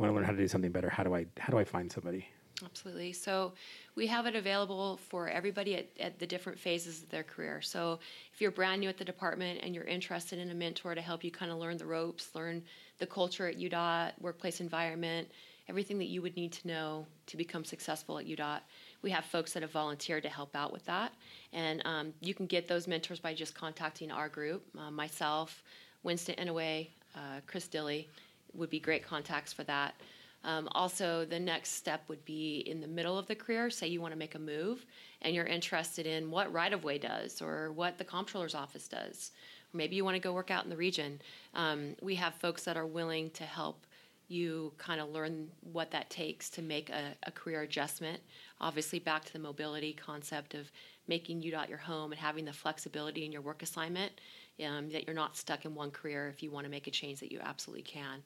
want 0.00 0.10
to 0.10 0.14
learn 0.14 0.24
how 0.24 0.32
to 0.32 0.38
do 0.38 0.48
something 0.48 0.72
better, 0.72 0.88
how 0.88 1.04
do 1.04 1.14
I 1.14 1.26
how 1.38 1.50
do 1.50 1.58
I 1.58 1.64
find 1.64 1.90
somebody? 1.92 2.26
Absolutely. 2.64 3.12
So 3.12 3.52
we 3.94 4.06
have 4.06 4.26
it 4.26 4.36
available 4.36 4.98
for 5.08 5.28
everybody 5.28 5.76
at, 5.76 5.86
at 5.98 6.18
the 6.18 6.26
different 6.26 6.58
phases 6.58 7.02
of 7.02 7.10
their 7.10 7.22
career. 7.22 7.62
So 7.62 7.98
if 8.32 8.40
you're 8.40 8.50
brand 8.50 8.80
new 8.80 8.88
at 8.88 8.98
the 8.98 9.04
department 9.04 9.60
and 9.62 9.74
you're 9.74 9.84
interested 9.84 10.38
in 10.38 10.50
a 10.50 10.54
mentor 10.54 10.94
to 10.94 11.00
help 11.00 11.24
you 11.24 11.30
kind 11.30 11.50
of 11.50 11.58
learn 11.58 11.78
the 11.78 11.86
ropes, 11.86 12.34
learn 12.34 12.62
the 12.98 13.06
culture 13.06 13.46
at 13.46 13.58
UDOT, 13.58 14.12
workplace 14.20 14.60
environment, 14.60 15.28
everything 15.68 15.98
that 15.98 16.08
you 16.08 16.20
would 16.20 16.36
need 16.36 16.52
to 16.52 16.66
know 16.66 17.06
to 17.26 17.36
become 17.36 17.64
successful 17.64 18.18
at 18.18 18.26
UDOT, 18.26 18.60
we 19.02 19.10
have 19.10 19.24
folks 19.24 19.52
that 19.52 19.62
have 19.62 19.70
volunteered 19.70 20.22
to 20.24 20.28
help 20.28 20.54
out 20.54 20.72
with 20.72 20.84
that. 20.84 21.14
And 21.52 21.80
um, 21.84 22.12
you 22.20 22.34
can 22.34 22.46
get 22.46 22.68
those 22.68 22.86
mentors 22.86 23.20
by 23.20 23.34
just 23.34 23.54
contacting 23.54 24.10
our 24.10 24.28
group, 24.28 24.62
uh, 24.78 24.90
myself, 24.90 25.62
Winston 26.02 26.34
Inouye, 26.36 26.88
uh, 27.14 27.40
Chris 27.46 27.68
Dilly 27.68 28.08
would 28.54 28.70
be 28.70 28.80
great 28.80 29.04
contacts 29.06 29.52
for 29.52 29.64
that. 29.64 29.94
Um, 30.42 30.68
also, 30.72 31.24
the 31.24 31.38
next 31.38 31.72
step 31.72 32.02
would 32.08 32.24
be 32.24 32.64
in 32.66 32.80
the 32.80 32.86
middle 32.86 33.18
of 33.18 33.26
the 33.26 33.34
career. 33.34 33.68
Say 33.70 33.88
you 33.88 34.00
want 34.00 34.12
to 34.12 34.18
make 34.18 34.34
a 34.34 34.38
move 34.38 34.86
and 35.22 35.34
you're 35.34 35.46
interested 35.46 36.06
in 36.06 36.30
what 36.30 36.52
right 36.52 36.72
of 36.72 36.82
way 36.82 36.98
does 36.98 37.42
or 37.42 37.72
what 37.72 37.98
the 37.98 38.04
comptroller's 38.04 38.54
office 38.54 38.88
does. 38.88 39.32
Maybe 39.72 39.96
you 39.96 40.04
want 40.04 40.16
to 40.16 40.20
go 40.20 40.32
work 40.32 40.50
out 40.50 40.64
in 40.64 40.70
the 40.70 40.76
region. 40.76 41.20
Um, 41.54 41.94
we 42.00 42.14
have 42.16 42.34
folks 42.34 42.64
that 42.64 42.76
are 42.76 42.86
willing 42.86 43.30
to 43.32 43.44
help 43.44 43.86
you 44.28 44.72
kind 44.78 45.00
of 45.00 45.10
learn 45.10 45.48
what 45.72 45.90
that 45.90 46.08
takes 46.08 46.48
to 46.50 46.62
make 46.62 46.88
a, 46.88 47.16
a 47.24 47.32
career 47.32 47.62
adjustment. 47.62 48.20
Obviously, 48.60 49.00
back 49.00 49.24
to 49.24 49.32
the 49.32 49.38
mobility 49.38 49.92
concept 49.92 50.54
of 50.54 50.70
making 51.08 51.42
UDOT 51.42 51.68
your 51.68 51.78
home 51.78 52.12
and 52.12 52.20
having 52.20 52.44
the 52.44 52.52
flexibility 52.52 53.24
in 53.24 53.32
your 53.32 53.42
work 53.42 53.62
assignment 53.62 54.12
um, 54.64 54.88
that 54.90 55.06
you're 55.06 55.16
not 55.16 55.36
stuck 55.36 55.64
in 55.64 55.74
one 55.74 55.90
career 55.90 56.28
if 56.28 56.42
you 56.42 56.50
want 56.50 56.64
to 56.64 56.70
make 56.70 56.86
a 56.86 56.90
change 56.90 57.18
that 57.20 57.32
you 57.32 57.40
absolutely 57.42 57.82
can. 57.82 58.22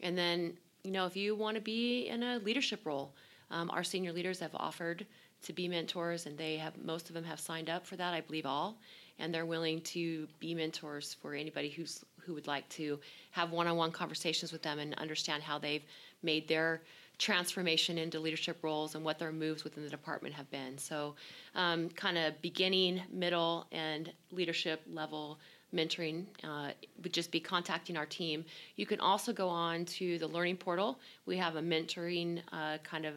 And 0.00 0.16
then, 0.16 0.56
you 0.84 0.90
know, 0.90 1.06
if 1.06 1.16
you 1.16 1.34
want 1.34 1.56
to 1.56 1.62
be 1.62 2.08
in 2.08 2.22
a 2.22 2.38
leadership 2.38 2.84
role, 2.84 3.14
um, 3.50 3.70
our 3.70 3.82
senior 3.82 4.12
leaders 4.12 4.38
have 4.40 4.54
offered 4.54 5.06
to 5.42 5.52
be 5.52 5.66
mentors, 5.66 6.26
and 6.26 6.36
they 6.36 6.56
have 6.56 6.72
most 6.84 7.08
of 7.08 7.14
them 7.14 7.24
have 7.24 7.40
signed 7.40 7.70
up 7.70 7.86
for 7.86 7.96
that. 7.96 8.14
I 8.14 8.20
believe 8.20 8.46
all, 8.46 8.76
and 9.18 9.32
they're 9.32 9.46
willing 9.46 9.80
to 9.80 10.28
be 10.40 10.54
mentors 10.54 11.14
for 11.14 11.34
anybody 11.34 11.70
who's 11.70 12.04
who 12.20 12.34
would 12.34 12.46
like 12.46 12.66
to 12.70 12.98
have 13.32 13.50
one-on-one 13.50 13.92
conversations 13.92 14.50
with 14.50 14.62
them 14.62 14.78
and 14.78 14.94
understand 14.94 15.42
how 15.42 15.58
they've 15.58 15.84
made 16.22 16.48
their 16.48 16.80
transformation 17.18 17.98
into 17.98 18.18
leadership 18.18 18.58
roles 18.62 18.94
and 18.94 19.04
what 19.04 19.18
their 19.18 19.30
moves 19.30 19.62
within 19.62 19.84
the 19.84 19.90
department 19.90 20.34
have 20.34 20.50
been. 20.50 20.78
So, 20.78 21.14
um, 21.54 21.90
kind 21.90 22.16
of 22.16 22.40
beginning, 22.40 23.02
middle, 23.12 23.66
and 23.72 24.10
leadership 24.32 24.80
level 24.90 25.38
mentoring 25.74 26.24
uh, 26.42 26.70
would 27.02 27.12
just 27.12 27.30
be 27.30 27.40
contacting 27.40 27.96
our 27.96 28.06
team. 28.06 28.44
You 28.76 28.86
can 28.86 29.00
also 29.00 29.32
go 29.32 29.48
on 29.48 29.84
to 29.86 30.18
the 30.18 30.26
learning 30.26 30.56
portal. 30.56 30.98
We 31.26 31.36
have 31.36 31.56
a 31.56 31.62
mentoring 31.62 32.40
uh, 32.52 32.78
kind 32.82 33.04
of 33.04 33.14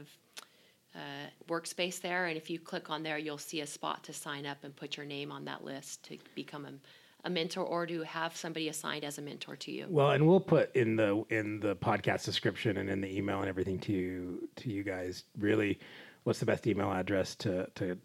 uh, 0.95 1.29
workspace 1.47 2.01
there, 2.01 2.25
and 2.25 2.37
if 2.37 2.49
you 2.49 2.59
click 2.59 2.89
on 2.89 3.03
there, 3.03 3.17
you'll 3.17 3.37
see 3.37 3.61
a 3.61 3.67
spot 3.67 4.03
to 4.05 4.13
sign 4.13 4.45
up 4.45 4.57
and 4.63 4.75
put 4.75 4.97
your 4.97 5.05
name 5.05 5.31
on 5.31 5.45
that 5.45 5.63
list 5.63 6.03
to 6.05 6.17
become 6.33 6.65
a, 6.65 7.27
a 7.27 7.29
mentor 7.29 7.63
or 7.63 7.85
to 7.85 8.01
have 8.01 8.35
somebody 8.35 8.69
assigned 8.69 9.03
as 9.03 9.17
a 9.19 9.21
mentor 9.21 9.55
to 9.57 9.71
you. 9.71 9.85
Well, 9.89 10.11
and 10.11 10.27
we'll 10.27 10.39
put 10.39 10.75
in 10.75 10.95
the 10.95 11.23
in 11.29 11.59
the 11.59 11.75
podcast 11.75 12.25
description 12.25 12.77
and 12.77 12.89
in 12.89 13.01
the 13.01 13.15
email 13.15 13.39
and 13.39 13.47
everything 13.47 13.79
to 13.79 13.93
you 13.93 14.49
to 14.55 14.71
you 14.71 14.83
guys. 14.83 15.25
Really, 15.37 15.79
what's 16.23 16.39
the 16.39 16.45
best 16.45 16.65
email 16.65 16.91
address 16.91 17.35
to 17.35 17.67
to 17.75 17.97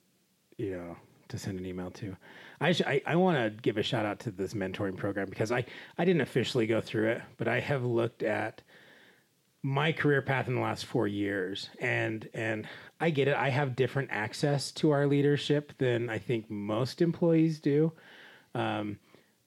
you 0.59 0.77
know 0.77 0.97
to 1.33 1.39
send 1.39 1.59
an 1.59 1.67
email 1.67 1.91
to? 1.91 2.17
I 2.61 2.73
sh- 2.73 2.83
I, 2.87 3.03
I 3.05 3.17
want 3.17 3.37
to 3.37 3.63
give 3.63 3.77
a 3.77 3.83
shout 3.83 4.07
out 4.07 4.21
to 4.21 4.31
this 4.31 4.55
mentoring 4.55 4.97
program 4.97 5.29
because 5.29 5.53
I 5.53 5.65
I 5.99 6.05
didn't 6.05 6.23
officially 6.23 6.67
go 6.67 6.81
through 6.81 7.11
it, 7.11 7.23
but 7.37 7.49
I 7.49 7.61
have 7.61 7.85
looked 7.85 8.23
at 8.23 8.63
my 9.63 9.93
career 9.93 10.23
path 10.23 10.49
in 10.49 10.57
the 10.57 10.61
last 10.61 10.87
four 10.87 11.07
years 11.07 11.71
and 11.81 12.29
and 12.35 12.67
i 13.01 13.11
get 13.11 13.29
it. 13.29 13.35
I 13.37 13.51
have 13.51 13.77
different 13.77 14.09
access 14.11 14.73
to 14.73 14.91
our 14.91 15.07
leadership 15.07 15.73
than 15.79 16.11
i 16.11 16.19
think 16.19 16.51
most 16.51 17.01
employees 17.01 17.61
do. 17.61 17.93
Um, 18.55 18.99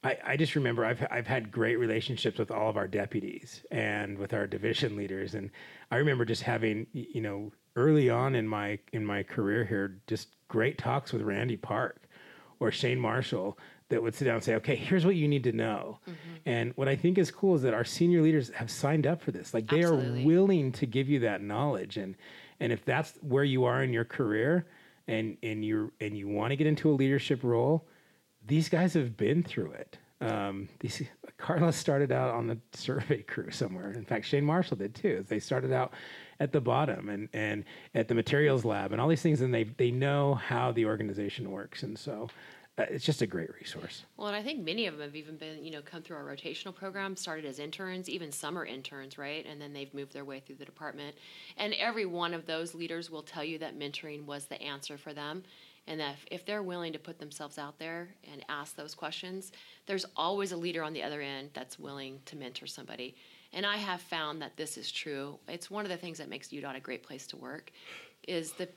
I, 0.03 0.17
I 0.23 0.37
just 0.37 0.55
remember 0.55 0.85
I've, 0.85 1.05
I've 1.11 1.27
had 1.27 1.51
great 1.51 1.77
relationships 1.77 2.37
with 2.39 2.51
all 2.51 2.69
of 2.69 2.77
our 2.77 2.87
deputies 2.87 3.65
and 3.71 4.17
with 4.17 4.33
our 4.33 4.47
division 4.47 4.95
leaders. 4.95 5.33
And 5.35 5.51
i 5.91 5.97
remember 5.97 6.23
just 6.25 6.43
having 6.43 6.87
you 6.93 7.21
know 7.21 7.51
early 7.75 8.09
on 8.09 8.35
in 8.35 8.47
my 8.47 8.79
in 8.93 9.05
my 9.05 9.23
career 9.23 9.65
here 9.65 9.97
just 10.07 10.29
great 10.47 10.77
talks 10.77 11.11
with 11.11 11.21
randy 11.21 11.57
park 11.57 12.07
or 12.59 12.71
shane 12.71 12.99
marshall 12.99 13.57
that 13.89 14.01
would 14.01 14.15
sit 14.15 14.25
down 14.25 14.35
and 14.35 14.43
say 14.43 14.55
okay 14.55 14.75
here's 14.75 15.05
what 15.05 15.15
you 15.15 15.27
need 15.27 15.43
to 15.43 15.51
know. 15.51 15.99
And 16.45 16.73
what 16.75 16.87
i 16.87 16.95
think 16.95 17.17
is 17.17 17.31
cool 17.31 17.55
is 17.55 17.61
that 17.63 17.73
our 17.73 17.83
senior 17.83 18.21
leaders 18.21 18.49
have 18.49 18.69
signed 18.69 19.07
up 19.07 19.21
for 19.21 19.31
this. 19.31 19.53
Like 19.53 19.67
they 19.67 19.81
Absolutely. 19.83 20.23
are 20.23 20.25
willing 20.25 20.71
to 20.73 20.85
give 20.85 21.09
you 21.09 21.19
that 21.21 21.41
knowledge. 21.41 21.97
And 21.97 22.15
and 22.59 22.71
if 22.71 22.85
that's 22.85 23.13
where 23.21 23.43
you 23.43 23.65
are 23.65 23.83
in 23.83 23.93
your 23.93 24.05
career 24.05 24.65
and 25.07 25.37
and 25.43 25.63
you 25.63 25.91
and 25.99 26.17
you 26.17 26.27
want 26.27 26.51
to 26.51 26.55
get 26.55 26.67
into 26.67 26.89
a 26.89 26.93
leadership 26.93 27.43
role 27.43 27.87
these 28.47 28.69
guys 28.69 28.93
have 28.93 29.17
been 29.17 29.41
through 29.41 29.71
it. 29.71 29.97
Um, 30.21 30.69
these 30.79 31.01
carlos 31.37 31.75
started 31.75 32.11
out 32.11 32.29
on 32.29 32.47
the 32.47 32.59
survey 32.73 33.21
crew 33.23 33.51
somewhere. 33.51 33.91
In 33.91 34.05
fact 34.05 34.25
shane 34.25 34.45
marshall 34.45 34.77
did 34.77 34.95
too 34.95 35.25
they 35.27 35.39
started 35.39 35.71
out 35.71 35.93
at 36.39 36.51
the 36.51 36.61
bottom 36.61 37.09
and 37.09 37.29
and 37.33 37.63
at 37.93 38.07
the 38.07 38.13
materials 38.13 38.65
lab 38.65 38.91
and 38.91 39.01
all 39.01 39.07
these 39.07 39.21
things 39.21 39.41
and 39.41 39.53
they 39.53 39.63
they 39.63 39.91
know 39.91 40.35
how 40.35 40.71
the 40.71 40.85
organization 40.85 41.51
works 41.51 41.83
and 41.83 41.97
so 41.97 42.27
uh, 42.77 42.83
it's 42.89 43.05
just 43.05 43.21
a 43.21 43.27
great 43.27 43.49
resource 43.59 44.03
Well, 44.17 44.27
and 44.27 44.35
I 44.35 44.43
think 44.43 44.63
many 44.63 44.85
of 44.85 44.97
them 44.97 45.07
have 45.07 45.15
even 45.15 45.37
been, 45.37 45.63
you 45.63 45.71
know, 45.71 45.81
come 45.81 46.01
through 46.01 46.17
our 46.17 46.25
rotational 46.25 46.75
program, 46.75 47.15
started 47.15 47.45
as 47.45 47.57
interns, 47.57 48.09
even 48.09 48.33
summer 48.33 48.65
interns, 48.65 49.17
right? 49.17 49.45
And 49.45 49.61
then 49.61 49.71
they've 49.71 49.93
moved 49.93 50.11
their 50.11 50.25
way 50.25 50.41
through 50.41 50.57
the 50.57 50.65
department. 50.65 51.15
And 51.55 51.73
every 51.75 52.05
one 52.05 52.33
of 52.33 52.45
those 52.45 52.75
leaders 52.75 53.09
will 53.09 53.21
tell 53.21 53.45
you 53.45 53.57
that 53.59 53.79
mentoring 53.79 54.25
was 54.25 54.45
the 54.47 54.61
answer 54.61 54.97
for 54.97 55.13
them. 55.13 55.43
And 55.87 55.99
that 56.01 56.15
if, 56.15 56.25
if 56.31 56.45
they're 56.45 56.63
willing 56.63 56.91
to 56.93 56.99
put 56.99 57.19
themselves 57.19 57.57
out 57.57 57.79
there 57.79 58.09
and 58.29 58.43
ask 58.49 58.75
those 58.75 58.93
questions, 58.93 59.53
there's 59.85 60.05
always 60.17 60.51
a 60.51 60.57
leader 60.57 60.83
on 60.83 60.91
the 60.91 61.03
other 61.03 61.21
end 61.21 61.51
that's 61.53 61.79
willing 61.79 62.19
to 62.25 62.35
mentor 62.35 62.65
somebody. 62.65 63.15
And 63.55 63.65
I 63.65 63.77
have 63.77 64.01
found 64.01 64.41
that 64.41 64.57
this 64.57 64.77
is 64.77 64.91
true. 64.91 65.39
It's 65.47 65.71
one 65.71 65.85
of 65.85 65.89
the 65.89 65.97
things 65.97 66.17
that 66.19 66.29
makes 66.29 66.49
UDOT 66.49 66.75
a 66.75 66.79
great 66.79 67.03
place 67.03 67.25
to 67.27 67.37
work, 67.37 67.71
is 68.27 68.51
that 68.53 68.71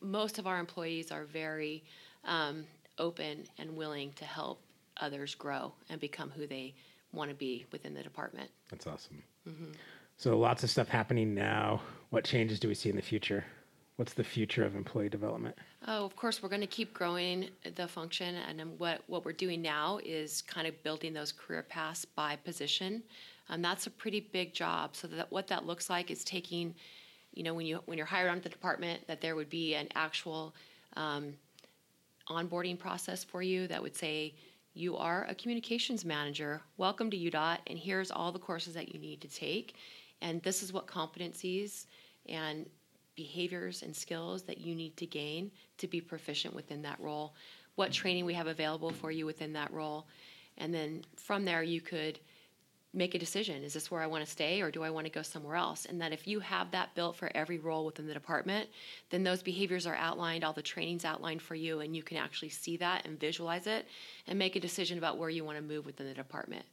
most 0.00 0.38
of 0.38 0.46
our 0.46 0.58
employees 0.58 1.10
are 1.10 1.24
very 1.24 1.84
um, 2.24 2.64
open 2.98 3.44
and 3.56 3.76
willing 3.76 4.12
to 4.16 4.24
help 4.24 4.60
others 4.96 5.34
grow 5.34 5.72
and 5.88 6.00
become 6.00 6.30
who 6.30 6.46
they 6.46 6.74
want 7.12 7.30
to 7.30 7.36
be 7.36 7.64
within 7.72 7.94
the 7.94 8.02
department. 8.02 8.50
That's 8.68 8.86
awesome. 8.86 9.22
So 10.16 10.36
lots 10.36 10.64
of 10.64 10.70
stuff 10.70 10.88
happening 10.88 11.32
now. 11.34 11.80
What 12.10 12.24
changes 12.24 12.58
do 12.58 12.66
we 12.66 12.74
see 12.74 12.90
in 12.90 12.96
the 12.96 13.02
future? 13.02 13.44
What's 13.96 14.12
the 14.12 14.24
future 14.24 14.64
of 14.64 14.74
employee 14.74 15.08
development? 15.08 15.56
Oh, 15.86 16.04
of 16.04 16.16
course, 16.16 16.42
we're 16.42 16.48
going 16.48 16.60
to 16.60 16.66
keep 16.66 16.92
growing 16.92 17.48
the 17.76 17.88
function, 17.88 18.34
and 18.36 18.78
what 18.78 19.02
what 19.06 19.24
we're 19.24 19.32
doing 19.32 19.62
now 19.62 19.98
is 20.04 20.42
kind 20.42 20.66
of 20.66 20.80
building 20.82 21.12
those 21.12 21.32
career 21.32 21.62
paths 21.62 22.04
by 22.04 22.36
position. 22.36 23.02
Um, 23.50 23.62
that's 23.62 23.86
a 23.86 23.90
pretty 23.90 24.20
big 24.20 24.52
job. 24.52 24.94
So 24.94 25.08
that 25.08 25.30
what 25.30 25.46
that 25.48 25.66
looks 25.66 25.88
like 25.88 26.10
is 26.10 26.24
taking, 26.24 26.74
you 27.32 27.42
know, 27.42 27.54
when 27.54 27.66
you 27.66 27.80
when 27.86 27.96
you're 27.96 28.06
hired 28.06 28.30
onto 28.30 28.42
the 28.42 28.48
department, 28.48 29.06
that 29.06 29.20
there 29.20 29.36
would 29.36 29.50
be 29.50 29.74
an 29.74 29.88
actual 29.94 30.54
um, 30.96 31.34
onboarding 32.28 32.78
process 32.78 33.24
for 33.24 33.42
you 33.42 33.66
that 33.68 33.82
would 33.82 33.96
say 33.96 34.34
you 34.74 34.96
are 34.96 35.26
a 35.28 35.34
communications 35.34 36.04
manager. 36.04 36.60
Welcome 36.76 37.10
to 37.10 37.16
UDOT, 37.16 37.58
and 37.66 37.78
here's 37.78 38.10
all 38.10 38.30
the 38.32 38.38
courses 38.38 38.74
that 38.74 38.94
you 38.94 39.00
need 39.00 39.20
to 39.22 39.28
take, 39.28 39.76
and 40.20 40.42
this 40.42 40.62
is 40.62 40.72
what 40.72 40.86
competencies 40.86 41.86
and 42.28 42.66
behaviors 43.16 43.82
and 43.82 43.96
skills 43.96 44.42
that 44.42 44.58
you 44.58 44.74
need 44.74 44.96
to 44.96 45.06
gain 45.06 45.50
to 45.78 45.88
be 45.88 46.00
proficient 46.00 46.54
within 46.54 46.82
that 46.82 47.00
role, 47.00 47.34
what 47.74 47.90
training 47.90 48.24
we 48.24 48.34
have 48.34 48.46
available 48.46 48.90
for 48.90 49.10
you 49.10 49.26
within 49.26 49.52
that 49.54 49.72
role, 49.72 50.06
and 50.58 50.72
then 50.72 51.02
from 51.16 51.44
there 51.44 51.62
you 51.62 51.80
could 51.80 52.20
make 52.94 53.14
a 53.14 53.18
decision. 53.18 53.62
Is 53.62 53.74
this 53.74 53.90
where 53.90 54.00
i 54.00 54.06
want 54.06 54.24
to 54.24 54.30
stay 54.30 54.62
or 54.62 54.70
do 54.70 54.82
i 54.82 54.90
want 54.90 55.06
to 55.06 55.12
go 55.12 55.22
somewhere 55.22 55.56
else? 55.56 55.84
And 55.84 56.00
that 56.00 56.12
if 56.12 56.26
you 56.26 56.40
have 56.40 56.70
that 56.70 56.94
built 56.94 57.16
for 57.16 57.30
every 57.34 57.58
role 57.58 57.84
within 57.84 58.06
the 58.06 58.14
department 58.14 58.68
then 59.10 59.22
those 59.22 59.42
behaviors 59.42 59.86
are 59.86 59.94
outlined 59.94 60.44
all 60.44 60.52
the 60.52 60.62
trainings 60.62 61.04
outlined 61.04 61.42
for 61.42 61.54
you 61.54 61.80
and 61.80 61.94
you 61.94 62.02
can 62.02 62.16
actually 62.16 62.48
see 62.48 62.76
that 62.78 63.06
and 63.06 63.20
visualize 63.20 63.66
it 63.66 63.86
and 64.26 64.38
make 64.38 64.56
a 64.56 64.60
decision 64.60 64.98
about 64.98 65.18
where 65.18 65.30
you 65.30 65.44
want 65.44 65.58
to 65.58 65.62
move 65.62 65.84
within 65.84 66.06
the 66.06 66.14
department. 66.14 66.64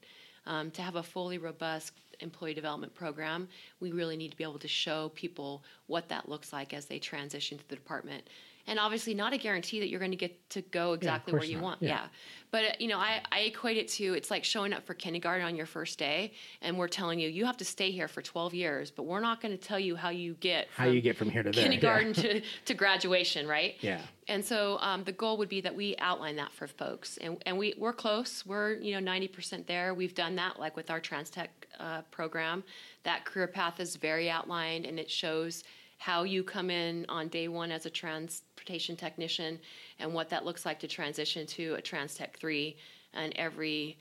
Um, 0.47 0.70
to 0.72 0.84
have 0.84 0.95
a 0.95 1.03
fully 1.03 1.39
robust 1.39 1.91
employee 2.20 2.53
development 2.53 2.93
program 2.93 3.49
we 3.82 3.91
really 3.91 4.16
need 4.16 4.32
to 4.32 4.38
be 4.38 4.43
able 4.43 4.59
to 4.59 4.68
show 4.68 5.11
people 5.16 5.63
what 5.88 6.07
that 6.09 6.30
looks 6.30 6.53
like 6.53 6.74
as 6.74 6.86
they 6.86 6.99
transition 6.99 7.57
to 7.57 7.68
the 7.68 7.76
department 7.76 8.24
and 8.68 8.80
obviously 8.80 9.13
not 9.13 9.34
a 9.34 9.38
guarantee 9.38 9.80
that 9.80 9.89
you're 9.89 9.99
going 9.99 10.11
to 10.11 10.18
get 10.18 10.49
to 10.49 10.61
go 10.61 10.93
exactly 10.93 11.34
where 11.34 11.43
you 11.43 11.55
not. 11.55 11.63
want 11.63 11.82
Yeah. 11.82 11.89
yeah 11.89 12.07
but 12.51 12.63
uh, 12.63 12.68
you 12.80 12.88
know 12.88 12.97
I, 12.99 13.22
I 13.32 13.39
equate 13.41 13.78
it 13.78 13.88
to 13.89 14.13
it's 14.13 14.32
like 14.32 14.43
showing 14.43 14.74
up 14.74 14.84
for 14.86 14.93
kindergarten 14.93 15.45
on 15.45 15.55
your 15.55 15.66
first 15.66 15.99
day 15.99 16.34
and 16.61 16.78
we're 16.78 16.88
telling 16.88 17.20
you 17.20 17.28
you 17.30 17.45
have 17.45 17.57
to 17.57 17.66
stay 17.66 17.91
here 17.91 18.07
for 18.07 18.22
12 18.22 18.53
years 18.53 18.91
but 18.91 19.03
we're 19.03 19.20
not 19.20 19.41
going 19.41 19.51
to 19.55 19.63
tell 19.63 19.80
you 19.80 19.95
how 19.95 20.09
you 20.09 20.34
get 20.39 20.68
How 20.76 20.86
you 20.86 21.01
get 21.01 21.16
from 21.18 21.30
here 21.30 21.43
to 21.43 21.51
there, 21.51 21.63
yeah. 21.63 21.70
kindergarten 21.70 22.13
to, 22.13 22.41
to 22.66 22.74
graduation 22.74 23.47
right 23.47 23.76
Yeah. 23.82 24.01
and 24.28 24.43
so 24.43 24.78
um, 24.80 25.03
the 25.03 25.11
goal 25.11 25.38
would 25.38 25.49
be 25.49 25.61
that 25.61 25.76
we 25.76 25.95
outline 25.99 26.36
that 26.38 26.51
for 26.51 26.68
folks 26.68 27.18
and, 27.18 27.41
and 27.45 27.57
we, 27.57 27.74
we're 27.78 27.93
close 27.93 28.45
we're 28.45 28.74
you 28.74 28.99
know 28.99 29.11
90% 29.11 29.66
there 29.68 29.93
we've 29.93 30.16
done 30.16 30.36
that 30.38 30.59
like 30.59 30.76
with 30.76 30.89
our 30.89 31.01
transtech 31.01 31.47
uh, 31.80 32.01
program 32.11 32.63
that 33.03 33.26
career 33.26 33.47
path 33.47 33.80
is 33.80 33.95
very 33.97 34.30
outlined 34.30 34.86
and 34.86 34.99
it 34.99 35.09
shows 35.11 35.63
how 35.97 36.24
you 36.24 36.43
come 36.43 36.70
in 36.70 37.05
on 37.09 37.28
day 37.30 37.47
one 37.47 37.72
as 37.72 37.86
a 37.86 37.89
transportation 38.66 38.95
technician 38.95 39.59
and 39.99 40.13
what 40.13 40.30
that 40.30 40.43
looks 40.43 40.66
like 40.66 40.80
to 40.80 40.88
transition 40.88 41.45
to 41.45 41.76
a 41.76 41.82
Transtech 41.82 42.36
3 42.36 42.76
and 43.13 43.34
every 43.36 43.97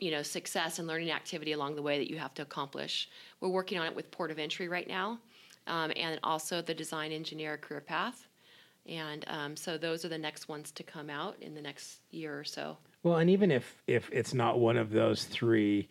you 0.00 0.10
know 0.10 0.22
success 0.22 0.78
and 0.78 0.86
learning 0.86 1.10
activity 1.10 1.52
along 1.52 1.74
the 1.74 1.82
way 1.82 1.98
that 1.98 2.10
you 2.10 2.18
have 2.18 2.34
to 2.34 2.42
accomplish. 2.42 3.08
We're 3.40 3.48
working 3.48 3.78
on 3.78 3.86
it 3.86 3.96
with 3.96 4.10
port 4.10 4.30
of 4.30 4.38
entry 4.38 4.68
right 4.68 4.86
now 4.86 5.18
um, 5.66 5.92
and 5.96 6.20
also 6.22 6.60
the 6.60 6.74
design 6.74 7.12
engineer 7.12 7.56
career 7.56 7.80
path. 7.80 8.26
And 8.86 9.24
um, 9.28 9.56
so 9.56 9.78
those 9.78 10.04
are 10.04 10.08
the 10.10 10.18
next 10.18 10.48
ones 10.48 10.70
to 10.72 10.82
come 10.82 11.08
out 11.08 11.36
in 11.40 11.54
the 11.54 11.62
next 11.62 12.00
year 12.10 12.38
or 12.38 12.44
so. 12.44 12.76
Well, 13.02 13.16
and 13.16 13.30
even 13.30 13.50
if 13.50 13.82
if 13.86 14.10
it's 14.12 14.34
not 14.34 14.58
one 14.58 14.76
of 14.76 14.90
those 14.90 15.24
three, 15.24 15.88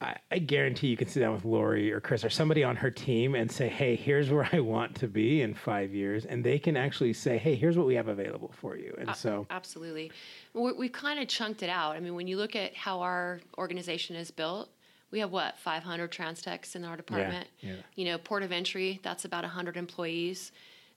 I, 0.00 0.16
I 0.30 0.38
guarantee 0.38 0.88
you 0.88 0.96
can 0.96 1.08
sit 1.08 1.20
down 1.20 1.34
with 1.34 1.44
Lori 1.44 1.92
or 1.92 2.00
Chris 2.00 2.24
or 2.24 2.30
somebody 2.30 2.62
on 2.62 2.76
her 2.76 2.90
team 2.90 3.34
and 3.34 3.50
say, 3.50 3.68
"Hey, 3.68 3.96
here's 3.96 4.30
where 4.30 4.48
I 4.52 4.60
want 4.60 4.94
to 4.96 5.08
be 5.08 5.42
in 5.42 5.54
five 5.54 5.92
years," 5.92 6.24
and 6.24 6.44
they 6.44 6.58
can 6.58 6.76
actually 6.76 7.12
say, 7.12 7.36
"Hey, 7.36 7.56
here's 7.56 7.76
what 7.76 7.86
we 7.86 7.96
have 7.96 8.06
available 8.06 8.52
for 8.60 8.76
you." 8.76 8.94
And 8.96 9.14
so, 9.16 9.46
Absolutely. 9.50 10.12
we 10.54 10.72
we've 10.72 10.92
kind 10.92 11.18
of 11.18 11.26
chunked 11.26 11.62
it 11.62 11.70
out. 11.70 11.96
I 11.96 12.00
mean, 12.00 12.14
when 12.14 12.28
you 12.28 12.36
look 12.36 12.54
at 12.54 12.76
how 12.76 13.00
our 13.00 13.40
organization 13.58 14.14
is 14.14 14.30
built, 14.30 14.70
we 15.10 15.18
have 15.18 15.32
what, 15.32 15.58
500 15.58 16.12
trans 16.12 16.42
techs 16.42 16.76
in 16.76 16.84
our 16.84 16.96
department? 16.96 17.48
yeah. 17.60 17.76
You 17.96 18.04
know, 18.04 18.18
port 18.18 18.44
of 18.44 18.52
entry, 18.52 19.00
that's 19.02 19.24
about 19.24 19.42
100 19.42 19.76
employees. 19.76 20.52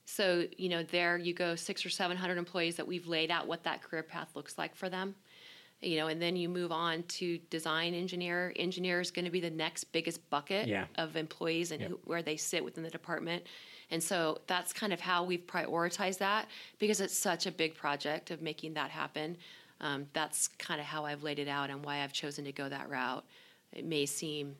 So, 0.05 0.45
you 0.57 0.69
know, 0.69 0.83
there 0.83 1.17
you 1.17 1.33
go, 1.33 1.55
six 1.55 1.85
or 1.85 1.89
700 1.89 2.37
employees 2.37 2.75
that 2.75 2.85
we've 2.85 3.07
laid 3.07 3.31
out 3.31 3.47
what 3.47 3.63
that 3.63 3.81
career 3.81 4.03
path 4.03 4.29
looks 4.35 4.57
like 4.57 4.75
for 4.75 4.89
them. 4.89 5.15
You 5.81 5.97
know, 5.97 6.07
and 6.07 6.21
then 6.21 6.35
you 6.35 6.47
move 6.47 6.71
on 6.71 7.03
to 7.03 7.39
design 7.49 7.95
engineer. 7.95 8.53
Engineer 8.55 9.01
is 9.01 9.09
going 9.09 9.25
to 9.25 9.31
be 9.31 9.39
the 9.39 9.49
next 9.49 9.85
biggest 9.85 10.27
bucket 10.29 10.67
Yeah. 10.67 10.85
of 10.95 11.15
employees 11.15 11.71
and 11.71 11.81
Yep. 11.81 11.89
who, 11.89 11.99
where 12.05 12.21
they 12.21 12.37
sit 12.37 12.63
within 12.63 12.83
the 12.83 12.89
department. 12.89 13.43
And 13.89 14.01
so 14.01 14.39
that's 14.47 14.73
kind 14.73 14.93
of 14.93 15.01
how 15.01 15.23
we've 15.23 15.45
prioritized 15.45 16.19
that 16.19 16.47
because 16.79 17.01
it's 17.01 17.17
such 17.17 17.45
a 17.47 17.51
big 17.51 17.73
project 17.73 18.29
of 18.31 18.41
making 18.41 18.75
that 18.75 18.91
happen. 18.91 19.37
Um, 19.81 20.07
that's 20.13 20.47
kind 20.47 20.79
of 20.79 20.85
how 20.85 21.03
I've 21.05 21.23
laid 21.23 21.39
it 21.39 21.47
out 21.47 21.71
and 21.71 21.83
why 21.83 22.03
I've 22.03 22.13
chosen 22.13 22.45
to 22.45 22.51
go 22.51 22.69
that 22.69 22.87
route. 22.89 23.25
It 23.73 23.83
may 23.83 24.05
seem 24.05 24.55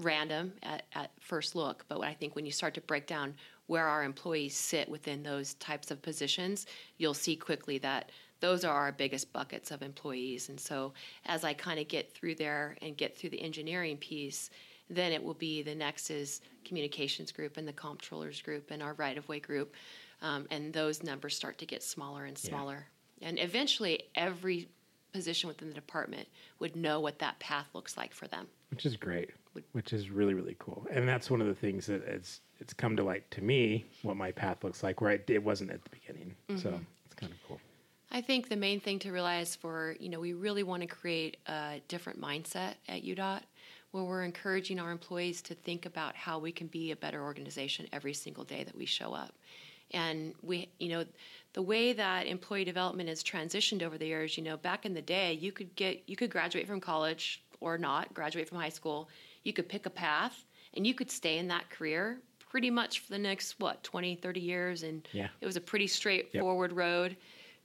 random 0.00 0.54
at, 0.62 0.84
at 0.94 1.10
first 1.20 1.54
look, 1.54 1.84
but 1.88 2.00
I 2.00 2.14
think 2.14 2.34
when 2.34 2.46
you 2.46 2.52
start 2.52 2.74
to 2.74 2.80
break 2.80 3.06
down 3.06 3.34
where 3.66 3.86
our 3.86 4.02
employees 4.02 4.56
sit 4.56 4.88
within 4.88 5.22
those 5.22 5.54
types 5.54 5.90
of 5.90 6.02
positions, 6.02 6.66
you'll 6.98 7.14
see 7.14 7.36
quickly 7.36 7.78
that 7.78 8.10
those 8.44 8.62
are 8.62 8.76
our 8.76 8.92
biggest 8.92 9.32
buckets 9.32 9.70
of 9.70 9.80
employees. 9.80 10.50
And 10.50 10.60
so 10.60 10.92
as 11.24 11.44
I 11.44 11.54
kind 11.54 11.80
of 11.80 11.88
get 11.88 12.12
through 12.12 12.34
there 12.34 12.76
and 12.82 12.94
get 12.94 13.16
through 13.16 13.30
the 13.30 13.40
engineering 13.40 13.96
piece, 13.96 14.50
then 14.90 15.12
it 15.12 15.22
will 15.24 15.32
be 15.32 15.62
the 15.62 15.74
next 15.74 16.10
is 16.10 16.42
communications 16.62 17.32
group 17.32 17.56
and 17.56 17.66
the 17.66 17.72
comptrollers 17.72 18.42
group 18.44 18.70
and 18.70 18.82
our 18.82 18.92
right 18.94 19.16
of 19.16 19.26
way 19.30 19.40
group. 19.40 19.72
Um, 20.20 20.46
and 20.50 20.74
those 20.74 21.02
numbers 21.02 21.34
start 21.34 21.56
to 21.58 21.64
get 21.66 21.82
smaller 21.82 22.26
and 22.26 22.36
Yeah. 22.36 22.50
smaller. 22.50 22.86
And 23.22 23.38
eventually, 23.38 23.94
every 24.14 24.68
position 25.14 25.48
within 25.48 25.68
the 25.68 25.74
department 25.74 26.28
would 26.58 26.76
know 26.76 27.00
what 27.00 27.18
that 27.20 27.38
path 27.38 27.68
looks 27.72 27.96
like 27.96 28.12
for 28.12 28.26
them. 28.28 28.46
which 28.70 28.84
is 28.84 28.96
great, 28.96 29.30
which 29.72 29.92
is 29.92 30.10
really 30.10 30.34
really 30.34 30.56
cool, 30.58 30.84
and 30.90 31.08
that's 31.08 31.30
one 31.30 31.40
of 31.40 31.46
the 31.46 31.54
things 31.54 31.86
that 31.86 32.02
it's 32.02 32.40
it's 32.58 32.74
come 32.74 32.96
to 32.96 33.04
light 33.04 33.24
to 33.30 33.40
me 33.40 33.84
what 34.02 34.16
my 34.16 34.32
path 34.32 34.64
looks 34.64 34.82
like, 34.82 35.00
where 35.00 35.12
I, 35.12 35.20
it 35.28 35.42
wasn't 35.44 35.70
at 35.70 35.82
the 35.84 35.90
beginning. 35.90 36.34
So 36.56 36.80
it's 37.06 37.14
kind 37.14 37.32
of 37.32 37.38
cool. 37.46 37.60
I 38.14 38.20
think 38.20 38.48
the 38.48 38.56
main 38.56 38.78
thing 38.78 39.00
to 39.00 39.10
realize 39.10 39.56
for, 39.56 39.96
you 39.98 40.08
know, 40.08 40.20
we 40.20 40.34
really 40.34 40.62
want 40.62 40.82
to 40.82 40.86
create 40.86 41.36
a 41.48 41.80
different 41.88 42.20
mindset 42.20 42.74
at 42.88 43.02
UDOT 43.02 43.40
where 43.90 44.04
we're 44.04 44.22
encouraging 44.22 44.78
our 44.78 44.92
employees 44.92 45.42
to 45.42 45.54
think 45.54 45.84
about 45.84 46.14
how 46.14 46.38
we 46.38 46.52
can 46.52 46.68
be 46.68 46.92
a 46.92 46.96
better 46.96 47.24
organization 47.24 47.88
every 47.92 48.14
single 48.14 48.44
day 48.44 48.62
that 48.62 48.76
we 48.76 48.86
show 48.86 49.12
up. 49.12 49.34
And 49.90 50.32
we, 50.42 50.68
you 50.78 50.90
know, 50.90 51.04
the 51.54 51.62
way 51.62 51.92
that 51.92 52.28
employee 52.28 52.64
development 52.64 53.08
has 53.08 53.20
transitioned 53.20 53.82
over 53.82 53.98
the 53.98 54.06
years, 54.06 54.38
you 54.38 54.44
know, 54.44 54.56
back 54.58 54.86
in 54.86 54.94
the 54.94 55.02
day, 55.02 55.32
you 55.32 55.50
could 55.50 55.74
get, 55.74 56.04
you 56.06 56.14
could 56.14 56.30
graduate 56.30 56.68
from 56.68 56.80
college 56.80 57.42
or 57.60 57.76
not, 57.78 58.14
graduate 58.14 58.48
from 58.48 58.58
high 58.58 58.68
school, 58.68 59.08
you 59.42 59.52
could 59.52 59.68
pick 59.68 59.86
a 59.86 59.90
path 59.90 60.44
and 60.74 60.86
you 60.86 60.94
could 60.94 61.10
stay 61.10 61.38
in 61.38 61.48
that 61.48 61.68
career 61.68 62.20
pretty 62.48 62.70
much 62.70 63.00
for 63.00 63.10
the 63.10 63.18
next, 63.18 63.58
what, 63.58 63.82
20, 63.82 64.14
30 64.14 64.38
years. 64.38 64.84
And 64.84 65.08
Yeah. 65.10 65.26
it 65.40 65.46
was 65.46 65.56
a 65.56 65.60
pretty 65.60 65.88
straightforward 65.88 66.72
road. 66.72 67.16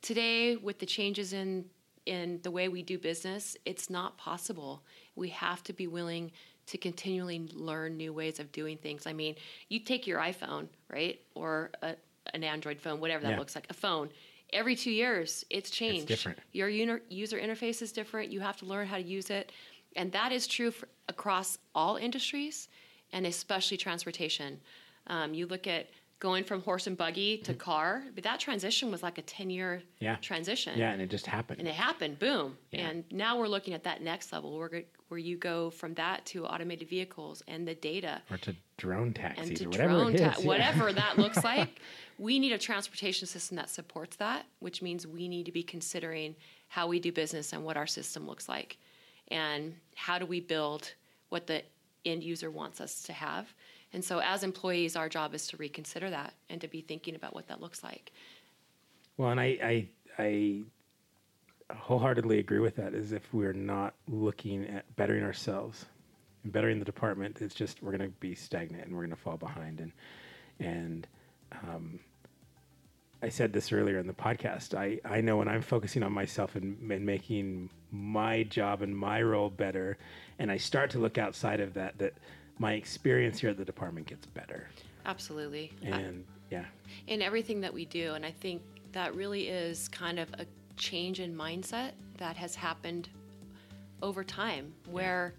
Today, 0.01 0.55
with 0.55 0.79
the 0.79 0.85
changes 0.85 1.33
in 1.33 1.65
in 2.05 2.39
the 2.41 2.49
way 2.49 2.69
we 2.69 2.81
do 2.81 2.97
business, 2.97 3.55
it's 3.65 3.89
not 3.89 4.17
possible. 4.17 4.81
We 5.15 5.29
have 5.29 5.61
to 5.65 5.73
be 5.73 5.85
willing 5.85 6.31
to 6.65 6.77
continually 6.77 7.47
learn 7.53 7.97
new 7.97 8.13
ways 8.13 8.39
of 8.39 8.51
doing 8.51 8.77
things. 8.77 9.05
I 9.05 9.13
mean, 9.13 9.35
you 9.67 9.79
take 9.79 10.07
your 10.07 10.19
iPhone, 10.19 10.69
right, 10.91 11.19
or 11.35 11.69
a, 11.83 11.95
an 12.33 12.43
Android 12.43 12.79
phone, 12.79 12.99
whatever 12.99 13.23
that 13.25 13.31
Yeah. 13.33 13.37
looks 13.39 13.53
like, 13.53 13.67
a 13.69 13.73
phone. 13.73 14.09
Every 14.53 14.75
two 14.75 14.89
years, 14.91 15.45
it's 15.51 15.69
changed. 15.69 16.07
different. 16.07 16.39
Your 16.53 16.69
uni- 16.69 17.01
user 17.09 17.37
interface 17.37 17.81
is 17.83 17.91
different. 17.91 18.31
You 18.31 18.39
have 18.39 18.57
to 18.57 18.65
learn 18.65 18.87
how 18.87 18.95
to 18.97 19.03
use 19.03 19.29
it, 19.29 19.51
and 19.95 20.11
that 20.13 20.31
is 20.31 20.47
true 20.47 20.71
for, 20.71 20.87
across 21.09 21.59
all 21.75 21.97
industries, 21.97 22.69
and 23.11 23.27
especially 23.27 23.77
transportation. 23.77 24.59
Um, 25.07 25.33
you 25.35 25.45
look 25.45 25.67
at 25.67 25.89
going 26.19 26.43
from 26.43 26.61
horse 26.61 26.85
and 26.85 26.97
buggy 26.97 27.37
to 27.37 27.53
mm. 27.53 27.57
car, 27.57 28.03
but 28.13 28.23
that 28.25 28.39
transition 28.39 28.91
was 28.91 29.01
like 29.01 29.17
a 29.17 29.21
10 29.21 29.49
year 29.49 29.81
Yeah. 29.99 30.17
transition. 30.17 30.77
Yeah, 30.77 30.91
and 30.91 31.01
it 31.01 31.09
just 31.09 31.25
happened. 31.25 31.59
And 31.59 31.67
it 31.67 31.75
happened, 31.75 32.19
boom. 32.19 32.57
Yeah. 32.71 32.89
And 32.89 33.05
now 33.09 33.37
we're 33.39 33.47
looking 33.47 33.73
at 33.73 33.83
that 33.85 34.01
next 34.01 34.33
level 34.33 34.57
where, 34.57 34.83
where 35.07 35.17
you 35.17 35.37
go 35.37 35.69
from 35.69 35.93
that 35.93 36.25
to 36.27 36.45
automated 36.45 36.89
vehicles 36.89 37.41
and 37.47 37.65
the 37.65 37.73
data 37.75 38.21
or 38.29 38.37
to 38.39 38.53
drone 38.77 39.07
and 39.07 39.15
taxis 39.15 39.59
to 39.59 39.65
or 39.65 39.69
whatever 39.69 39.93
drone 39.93 40.13
it 40.13 40.15
is. 40.15 40.21
ta- 40.21 40.35
yeah. 40.39 40.45
whatever 40.47 40.91
that 40.91 41.17
looks 41.17 41.43
like. 41.43 41.79
We 42.17 42.37
need 42.37 42.51
a 42.51 42.57
transportation 42.57 43.25
system 43.25 43.55
that 43.55 43.69
supports 43.69 44.17
that, 44.17 44.45
which 44.59 44.81
means 44.81 45.07
we 45.07 45.29
need 45.29 45.45
to 45.45 45.53
be 45.53 45.63
considering 45.63 46.35
how 46.67 46.87
we 46.87 46.99
do 46.99 47.13
business 47.13 47.53
and 47.53 47.63
what 47.63 47.77
our 47.77 47.87
system 47.87 48.27
looks 48.27 48.49
like, 48.49 48.77
and 49.29 49.73
how 49.95 50.19
do 50.19 50.25
we 50.25 50.41
build 50.41 50.93
what 51.29 51.47
the 51.47 51.63
end 52.05 52.23
user 52.23 52.51
wants 52.51 52.81
us 52.81 53.03
to 53.03 53.13
have. 53.13 53.53
And 53.93 54.03
so, 54.03 54.19
as 54.19 54.43
employees, 54.43 54.95
our 54.95 55.09
job 55.09 55.33
is 55.33 55.47
to 55.47 55.57
reconsider 55.57 56.09
that 56.09 56.33
and 56.49 56.61
to 56.61 56.67
be 56.67 56.81
thinking 56.81 57.15
about 57.15 57.33
what 57.33 57.47
that 57.47 57.59
looks 57.61 57.83
like. 57.83 58.11
Well, 59.17 59.31
and 59.31 59.39
I, 59.39 59.57
I, 59.63 59.87
I 60.19 60.61
wholeheartedly 61.73 62.39
agree 62.39 62.59
with 62.59 62.75
that. 62.75 62.93
Is 62.93 63.11
if 63.11 63.33
we're 63.33 63.53
not 63.53 63.95
looking 64.07 64.67
at 64.67 64.95
bettering 64.95 65.23
ourselves 65.23 65.85
and 66.43 66.53
bettering 66.53 66.79
the 66.79 66.85
department, 66.85 67.41
it's 67.41 67.55
just 67.55 67.81
we're 67.81 67.95
going 67.97 68.09
to 68.09 68.15
be 68.19 68.35
stagnant 68.35 68.85
and 68.85 68.93
we're 68.93 69.01
going 69.01 69.15
to 69.15 69.21
fall 69.21 69.37
behind. 69.37 69.79
And 69.79 69.91
and 70.59 71.07
um, 71.63 71.99
I 73.21 73.29
said 73.29 73.51
this 73.51 73.71
earlier 73.71 73.99
in 73.99 74.07
the 74.07 74.13
podcast. 74.13 74.77
I, 74.77 74.99
I 75.03 75.19
know 75.21 75.37
when 75.37 75.49
I'm 75.49 75.61
focusing 75.61 76.03
on 76.03 76.13
myself 76.13 76.55
and, 76.55 76.91
and 76.91 77.05
making 77.05 77.69
my 77.91 78.43
job 78.43 78.81
and 78.81 78.95
my 78.95 79.21
role 79.21 79.49
better, 79.49 79.97
and 80.37 80.49
I 80.49 80.57
start 80.57 80.91
to 80.91 80.99
look 80.99 81.17
outside 81.17 81.59
of 81.59 81.73
that, 81.73 81.97
that 81.97 82.13
my 82.59 82.73
experience 82.73 83.39
here 83.39 83.49
at 83.49 83.57
the 83.57 83.65
department 83.65 84.05
gets 84.07 84.25
better. 84.27 84.67
Absolutely. 85.05 85.71
I- 85.83 85.87
And 85.87 86.25
yeah, 86.51 86.65
in 87.07 87.21
everything 87.21 87.61
that 87.61 87.73
we 87.73 87.85
do. 87.85 88.13
And 88.15 88.25
I 88.25 88.31
think 88.31 88.61
that 88.91 89.15
really 89.15 89.47
is 89.47 89.87
kind 89.89 90.19
of 90.19 90.29
a 90.33 90.45
change 90.77 91.19
in 91.19 91.35
mindset 91.35 91.91
that 92.17 92.35
has 92.37 92.55
happened 92.55 93.09
over 94.01 94.23
time 94.23 94.73
where, 94.89 95.33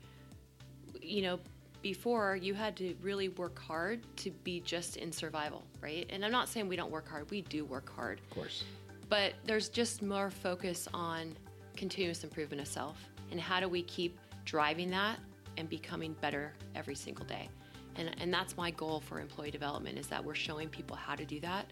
you 1.00 1.22
know, 1.22 1.38
before 1.82 2.36
you 2.36 2.52
had 2.54 2.76
to 2.76 2.94
really 3.02 3.28
work 3.30 3.58
hard 3.58 4.00
to 4.18 4.30
be 4.44 4.60
just 4.60 4.96
in 4.98 5.10
survival, 5.10 5.64
right? 5.80 6.06
And 6.10 6.24
I'm 6.24 6.30
not 6.32 6.48
saying 6.48 6.68
we 6.68 6.76
don't 6.76 6.90
work 6.90 7.08
hard, 7.08 7.30
we 7.30 7.40
do 7.42 7.64
work 7.64 7.90
hard, 7.94 8.20
of 8.20 8.30
course. 8.30 8.64
but 9.08 9.32
there's 9.44 9.68
just 9.70 10.02
more 10.02 10.30
focus 10.30 10.86
on 10.92 11.34
continuous 11.76 12.22
improvement 12.22 12.60
of 12.60 12.68
self 12.68 12.98
and 13.30 13.40
how 13.40 13.60
do 13.60 13.68
we 13.68 13.82
keep 13.82 14.18
driving 14.44 14.90
that 14.90 15.18
and 15.56 15.68
becoming 15.68 16.14
better 16.20 16.52
every 16.74 16.94
single 16.94 17.24
day 17.26 17.48
and, 17.96 18.14
and 18.20 18.32
that's 18.32 18.56
my 18.56 18.70
goal 18.72 19.00
for 19.00 19.20
employee 19.20 19.50
development 19.50 19.98
is 19.98 20.06
that 20.06 20.24
we're 20.24 20.34
showing 20.34 20.68
people 20.68 20.96
how 20.96 21.14
to 21.14 21.24
do 21.24 21.40
that 21.40 21.66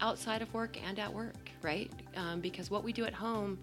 outside 0.00 0.40
of 0.42 0.52
work 0.54 0.76
and 0.86 0.98
at 0.98 1.12
work 1.12 1.50
right 1.62 1.90
um, 2.16 2.40
because 2.40 2.70
what 2.70 2.82
we 2.84 2.92
do 2.92 3.04
at 3.04 3.12
home 3.14 3.58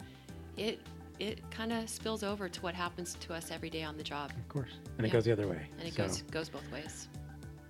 it 0.57 0.79
it 1.19 1.39
kind 1.49 1.73
of 1.73 1.89
spills 1.89 2.21
over 2.23 2.47
to 2.47 2.61
what 2.61 2.75
happens 2.75 3.15
to 3.19 3.33
us 3.33 3.49
every 3.49 3.69
day 3.71 3.81
on 3.83 3.97
the 3.97 4.03
job 4.03 4.29
Of 4.37 4.47
course. 4.49 4.73
And 4.99 5.07
it 5.07 5.09
goes 5.11 5.25
the 5.25 5.31
other 5.31 5.47
way. 5.47 5.67
and 5.79 5.87
it 5.87 5.93
So, 5.95 6.03
goes 6.03 6.21
goes 6.23 6.49
both 6.49 6.71
ways 6.71 7.07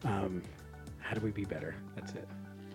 um, 0.03 0.41
how 0.99 1.15
do 1.15 1.21
we 1.21 1.31
be 1.31 1.45
better? 1.45 1.75
That's 1.95 2.11
it. 2.13 2.27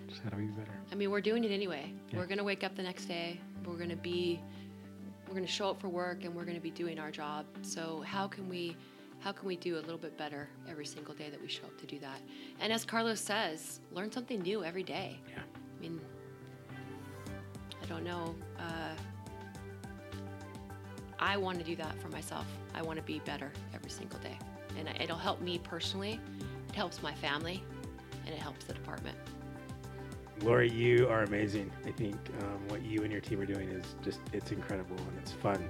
Just 0.08 0.22
how 0.22 0.30
do 0.30 0.36
we 0.38 0.44
be 0.44 0.52
better? 0.52 0.72
I 0.90 0.94
mean, 0.94 1.10
we're 1.10 1.20
doing 1.20 1.44
it 1.44 1.50
anyway. 1.50 1.92
Yeah. 2.10 2.18
We're 2.18 2.26
going 2.26 2.38
to 2.38 2.44
wake 2.44 2.64
up 2.64 2.74
the 2.74 2.82
next 2.82 3.04
day. 3.04 3.38
We're 3.64 3.76
going 3.76 3.90
to 3.90 3.96
be 3.96 4.40
we're 5.32 5.36
going 5.36 5.46
to 5.46 5.52
show 5.52 5.70
up 5.70 5.80
for 5.80 5.88
work 5.88 6.24
and 6.24 6.34
we're 6.34 6.44
going 6.44 6.58
to 6.58 6.62
be 6.62 6.70
doing 6.70 6.98
our 6.98 7.10
job. 7.10 7.46
So, 7.62 8.02
how 8.06 8.28
can 8.28 8.50
we 8.50 8.76
how 9.20 9.32
can 9.32 9.48
we 9.48 9.56
do 9.56 9.76
a 9.76 9.80
little 9.80 9.96
bit 9.96 10.18
better 10.18 10.46
every 10.68 10.84
single 10.84 11.14
day 11.14 11.30
that 11.30 11.40
we 11.40 11.48
show 11.48 11.64
up 11.64 11.78
to 11.78 11.86
do 11.86 11.98
that? 12.00 12.20
And 12.60 12.70
as 12.70 12.84
Carlos 12.84 13.18
says, 13.18 13.80
learn 13.92 14.12
something 14.12 14.42
new 14.42 14.62
every 14.62 14.82
day. 14.82 15.18
Yeah. 15.30 15.38
I 15.38 15.80
mean, 15.80 16.00
I 17.82 17.86
don't 17.86 18.04
know. 18.04 18.34
Uh, 18.58 18.94
I 21.18 21.38
want 21.38 21.58
to 21.60 21.64
do 21.64 21.76
that 21.76 21.98
for 22.02 22.08
myself. 22.08 22.44
I 22.74 22.82
want 22.82 22.98
to 22.98 23.02
be 23.02 23.20
better 23.20 23.52
every 23.74 23.90
single 23.90 24.18
day. 24.18 24.38
And 24.78 24.86
it'll 25.00 25.16
help 25.16 25.40
me 25.40 25.58
personally, 25.58 26.20
it 26.68 26.74
helps 26.74 27.02
my 27.02 27.14
family, 27.14 27.64
and 28.26 28.34
it 28.34 28.40
helps 28.40 28.66
the 28.66 28.74
department. 28.74 29.16
Lori, 30.42 30.70
you 30.70 31.08
are 31.08 31.22
amazing. 31.22 31.70
I 31.86 31.92
think 31.92 32.16
um, 32.40 32.68
what 32.68 32.82
you 32.82 33.02
and 33.02 33.12
your 33.12 33.20
team 33.20 33.40
are 33.40 33.46
doing 33.46 33.68
is 33.68 33.84
just, 34.02 34.18
it's 34.32 34.50
incredible 34.50 34.96
and 34.96 35.18
it's 35.18 35.30
fun 35.32 35.68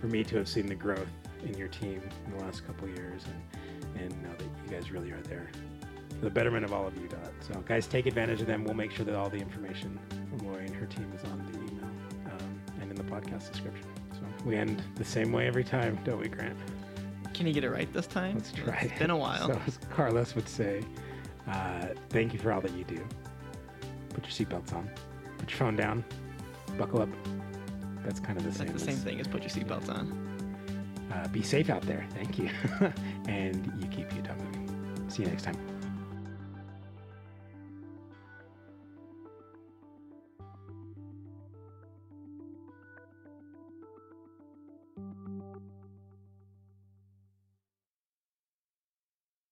for 0.00 0.06
me 0.08 0.22
to 0.24 0.36
have 0.36 0.48
seen 0.48 0.66
the 0.66 0.74
growth 0.74 1.08
in 1.44 1.54
your 1.56 1.68
team 1.68 2.02
in 2.26 2.36
the 2.36 2.44
last 2.44 2.66
couple 2.66 2.88
years 2.88 3.22
and, 3.94 4.02
and 4.02 4.22
know 4.22 4.30
that 4.36 4.44
you 4.44 4.70
guys 4.70 4.90
really 4.90 5.10
are 5.12 5.22
there 5.22 5.48
for 6.18 6.24
the 6.26 6.30
betterment 6.30 6.64
of 6.64 6.72
all 6.74 6.86
of 6.86 6.94
you. 6.98 7.08
Dot. 7.08 7.32
So, 7.40 7.54
guys, 7.66 7.86
take 7.86 8.04
advantage 8.06 8.40
of 8.42 8.46
them. 8.46 8.64
We'll 8.64 8.74
make 8.74 8.90
sure 8.92 9.04
that 9.06 9.14
all 9.14 9.30
the 9.30 9.38
information 9.38 9.98
from 10.10 10.46
Lori 10.46 10.66
and 10.66 10.74
her 10.74 10.86
team 10.86 11.10
is 11.16 11.24
on 11.30 11.38
the 11.50 11.58
email 11.58 11.88
um, 12.26 12.60
and 12.82 12.90
in 12.90 12.96
the 12.96 13.04
podcast 13.04 13.50
description. 13.50 13.86
So, 14.12 14.20
we 14.44 14.56
end 14.56 14.82
the 14.96 15.04
same 15.04 15.32
way 15.32 15.46
every 15.46 15.64
time, 15.64 15.98
don't 16.04 16.20
we, 16.20 16.28
Grant? 16.28 16.56
Can 17.32 17.46
you 17.46 17.54
get 17.54 17.64
it 17.64 17.70
right 17.70 17.90
this 17.94 18.06
time? 18.06 18.34
Let's 18.34 18.52
try 18.52 18.74
It's 18.82 18.92
it. 18.92 18.98
been 18.98 19.10
a 19.10 19.16
while. 19.16 19.48
So, 19.52 19.60
as 19.66 19.78
Carlos 19.90 20.34
would 20.34 20.48
say, 20.48 20.84
uh, 21.48 21.86
thank 22.10 22.34
you 22.34 22.38
for 22.38 22.52
all 22.52 22.60
that 22.60 22.72
you 22.72 22.84
do. 22.84 23.02
Put 24.14 24.24
your 24.24 24.46
seatbelts 24.46 24.72
on. 24.74 24.90
Put 25.38 25.50
your 25.50 25.58
phone 25.58 25.76
down. 25.76 26.04
Buckle 26.78 27.02
up. 27.02 27.08
That's 28.04 28.20
kind 28.20 28.36
of 28.38 28.44
the 28.44 28.52
same. 28.52 28.68
That's 28.68 28.84
the 28.84 28.90
as- 28.90 28.96
same 28.96 29.04
thing 29.04 29.20
as 29.20 29.28
put 29.28 29.42
your 29.42 29.50
seatbelts 29.50 29.88
on. 29.88 30.28
Uh, 31.12 31.28
be 31.28 31.42
safe 31.42 31.68
out 31.70 31.82
there. 31.82 32.06
Thank 32.14 32.38
you. 32.38 32.48
and 33.28 33.72
you 33.80 33.86
keep 33.88 34.14
Utah 34.14 34.34
moving. 34.34 35.04
See 35.08 35.22
you 35.22 35.28
next 35.28 35.42
time. 35.42 35.56